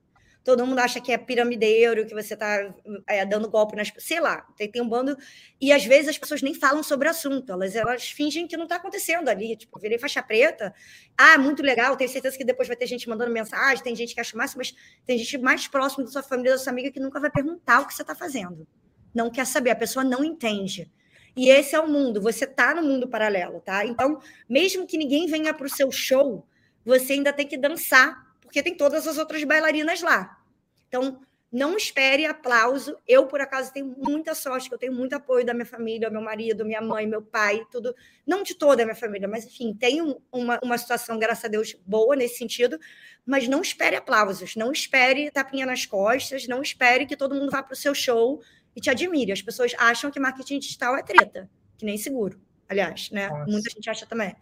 [0.43, 2.73] todo mundo acha que é piramideiro, que você está
[3.07, 3.91] é, dando golpe nas.
[3.99, 5.17] Sei lá, tem, tem um bando.
[5.59, 8.63] E às vezes as pessoas nem falam sobre o assunto, elas, elas fingem que não
[8.63, 9.55] está acontecendo ali.
[9.55, 10.73] Tipo, virei faixa preta.
[11.17, 14.19] Ah, muito legal, tenho certeza que depois vai ter gente mandando mensagem, tem gente que
[14.19, 14.75] acha massa, mas
[15.05, 17.87] tem gente mais próxima da sua família, da sua amiga, que nunca vai perguntar o
[17.87, 18.67] que você está fazendo.
[19.13, 20.91] Não quer saber, a pessoa não entende.
[21.35, 23.85] E esse é o mundo, você está no mundo paralelo, tá?
[23.85, 26.45] Então, mesmo que ninguém venha para o seu show,
[26.85, 30.39] você ainda tem que dançar porque tem todas as outras bailarinas lá.
[30.87, 31.19] Então,
[31.51, 32.95] não espere aplauso.
[33.07, 36.21] Eu, por acaso, tenho muita sorte, que eu tenho muito apoio da minha família, meu
[36.21, 37.95] marido, minha mãe, meu pai, tudo.
[38.27, 41.75] Não de toda a minha família, mas, enfim, tenho uma, uma situação, graças a Deus,
[41.83, 42.79] boa nesse sentido.
[43.25, 47.63] Mas não espere aplausos, não espere tapinha nas costas, não espere que todo mundo vá
[47.63, 48.39] para o seu show
[48.75, 49.31] e te admire.
[49.31, 52.39] As pessoas acham que marketing digital é treta, que nem seguro,
[52.69, 53.29] aliás, né?
[53.29, 53.51] Nossa.
[53.51, 54.35] Muita gente acha também.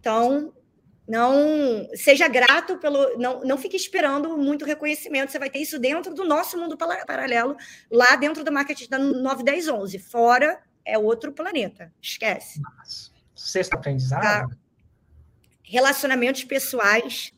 [0.00, 0.52] Então,
[1.06, 3.18] não seja grato pelo.
[3.18, 5.32] Não, não fique esperando muito reconhecimento.
[5.32, 7.56] Você vai ter isso dentro do nosso mundo paralelo,
[7.90, 9.98] lá dentro do marketing da 91011.
[9.98, 11.92] Fora é outro planeta.
[12.00, 12.60] Esquece.
[13.34, 14.22] Sexto aprendizado.
[14.22, 14.56] Tá?
[15.62, 17.32] Relacionamentos pessoais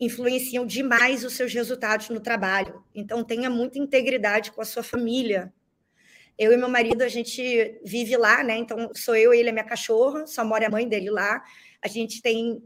[0.00, 2.82] influenciam demais os seus resultados no trabalho.
[2.94, 5.52] Então, tenha muita integridade com a sua família.
[6.36, 8.56] Eu e meu marido, a gente vive lá, né?
[8.56, 11.42] Então, sou eu, ele é minha cachorra, só mora a mãe dele lá.
[11.80, 12.62] A gente tem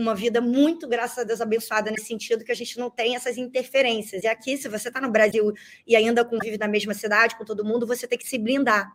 [0.00, 3.36] uma vida muito, graças a Deus, abençoada nesse sentido, que a gente não tem essas
[3.36, 4.24] interferências.
[4.24, 5.52] E aqui, se você está no Brasil
[5.86, 8.92] e ainda convive na mesma cidade com todo mundo, você tem que se blindar.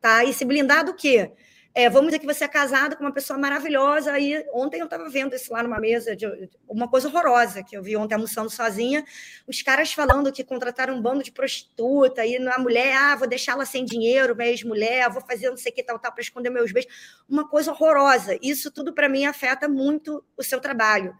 [0.00, 0.24] Tá?
[0.24, 1.32] E se blindar do quê?
[1.78, 4.10] É, vamos dizer que você é casado com uma pessoa maravilhosa.
[4.10, 6.26] Aí ontem eu estava vendo isso lá numa mesa, de,
[6.66, 9.04] uma coisa horrorosa que eu vi ontem almoçando sozinha.
[9.46, 13.66] Os caras falando que contrataram um bando de prostituta e a mulher, ah, vou deixá-la
[13.66, 16.72] sem dinheiro, minha ex-mulher, vou fazer não sei o que tal, tal, para esconder meus
[16.72, 16.90] beijos.
[17.28, 18.38] Uma coisa horrorosa.
[18.40, 21.14] Isso tudo para mim afeta muito o seu trabalho.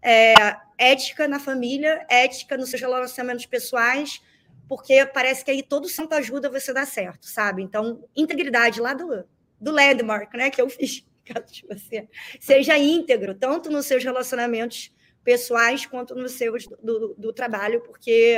[0.00, 0.34] É,
[0.78, 4.22] ética na família, ética nos seus relacionamentos pessoais,
[4.68, 7.60] porque parece que aí todo santo ajuda você dar certo, sabe?
[7.60, 9.26] Então, integridade lá do
[9.60, 11.04] do landmark, né, que eu fiz,
[11.50, 12.08] de você,
[12.38, 14.92] seja íntegro, tanto nos seus relacionamentos
[15.24, 18.36] pessoais quanto nos seus do, do, trabalho, porque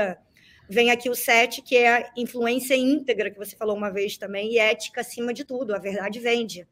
[0.70, 4.58] vem aqui o sete, que é influência íntegra, que você falou uma vez também, e
[4.58, 6.66] ética acima de tudo, a verdade vende.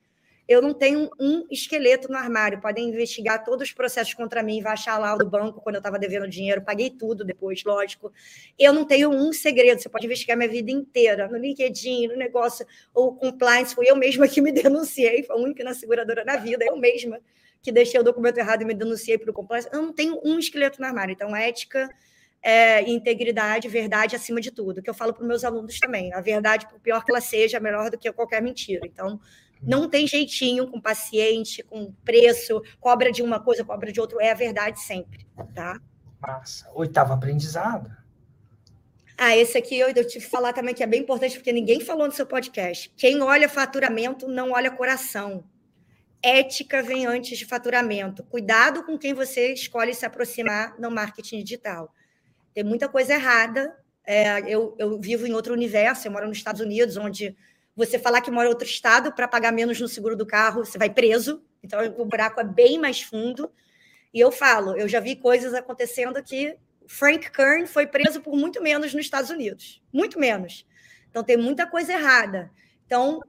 [0.48, 2.60] Eu não tenho um esqueleto no armário.
[2.60, 5.98] Podem investigar todos os processos contra mim, vai achar lá do banco quando eu estava
[5.98, 8.12] devendo dinheiro, paguei tudo depois, lógico.
[8.58, 9.80] Eu não tenho um segredo.
[9.80, 13.74] Você pode investigar minha vida inteira no LinkedIn, no negócio, ou compliance.
[13.74, 17.20] Fui eu mesma que me denunciei, foi a única na seguradora na vida, eu mesma
[17.60, 19.68] que deixei o documento errado e me denunciei para o compliance.
[19.72, 21.12] Eu não tenho um esqueleto no armário.
[21.12, 21.90] Então, ética
[22.40, 26.12] é, integridade, verdade acima de tudo, que eu falo para meus alunos também.
[26.14, 28.86] A verdade, por pior que ela seja, é melhor do que qualquer mentira.
[28.86, 29.20] Então,
[29.62, 34.30] não tem jeitinho com paciente, com preço, cobra de uma coisa, cobra de outra, é
[34.30, 35.80] a verdade sempre, tá?
[36.20, 36.70] Massa.
[36.74, 37.90] Oitavo aprendizado.
[39.18, 41.80] Ah, esse aqui eu, eu tive que falar também que é bem importante, porque ninguém
[41.80, 42.92] falou no seu podcast.
[42.96, 45.44] Quem olha faturamento não olha coração.
[46.22, 48.22] Ética vem antes de faturamento.
[48.24, 51.94] Cuidado com quem você escolhe se aproximar no marketing digital.
[52.52, 53.74] Tem muita coisa errada.
[54.04, 57.36] É, eu, eu vivo em outro universo, eu moro nos Estados Unidos, onde
[57.76, 60.78] você falar que mora em outro estado para pagar menos no seguro do carro, você
[60.78, 61.44] vai preso.
[61.62, 63.52] Então, o buraco é bem mais fundo.
[64.14, 68.62] E eu falo, eu já vi coisas acontecendo que Frank Kern foi preso por muito
[68.62, 69.82] menos nos Estados Unidos.
[69.92, 70.66] Muito menos.
[71.10, 72.50] Então, tem muita coisa errada.
[72.86, 73.20] Então,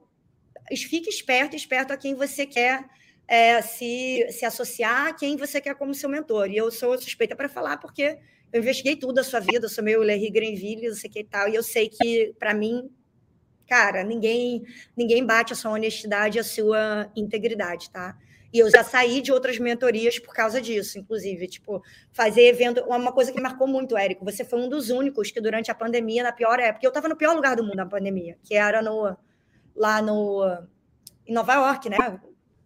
[0.70, 2.86] fique esperto, esperto a quem você quer
[3.26, 6.50] é, se, se associar, a quem você quer como seu mentor.
[6.50, 8.18] E eu sou suspeita para falar, porque
[8.50, 11.20] eu investiguei tudo da sua vida, eu sou meio Larry Grenville, não sei o que
[11.20, 12.90] e tal, e eu sei que, para mim,
[13.68, 14.64] cara, ninguém
[14.96, 18.16] ninguém bate a sua honestidade, a sua integridade, tá?
[18.52, 23.12] E eu já saí de outras mentorias por causa disso, inclusive, tipo, fazer evento, uma
[23.12, 26.32] coisa que marcou muito, Érico, você foi um dos únicos que durante a pandemia, na
[26.32, 29.14] pior época, eu estava no pior lugar do mundo na pandemia, que era no
[29.76, 30.42] lá no
[31.26, 31.98] em Nova York, né?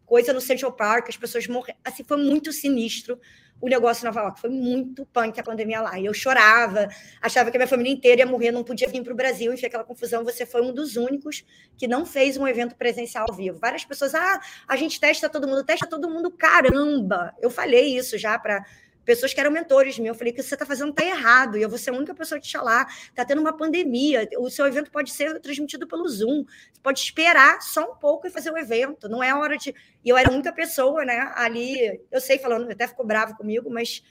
[0.07, 3.19] Coisa no Central Park, as pessoas morreram, assim, foi muito sinistro
[3.63, 4.41] o negócio em Nova York.
[4.41, 5.99] Foi muito punk a pandemia lá.
[5.99, 6.89] E eu chorava,
[7.21, 9.67] achava que a minha família inteira ia morrer, não podia vir para o Brasil, enfim,
[9.67, 10.25] aquela confusão.
[10.25, 11.45] Você foi um dos únicos
[11.79, 13.59] que não fez um evento presencial ao vivo.
[13.61, 17.33] Várias pessoas, ah, a gente testa todo mundo, testa todo mundo, caramba!
[17.41, 18.67] Eu falei isso já para
[19.05, 20.15] pessoas que eram mentores meus.
[20.15, 22.41] Eu falei que você está fazendo está errado, e eu vou ser a única pessoa
[22.41, 22.87] que te falar.
[23.09, 26.45] Está tendo uma pandemia, o seu evento pode ser transmitido pelo Zoom.
[26.45, 29.09] Você pode esperar só um pouco e fazer o evento.
[29.09, 29.75] Não é hora de.
[30.05, 31.33] E eu era a única pessoa, né?
[31.35, 34.03] Ali, eu sei falando, até ficou bravo comigo, mas.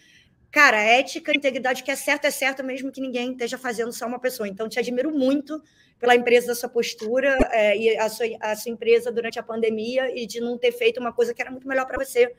[0.52, 4.20] Cara, ética, integridade, que é certo, é certo, mesmo que ninguém esteja fazendo só uma
[4.20, 4.50] pessoa.
[4.50, 5.64] Então, te admiro muito
[5.98, 10.12] pela empresa da sua postura é, e a sua, a sua empresa durante a pandemia
[10.14, 12.36] e de não ter feito uma coisa que era muito melhor para você.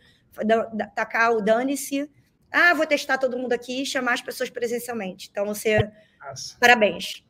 [0.94, 2.10] Tacar o dane-se
[2.52, 5.28] ah, vou testar todo mundo aqui e chamar as pessoas presencialmente.
[5.30, 5.90] Então, você.
[6.20, 6.56] Nossa.
[6.60, 7.24] Parabéns.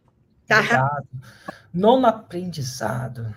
[0.47, 0.59] Tá?
[0.59, 1.09] Obrigado.
[1.73, 3.35] Nono aprendizado.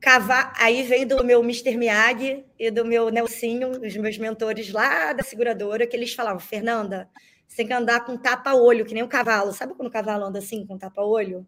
[0.00, 1.76] Cavar, aí vem do meu Mr.
[1.76, 7.08] Miyagi e do meu Nelsinho, os meus mentores lá da seguradora, que eles falavam, Fernanda,
[7.46, 9.52] você tem que andar com tapa-olho, que nem um cavalo.
[9.52, 11.46] Sabe quando o cavalo anda assim, com tapa-olho?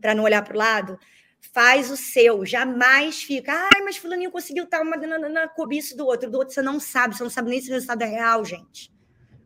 [0.00, 0.98] Para não olhar para o lado?
[1.40, 6.30] Faz o seu, jamais fica, ai, mas fulaninho conseguiu estar uma na cobiça do outro,
[6.30, 8.92] do outro você não sabe, você não sabe nem se o resultado é real, gente.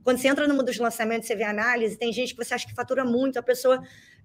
[0.02, 2.66] Quando você entra no mundo dos lançamentos, você vê análise, tem gente que você acha
[2.66, 3.82] que fatura muito, a pessoa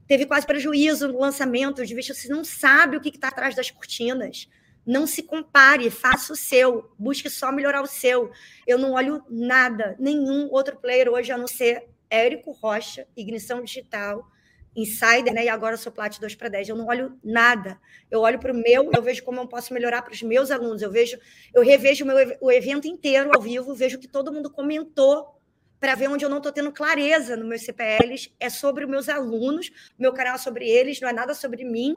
[0.07, 3.69] teve quase prejuízo no lançamento, de vista você não sabe o que está atrás das
[3.69, 4.49] cortinas.
[4.85, 8.31] Não se compare, faça o seu, busque só melhorar o seu.
[8.65, 14.25] Eu não olho nada, nenhum outro player hoje, a não ser Érico Rocha, Ignição Digital,
[14.77, 15.45] insider, né?
[15.45, 16.69] E agora eu sou Plat 2 para 10.
[16.69, 17.79] Eu não olho nada.
[18.09, 20.83] Eu olho para o meu, eu vejo como eu posso melhorar para os meus alunos.
[20.83, 21.17] Eu vejo,
[21.53, 25.35] eu revejo o, meu, o evento inteiro ao vivo, vejo que todo mundo comentou
[25.79, 28.31] para ver onde eu não estou tendo clareza nos meus CPLs.
[28.39, 31.95] É sobre os meus alunos, meu canal é sobre eles, não é nada sobre mim.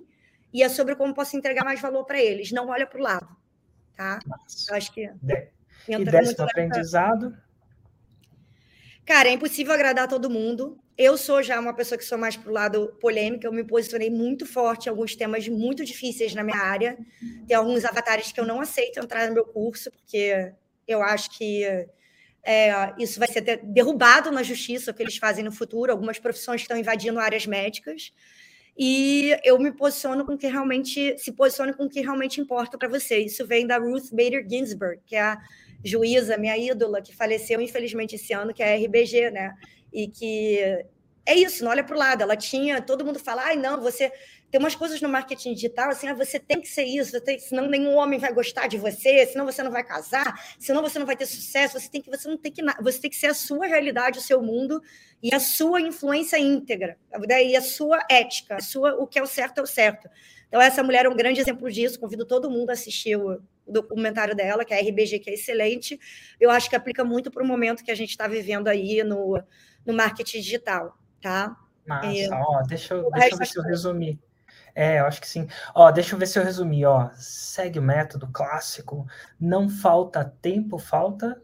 [0.53, 2.51] E é sobre como posso entregar mais valor para eles.
[2.51, 3.37] Não olha para o lado.
[3.95, 4.19] Tá?
[4.69, 5.09] Eu acho que.
[5.87, 7.37] E décimo aprendizado.
[9.05, 10.79] Cara, é impossível agradar todo mundo.
[11.03, 14.11] Eu sou já uma pessoa que sou mais para o lado polêmico, eu me posicionei
[14.11, 16.99] muito forte em alguns temas muito difíceis na minha área.
[17.49, 20.53] Tem alguns avatares que eu não aceito entrar no meu curso, porque
[20.87, 21.65] eu acho que
[22.45, 25.91] é, isso vai ser derrubado na justiça, o que eles fazem no futuro.
[25.91, 28.13] Algumas profissões estão invadindo áreas médicas.
[28.77, 32.77] E eu me posiciono com o que realmente se posicione com o que realmente importa
[32.77, 33.17] para você.
[33.17, 35.39] Isso vem da Ruth Bader Ginsburg, que é a
[35.83, 39.55] juíza, minha ídola, que faleceu infelizmente esse ano, que é a RBG, né?
[39.93, 40.85] E que
[41.27, 42.23] é isso, não olha para o lado.
[42.23, 44.13] Ela tinha, todo mundo fala, ai, não, você
[44.51, 47.69] tem umas coisas no marketing digital, assim, ah, você tem que ser isso, tem, senão
[47.69, 51.17] nenhum homem vai gostar de você, senão você não vai casar, senão você não vai
[51.17, 53.67] ter sucesso, você tem que, você não tem que, você tem que ser a sua
[53.67, 54.83] realidade, o seu mundo
[55.23, 56.99] e a sua influência íntegra,
[57.45, 60.11] e a sua ética, a sua, o que é o certo é o certo.
[60.51, 64.35] Então, essa mulher é um grande exemplo disso, convido todo mundo a assistir o, documentário
[64.35, 65.97] dela, que é a RBG, que é excelente.
[66.41, 69.41] Eu acho que aplica muito para o momento que a gente está vivendo aí no,
[69.87, 71.57] no marketing digital, tá?
[71.87, 74.19] Massa, é, ó, deixa eu, deixa eu ver se eu resumir.
[74.75, 75.47] É, eu acho que sim.
[75.73, 77.11] Ó, deixa eu ver se eu resumi, ó.
[77.15, 79.07] Segue o método clássico.
[79.39, 81.41] Não falta tempo, falta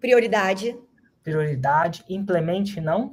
[0.00, 0.76] prioridade.
[1.22, 3.12] Prioridade, implemente, não?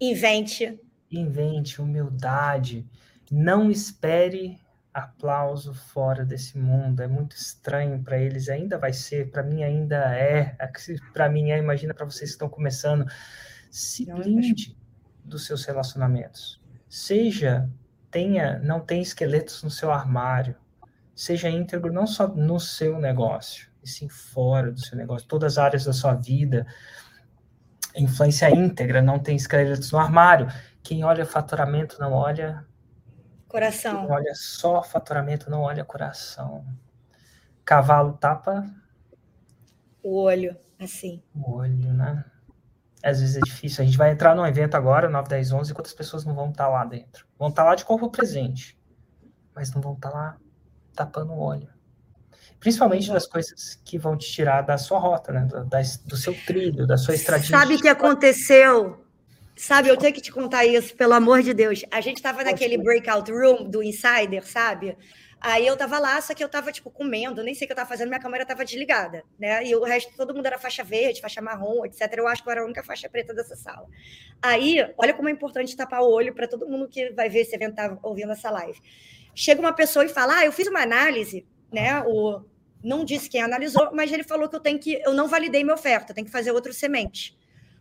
[0.00, 0.80] Invente.
[1.10, 2.86] Invente, humildade.
[3.30, 4.58] Não espere
[4.92, 7.02] aplauso fora desse mundo.
[7.02, 10.56] É muito estranho para eles, ainda vai ser, para mim ainda é.
[10.58, 10.70] é
[11.12, 13.06] para mim é, imagina para vocês que estão começando
[13.70, 14.76] se blinde
[15.24, 16.60] dos seus relacionamentos.
[16.88, 17.70] Seja,
[18.10, 20.56] tenha, não tenha esqueletos no seu armário.
[21.14, 25.64] Seja íntegro não só no seu negócio, e sim fora do seu negócio, todas as
[25.64, 26.66] áreas da sua vida.
[27.94, 30.48] Influência íntegra, não tem esqueletos no armário.
[30.82, 32.64] Quem olha faturamento não olha
[33.50, 34.06] coração.
[34.06, 36.64] Quem olha só faturamento não olha coração.
[37.64, 38.64] Cavalo tapa
[40.02, 41.22] o olho, assim.
[41.34, 42.24] O olho, né?
[43.02, 43.82] às vezes é difícil.
[43.82, 46.50] A gente vai entrar num evento agora, 9, 10, 11, e quantas pessoas não vão
[46.50, 47.26] estar lá dentro?
[47.38, 48.78] Vão estar lá de corpo presente,
[49.54, 50.36] mas não vão estar lá
[50.94, 51.68] tapando o olho.
[52.58, 55.46] Principalmente das coisas que vão te tirar da sua rota, né?
[55.46, 57.58] Do, da, do seu trilho, da sua estratégia.
[57.58, 59.02] Sabe o que aconteceu?
[59.60, 61.84] Sabe, eu tenho que te contar isso, pelo amor de Deus.
[61.90, 64.96] A gente estava naquele breakout room do Insider, sabe?
[65.38, 67.76] Aí eu tava lá, só que eu tava, tipo, comendo, nem sei o que eu
[67.76, 69.62] tava fazendo, minha câmera tava desligada, né?
[69.66, 72.10] E o resto, todo mundo era faixa verde, faixa marrom, etc.
[72.16, 73.86] Eu acho que eu era a única faixa preta dessa sala.
[74.40, 77.54] Aí, olha como é importante tapar o olho para todo mundo que vai ver esse
[77.54, 78.80] evento tá ouvindo essa live.
[79.34, 82.02] Chega uma pessoa e fala: Ah, eu fiz uma análise, né?
[82.06, 82.40] O
[82.82, 85.74] não disse quem analisou, mas ele falou que eu tenho que, eu não validei minha
[85.74, 87.38] oferta, tem que fazer outro semente.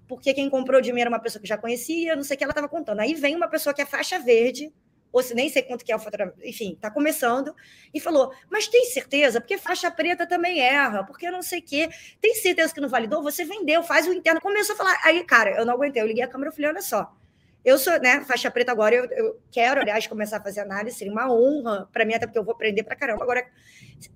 [0.09, 2.43] Porque quem comprou de mim era uma pessoa que já conhecia, não sei o que
[2.43, 2.99] ela estava contando.
[2.99, 4.73] Aí vem uma pessoa que é faixa verde,
[5.11, 7.55] ou se nem sei quanto que é o faturamento, enfim, está começando,
[7.93, 9.39] e falou, mas tem certeza?
[9.39, 11.89] Porque faixa preta também erra, porque não sei o quê.
[12.19, 13.21] Tem certeza que não validou?
[13.21, 14.41] Você vendeu, faz o interno.
[14.41, 16.81] Começou a falar, aí, cara, eu não aguentei, eu liguei a câmera e falei, olha
[16.81, 17.15] só,
[17.63, 21.13] eu sou, né, faixa preta agora, eu, eu quero, aliás, começar a fazer análise, seria
[21.13, 23.23] uma honra para mim, até porque eu vou aprender para caramba.
[23.23, 23.45] Agora,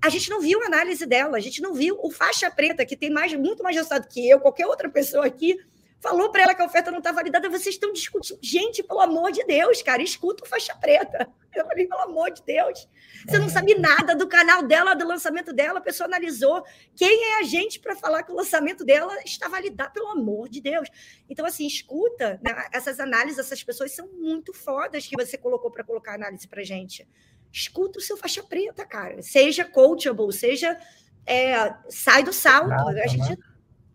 [0.02, 2.98] a gente não viu a análise dela, a gente não viu o faixa preta, que
[2.98, 5.58] tem mais, muito mais resultado que eu, qualquer outra pessoa aqui,
[6.04, 8.38] falou para ela que a oferta não está validada, vocês estão discutindo.
[8.42, 11.30] Gente, pelo amor de Deus, cara, escuta o faixa preta.
[11.56, 12.90] Eu falei, pelo amor de Deus.
[13.26, 16.66] Você não sabe nada do canal dela, do lançamento dela, a pessoa analisou.
[16.94, 20.60] Quem é a gente para falar que o lançamento dela está validado, pelo amor de
[20.60, 20.90] Deus?
[21.30, 22.66] Então, assim, escuta, né?
[22.74, 27.08] essas análises, essas pessoas são muito fodas que você colocou para colocar análise para gente.
[27.52, 29.22] Escuta o seu faixa preta, cara.
[29.22, 30.78] Seja coachable, seja.
[31.26, 32.70] É, sai do salto.
[32.70, 33.30] Nada, a gente.
[33.30, 33.38] Né?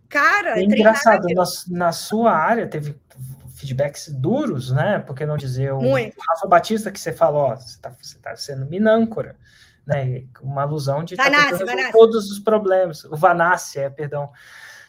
[0.09, 2.98] Cara, é engraçado, na, na sua área teve
[3.55, 5.01] feedbacks duros, né?
[5.01, 6.16] Porque não dizer o Muito.
[6.28, 9.36] Rafa Batista que você falou, ó, você está tá sendo minâncora,
[9.86, 10.24] né?
[10.40, 13.05] Uma alusão de Vanassi, tá todos os problemas.
[13.05, 14.30] O Vanassi, é, perdão,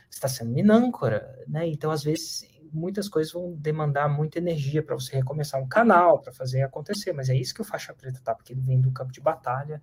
[0.10, 1.68] está sendo minâncora, né?
[1.68, 6.32] Então, às vezes, muitas coisas vão demandar muita energia para você recomeçar um canal, para
[6.32, 9.12] fazer acontecer, mas é isso que o faixa preta tá, porque ele vem do campo
[9.12, 9.82] de batalha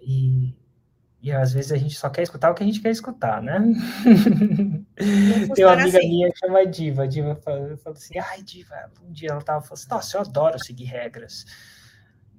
[0.00, 0.56] e
[1.22, 3.60] e às vezes a gente só quer escutar o que a gente quer escutar, né?
[5.54, 6.08] Tem uma amiga assim.
[6.08, 7.02] minha que chama Diva.
[7.02, 10.20] A Diva falou, falou assim: ai, Diva, um dia ela tava falando assim, nossa, eu
[10.22, 11.44] adoro seguir regras.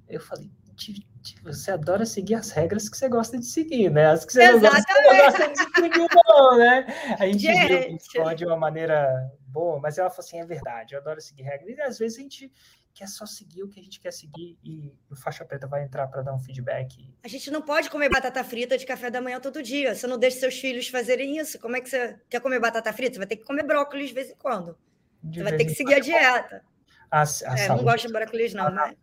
[0.08, 0.50] Eu falei,
[1.44, 4.06] você adora seguir as regras que você gosta de seguir, né?
[4.06, 4.86] As que você Exatamente.
[4.88, 6.86] não gosta, você não gosta de seguir, não, né?
[7.18, 8.12] A gente, gente.
[8.12, 11.76] viu de uma maneira boa, mas ela falou assim: é verdade, eu adoro seguir regras.
[11.76, 12.52] E às vezes a gente
[12.94, 15.82] que é só seguir o que a gente quer seguir e o faixa preta vai
[15.82, 17.10] entrar para dar um feedback.
[17.22, 19.94] A gente não pode comer batata frita de café da manhã todo dia.
[19.94, 21.58] Você não deixa seus filhos fazerem isso.
[21.58, 23.14] Como é que você quer comer batata frita?
[23.14, 24.76] Você vai ter que comer brócolis de vez em quando.
[25.22, 26.62] De você vai ter que seguir a dieta.
[27.10, 28.94] A, a é, não gosto de brócolis, não, né?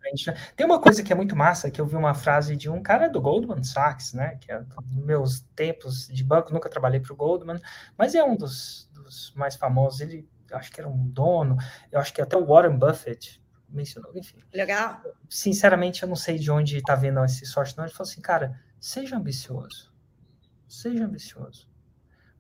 [0.56, 3.08] Tem uma coisa que é muito massa, que eu vi uma frase de um cara
[3.08, 4.38] do Goldman Sachs, né?
[4.42, 7.60] Que é dos meus tempos de banco, nunca trabalhei para o Goldman,
[7.98, 10.02] mas é um dos, dos mais famosos.
[10.02, 11.58] Ele acho que era um dono,
[11.92, 13.40] eu acho que até o Warren Buffett
[13.72, 14.38] mencionou, enfim.
[14.54, 15.02] Legal.
[15.30, 17.86] Sinceramente, eu não sei de onde está vendo esse sorte, não.
[17.86, 19.94] Ele falou assim, cara, seja ambicioso.
[20.68, 21.70] Seja ambicioso.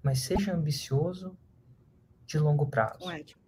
[0.01, 1.37] Mas seja ambicioso
[2.25, 3.05] de longo prazo.
[3.05, 3.41] Ótimo.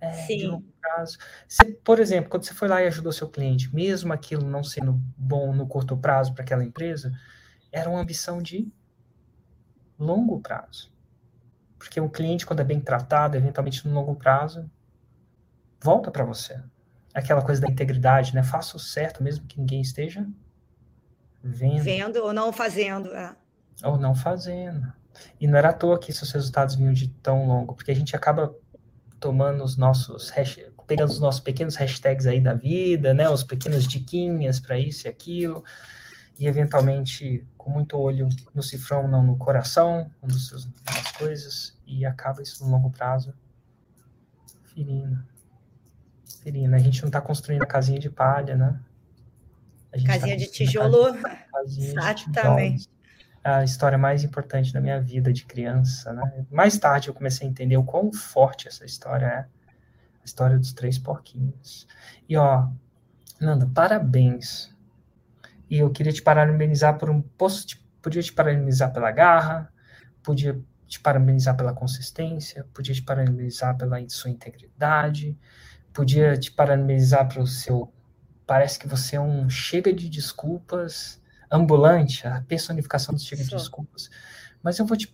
[0.00, 0.38] É, Sim.
[0.38, 1.18] de longo prazo.
[1.46, 4.92] Você, por exemplo, quando você foi lá e ajudou seu cliente, mesmo aquilo não sendo
[5.16, 7.12] bom no curto prazo para aquela empresa,
[7.70, 8.72] era uma ambição de
[9.98, 10.92] longo prazo.
[11.78, 14.70] Porque o cliente, quando é bem tratado, eventualmente no longo prazo,
[15.82, 16.60] volta para você.
[17.12, 18.42] Aquela coisa da integridade, né?
[18.42, 20.26] Faça o certo, mesmo que ninguém esteja
[21.42, 21.82] vendo.
[21.82, 23.14] Vendo ou não fazendo.
[23.14, 23.34] É.
[23.82, 24.92] Ou não fazendo.
[25.40, 28.14] E não era à toa que seus resultados vinham de tão longo, porque a gente
[28.14, 28.54] acaba
[29.18, 30.32] tomando os nossos
[30.86, 35.08] pegando os nossos pequenos hashtags aí da vida, né, os pequenas diquinhas para isso e
[35.08, 35.62] aquilo,
[36.36, 41.78] e eventualmente com muito olho no cifrão, não no coração, um dos seus, das coisas,
[41.86, 43.32] e acaba isso no longo prazo
[44.64, 45.22] ferindo.
[46.42, 48.80] Serina, a gente não está construindo a casinha de palha, né?
[49.90, 51.14] Tá casinha tá de tijolo.
[51.52, 52.84] Casinha Exatamente.
[52.84, 53.00] De
[53.42, 56.44] a história mais importante da minha vida de criança, né?
[56.50, 59.38] Mais tarde eu comecei a entender o quão forte essa história é.
[60.20, 61.86] A história dos três porquinhos.
[62.28, 62.68] E ó,
[63.40, 64.74] Nanda, parabéns.
[65.68, 69.72] E eu queria te parabenizar por um posto, podia te parabenizar pela garra,
[70.22, 75.38] podia te parabenizar pela consistência, podia te parabenizar pela sua integridade,
[75.92, 77.92] podia te parabenizar para o seu.
[78.46, 84.08] Parece que você é um chega de desculpas ambulante, a personificação do chega de desculpas.
[84.62, 85.12] Mas eu vou te,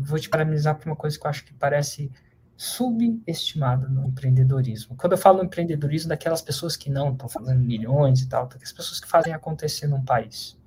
[0.00, 2.10] vou te parabenizar por uma coisa que eu acho que parece
[2.56, 4.96] subestimada no empreendedorismo.
[4.96, 9.00] Quando eu falo empreendedorismo, daquelas pessoas que não estão fazendo milhões e tal, daquelas pessoas
[9.00, 10.58] que fazem acontecer num país.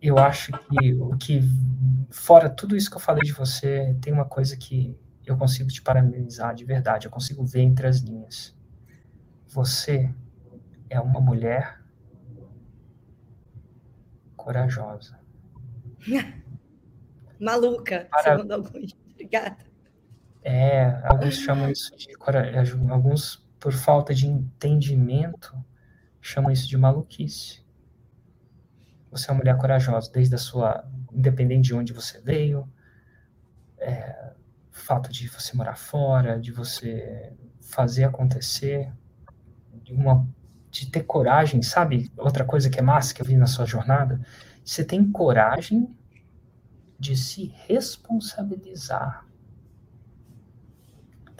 [0.00, 1.42] Eu acho que o que,
[2.10, 5.80] fora tudo isso que eu falei de você, tem uma coisa que eu consigo te
[5.80, 8.56] parabenizar de verdade, eu consigo ver entre as linhas.
[9.48, 10.12] Você
[10.88, 11.80] é uma mulher
[14.36, 15.18] corajosa.
[17.40, 18.36] Maluca, Para...
[18.36, 18.96] segundo alguns.
[19.10, 19.72] Obrigada.
[20.42, 25.56] É, alguns chamam isso de coragem, alguns por falta de entendimento
[26.20, 27.62] chamam isso de maluquice.
[29.10, 32.66] Você é uma mulher corajosa, desde a sua, independente de onde você veio,
[33.78, 34.32] é,
[34.82, 38.92] fato de você morar fora, de você fazer acontecer,
[39.82, 40.26] de, uma,
[40.70, 42.10] de ter coragem, sabe?
[42.16, 44.20] Outra coisa que é massa que eu vi na sua jornada,
[44.64, 45.94] você tem coragem
[46.98, 49.26] de se responsabilizar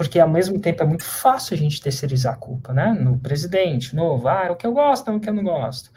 [0.02, 2.93] porque ao mesmo tempo é muito fácil a gente terceirizar a culpa, né?
[2.93, 5.93] No presidente novo, ah, é o que eu gosto, é o que eu não gosto.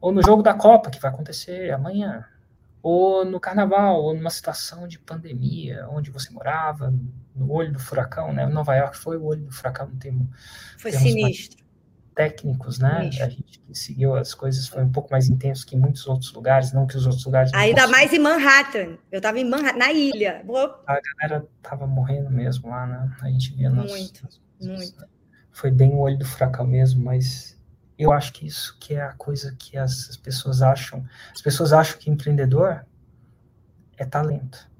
[0.00, 2.24] Ou no jogo da Copa, que vai acontecer amanhã.
[2.82, 6.92] Ou no carnaval, ou numa situação de pandemia, onde você morava,
[7.34, 8.46] no olho do furacão, né?
[8.46, 10.28] Nova York foi o olho do furacão, não tem.
[10.78, 11.60] Foi sinistro
[12.14, 13.08] técnicos, né?
[13.08, 13.22] Isso.
[13.22, 16.86] A gente seguiu as coisas foi um pouco mais intenso que muitos outros lugares, não
[16.86, 17.52] que os outros lugares.
[17.54, 18.98] Ainda mais em Manhattan.
[19.10, 20.44] Eu estava em Manhattan, na ilha.
[20.86, 23.10] A galera tava morrendo mesmo lá, né?
[23.22, 24.28] A gente via muito,
[24.60, 25.06] muito.
[25.50, 27.58] Foi bem o olho do furacão mesmo, mas
[28.02, 31.04] eu acho que isso que é a coisa que as pessoas acham.
[31.32, 32.84] As pessoas acham que empreendedor
[33.96, 34.70] é talento.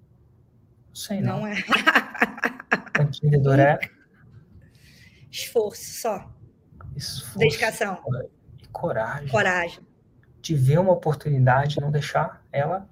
[0.89, 1.41] Não sei, não.
[1.41, 1.55] Não é.
[3.01, 3.79] empreendedor é
[5.31, 6.31] esforço só
[6.97, 8.01] esforço dedicação
[8.63, 9.29] e coragem.
[9.29, 9.81] Coragem.
[10.41, 12.89] De ver uma oportunidade e não deixar ela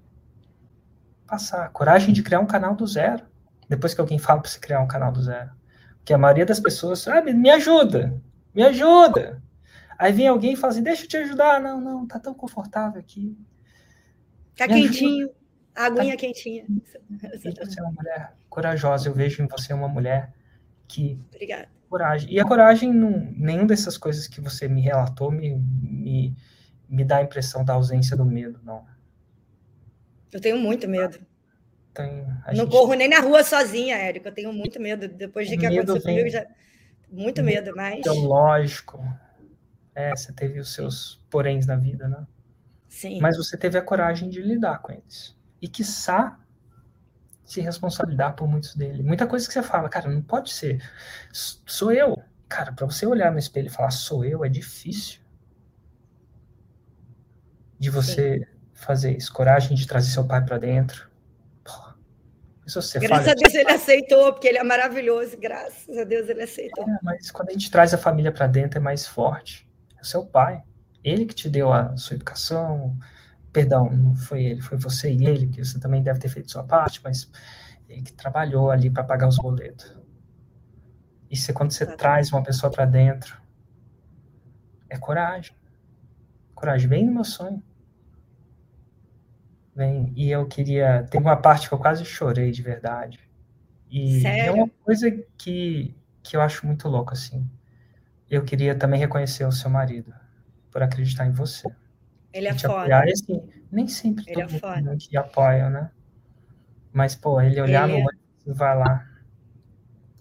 [1.27, 1.69] passar.
[1.71, 3.25] Coragem de criar um canal do zero.
[3.69, 5.51] Depois que alguém fala para você criar um canal do zero.
[5.97, 8.19] Porque a maioria das pessoas, ah, me ajuda,
[8.55, 9.43] me ajuda.
[9.99, 11.61] Aí vem alguém e fala assim, deixa eu te ajudar.
[11.61, 13.37] Não, não, tá tão confortável aqui.
[14.57, 15.37] Tá me quentinho, ajuda.
[15.75, 16.21] a aguinha tá...
[16.21, 16.65] quentinha.
[17.11, 20.33] você é uma mulher corajosa, eu vejo em você uma mulher
[20.87, 22.33] que Obrigada coragem.
[22.33, 26.37] E a coragem, não, nenhuma dessas coisas que você me relatou me, me,
[26.89, 28.85] me dá a impressão da ausência do medo, não.
[30.31, 31.19] Eu tenho muito medo.
[31.95, 32.71] Tem, não gente...
[32.71, 34.29] corro nem na rua sozinha, Érico.
[34.29, 35.09] Eu tenho muito medo.
[35.09, 36.03] Depois de que aconteceu vem...
[36.03, 36.47] comigo, já...
[37.11, 37.99] muito medo, mas.
[37.99, 39.03] Então, lógico.
[39.99, 42.25] É, você teve os seus poréns na vida, né?
[42.89, 43.21] Sim.
[43.21, 45.37] Mas você teve a coragem de lidar com eles.
[45.61, 46.39] E, quiçá,
[47.45, 49.03] se responsabilizar por muitos dele.
[49.03, 50.81] Muita coisa que você fala, cara, não pode ser.
[51.33, 52.17] Sou eu.
[52.49, 55.21] Cara, para você olhar no espelho e falar sou eu é difícil.
[57.77, 58.45] De você Sim.
[58.75, 61.11] fazer isso, coragem de trazer seu pai para dentro.
[62.65, 65.37] isso você graças fala, a Deus ele aceitou, porque ele é maravilhoso.
[65.37, 66.89] Graças a Deus ele aceitou.
[66.89, 69.68] É, mas quando a gente traz a família para dentro é mais forte.
[69.99, 70.63] É o seu pai.
[71.05, 72.97] Ele que te deu a sua educação,
[73.53, 76.63] Perdão, não foi ele, foi você e ele, que você também deve ter feito sua
[76.63, 77.31] parte, mas
[77.89, 79.97] ele que trabalhou ali para pagar os boletos.
[81.31, 83.41] Isso é quando você traz uma pessoa para dentro.
[84.89, 85.57] É coragem.
[86.55, 87.63] Coragem, vem no meu sonho.
[89.75, 90.13] Vem.
[90.15, 91.05] E eu queria.
[91.11, 93.19] Tem uma parte que eu quase chorei de verdade.
[93.91, 94.47] E Sério?
[94.47, 97.49] é uma coisa que, que eu acho muito louco, assim.
[98.31, 100.15] Eu queria também reconhecer o seu marido
[100.71, 101.69] por acreditar em você.
[102.33, 105.91] Ele é assim, nem sempre ele todo é mundo que apoia, né?
[106.93, 109.07] Mas, pô, ele olhar ele no é olho e vai lá.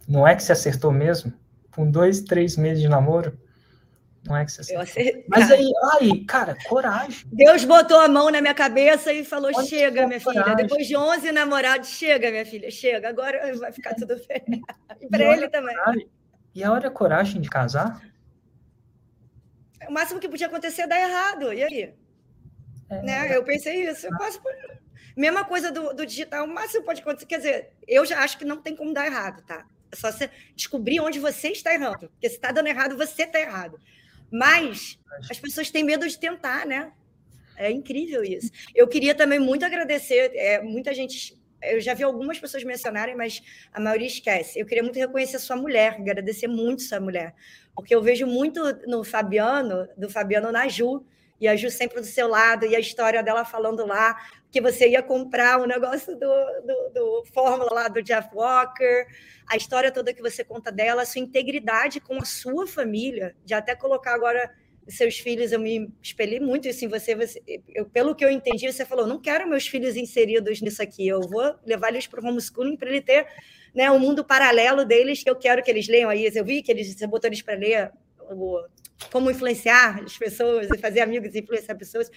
[0.08, 1.34] Não é que você acertou mesmo?
[1.72, 3.38] Com dois, três meses de namoro?
[4.26, 4.84] Não é que você acertou.
[4.84, 5.26] Acertei.
[5.28, 7.28] Mas aí, aí, cara, coragem.
[7.32, 10.44] Deus botou a mão na minha cabeça e falou: Pode chega, minha coragem.
[10.44, 10.56] filha.
[10.56, 13.10] Depois de 11 namorados, chega, minha filha, chega.
[13.10, 14.62] Agora vai ficar tudo bem.
[15.00, 15.76] E para ele também.
[15.76, 16.10] Coragem.
[16.54, 18.02] E a hora é coragem de casar?
[19.88, 21.54] O máximo que podia acontecer é dar errado.
[21.54, 21.94] E aí?
[22.90, 23.02] É.
[23.02, 23.36] Né?
[23.36, 24.08] Eu pensei isso.
[24.08, 24.52] Eu passo por...
[25.16, 27.26] Mesma coisa do, do digital, o máximo pode acontecer.
[27.26, 29.66] Quer dizer, eu já acho que não tem como dar errado, tá?
[29.92, 32.10] É só você descobrir onde você está errando.
[32.10, 33.80] Porque se está dando errado, você está errado.
[34.32, 35.00] Mas
[35.30, 36.92] as pessoas têm medo de tentar, né?
[37.56, 38.52] É incrível isso.
[38.76, 40.32] Eu queria também muito agradecer.
[40.36, 41.37] É, muita gente.
[41.62, 43.42] Eu já vi algumas pessoas mencionarem, mas
[43.74, 44.60] a maioria esquece.
[44.60, 47.34] Eu queria muito reconhecer a sua mulher, agradecer muito sua mulher.
[47.76, 51.06] Porque eu vejo muito no Fabiano, do Fabiano na Ju,
[51.40, 54.18] e a Ju sempre do seu lado, e a história dela falando lá
[54.52, 56.28] que você ia comprar o um negócio do,
[56.62, 59.06] do, do, Fórmula lá do Jeff Walker,
[59.46, 63.54] a história toda que você conta dela, a sua integridade com a sua família, de
[63.54, 64.52] até colocar agora
[64.88, 67.42] seus filhos, eu me espelhei muito isso em você, você
[67.74, 71.22] eu, pelo que eu entendi, você falou, não quero meus filhos inseridos nisso aqui, eu
[71.22, 73.28] vou levar eles para o homeschooling para ele ter
[73.76, 76.72] né, um mundo paralelo deles que eu quero que eles leiam aí, eu vi que
[76.72, 77.92] eles, você botou eles para ler
[78.30, 78.62] o
[79.12, 82.10] como influenciar as pessoas e fazer amigos e influenciar pessoas.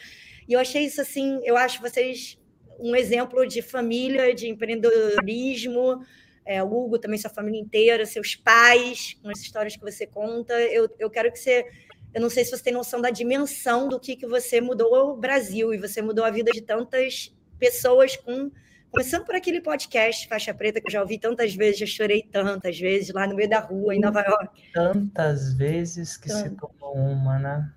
[0.49, 2.39] E eu achei isso assim, eu acho vocês
[2.79, 6.03] um exemplo de família, de empreendedorismo.
[6.45, 10.55] É, o Hugo também, sua família inteira, seus pais, com as histórias que você conta.
[10.55, 11.65] Eu, eu quero que você.
[12.12, 15.16] Eu não sei se você tem noção da dimensão do que, que você mudou o
[15.16, 18.51] Brasil e você mudou a vida de tantas pessoas com
[18.91, 22.77] Começando por aquele podcast Faixa Preta, que eu já ouvi tantas vezes, já chorei tantas
[22.77, 24.62] vezes lá no meio da rua, em Nova York.
[24.74, 27.73] Tantas vezes que se tomou uma, né?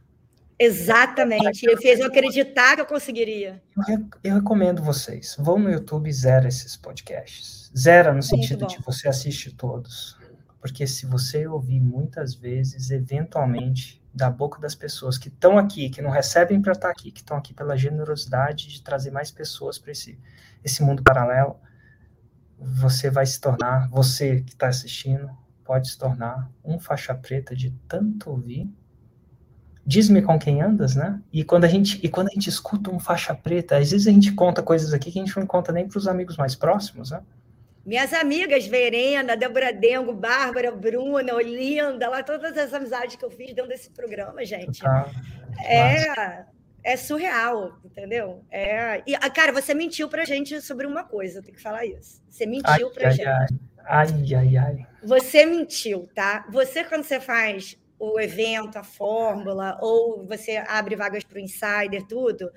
[0.58, 1.68] Exatamente.
[1.68, 3.62] Ele fez eu acreditar que eu conseguiria.
[3.88, 5.36] Eu, eu, recomendo vocês.
[5.38, 7.72] Vão no YouTube e zera esses podcasts.
[7.78, 10.18] Zera no sentido de você assiste todos.
[10.60, 16.02] Porque se você ouvir muitas vezes, eventualmente, da boca das pessoas que estão aqui, que
[16.02, 19.80] não recebem para estar tá aqui, que estão aqui pela generosidade de trazer mais pessoas
[19.80, 20.20] para esse,
[20.64, 21.60] esse mundo paralelo,
[22.60, 25.30] você vai se tornar, você que está assistindo,
[25.64, 28.72] pode se tornar um faixa preta de tanto ouvir.
[29.86, 31.22] Diz-me com quem andas, né?
[31.32, 34.12] E quando a gente e quando a gente escuta um faixa preta, às vezes a
[34.12, 37.12] gente conta coisas aqui que a gente não conta nem para os amigos mais próximos,
[37.12, 37.22] né?
[37.86, 43.48] Minhas amigas, Verena, Débora Dengo, Bárbara, Bruna, Olinda, lá todas as amizades que eu fiz
[43.54, 44.86] dentro desse programa, gente.
[44.86, 45.12] Ah,
[45.66, 46.46] é,
[46.82, 48.42] é surreal, entendeu?
[48.50, 51.86] É, e, ah, cara, você mentiu pra gente sobre uma coisa, eu tenho que falar
[51.86, 52.24] isso.
[52.30, 53.28] Você mentiu ai, pra ai, gente.
[53.86, 54.88] Ai, ai, ai.
[55.04, 56.46] Você mentiu, tá?
[56.50, 62.06] Você, quando você faz o evento, a fórmula, ou você abre vagas para o insider,
[62.08, 62.50] tudo,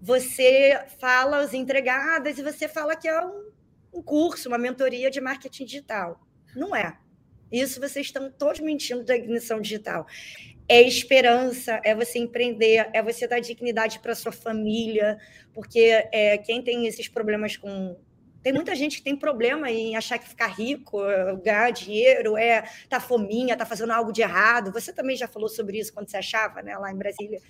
[0.00, 3.51] você fala as entregadas e você fala que é um
[3.92, 6.20] um curso, uma mentoria de marketing digital.
[6.54, 6.98] Não é.
[7.50, 10.06] Isso vocês estão todos mentindo da ignição digital.
[10.68, 15.18] É esperança, é você empreender, é você dar dignidade para sua família,
[15.52, 17.96] porque é, quem tem esses problemas com
[18.42, 20.98] tem muita gente que tem problema em achar que ficar rico,
[21.44, 24.72] ganhar dinheiro, é tá fominha, tá fazendo algo de errado.
[24.72, 27.40] Você também já falou sobre isso quando você achava, né, lá em Brasília.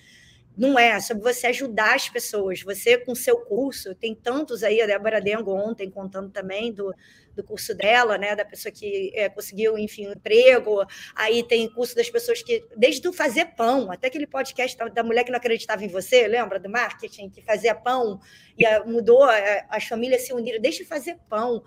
[0.57, 2.63] Não é, é sobre você ajudar as pessoas.
[2.63, 6.95] Você, com seu curso, tem tantos aí, a Débora Dengo ontem contando também do,
[7.35, 8.37] do curso dela, né?
[8.37, 10.85] Da pessoa que é, conseguiu, enfim, um emprego.
[11.15, 15.25] Aí tem curso das pessoas que, desde o fazer pão, até aquele podcast da mulher
[15.25, 16.61] que não acreditava em você, lembra?
[16.61, 18.21] Do marketing, que fazia pão
[18.59, 19.37] e a, mudou, a,
[19.71, 21.63] as famílias se uniram, deixa de fazer pão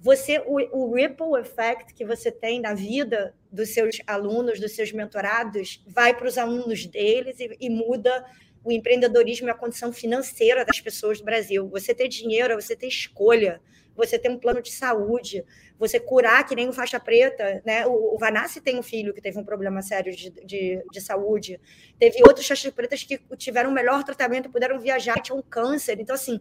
[0.00, 4.92] você o, o, ripple effect que você tem na vida dos seus alunos, dos seus
[4.92, 8.24] mentorados, vai para os alunos deles e, e, muda
[8.62, 11.68] o empreendedorismo e a condição financeira das pessoas do Brasil.
[11.68, 13.60] Você ter dinheiro, você ter escolha,
[13.96, 15.44] você ter um plano de saúde,
[15.76, 17.84] você curar que nem o faixa preta, né?
[17.84, 21.60] O, o Vanassi tem um filho que teve um problema sério de, de, de saúde,
[21.98, 25.98] teve outros faixas pretas que tiveram um melhor tratamento, puderam viajar, tinham câncer.
[25.98, 26.40] Então, assim,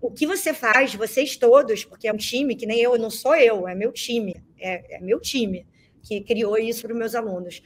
[0.00, 3.34] o que você faz, vocês todos, porque é um time que nem eu, não sou
[3.34, 5.66] eu, é meu time, é, é meu time
[6.02, 7.62] que criou isso para os meus alunos.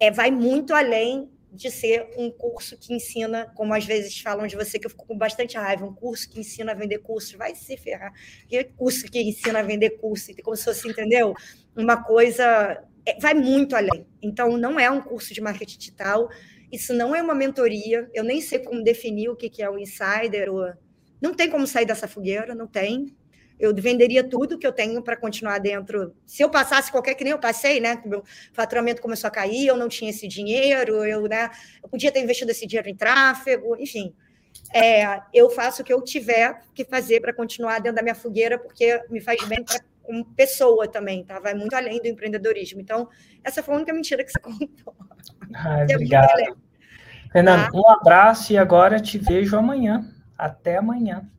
[0.00, 4.56] É, vai muito além de ser um curso que ensina, como às vezes falam de
[4.56, 7.54] você, que eu fico com bastante raiva, um curso que ensina a vender cursos, vai
[7.54, 8.10] se ferrar.
[8.48, 10.32] Que curso que ensina a vender curso?
[10.42, 11.34] Como se fosse, entendeu?
[11.76, 12.82] Uma coisa.
[13.04, 14.06] É, vai muito além.
[14.22, 16.30] Então, não é um curso de marketing digital,
[16.70, 20.50] isso não é uma mentoria, eu nem sei como definir o que é o insider
[20.50, 20.72] ou
[21.22, 23.16] não tem como sair dessa fogueira, não tem.
[23.58, 26.16] Eu venderia tudo que eu tenho para continuar dentro.
[26.26, 28.02] Se eu passasse qualquer que nem eu passei, né?
[28.04, 31.48] Meu faturamento começou a cair, eu não tinha esse dinheiro, eu, né?
[31.80, 34.12] Eu podia ter investido esse dinheiro em tráfego, enfim.
[34.74, 38.58] É, eu faço o que eu tiver que fazer para continuar dentro da minha fogueira,
[38.58, 41.38] porque me faz bem pra, como pessoa também, tá?
[41.38, 42.80] Vai muito além do empreendedorismo.
[42.80, 43.08] Então,
[43.44, 44.94] essa foi a única mentira que você contou.
[45.54, 46.58] Ai, obrigado.
[47.30, 47.78] Fernando, tá?
[47.78, 50.04] um abraço e agora te vejo amanhã.
[50.42, 51.30] Até amanhã.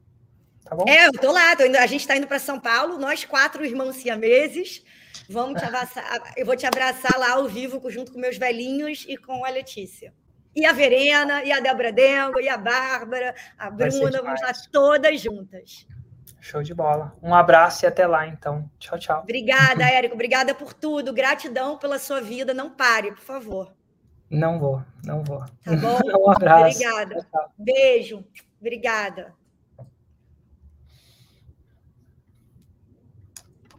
[0.63, 0.85] Tá bom?
[0.88, 1.53] É, eu tô lá.
[1.57, 4.81] Tô indo, a gente está indo para São Paulo, nós quatro irmãos siameses.
[5.30, 6.34] Vamos te abraçar.
[6.38, 10.13] Eu vou te abraçar lá ao vivo junto com meus velhinhos e com a Letícia.
[10.55, 15.19] E a Verena, e a Débora Dengo, e a Bárbara, a Bruna, vamos lá todas
[15.19, 15.85] juntas.
[16.39, 17.13] Show de bola.
[17.21, 18.69] Um abraço e até lá, então.
[18.80, 19.21] Tchau, tchau.
[19.23, 20.13] Obrigada, Érico.
[20.15, 21.11] Obrigada por tudo.
[21.11, 22.53] Gratidão pela sua vida.
[22.53, 23.73] Não pare, por favor.
[24.30, 25.43] Não vou, não vou.
[25.63, 25.99] Tá bom?
[26.25, 26.77] um abraço.
[26.77, 27.27] Obrigada.
[27.57, 28.23] Beijo.
[28.64, 29.35] Obrigada.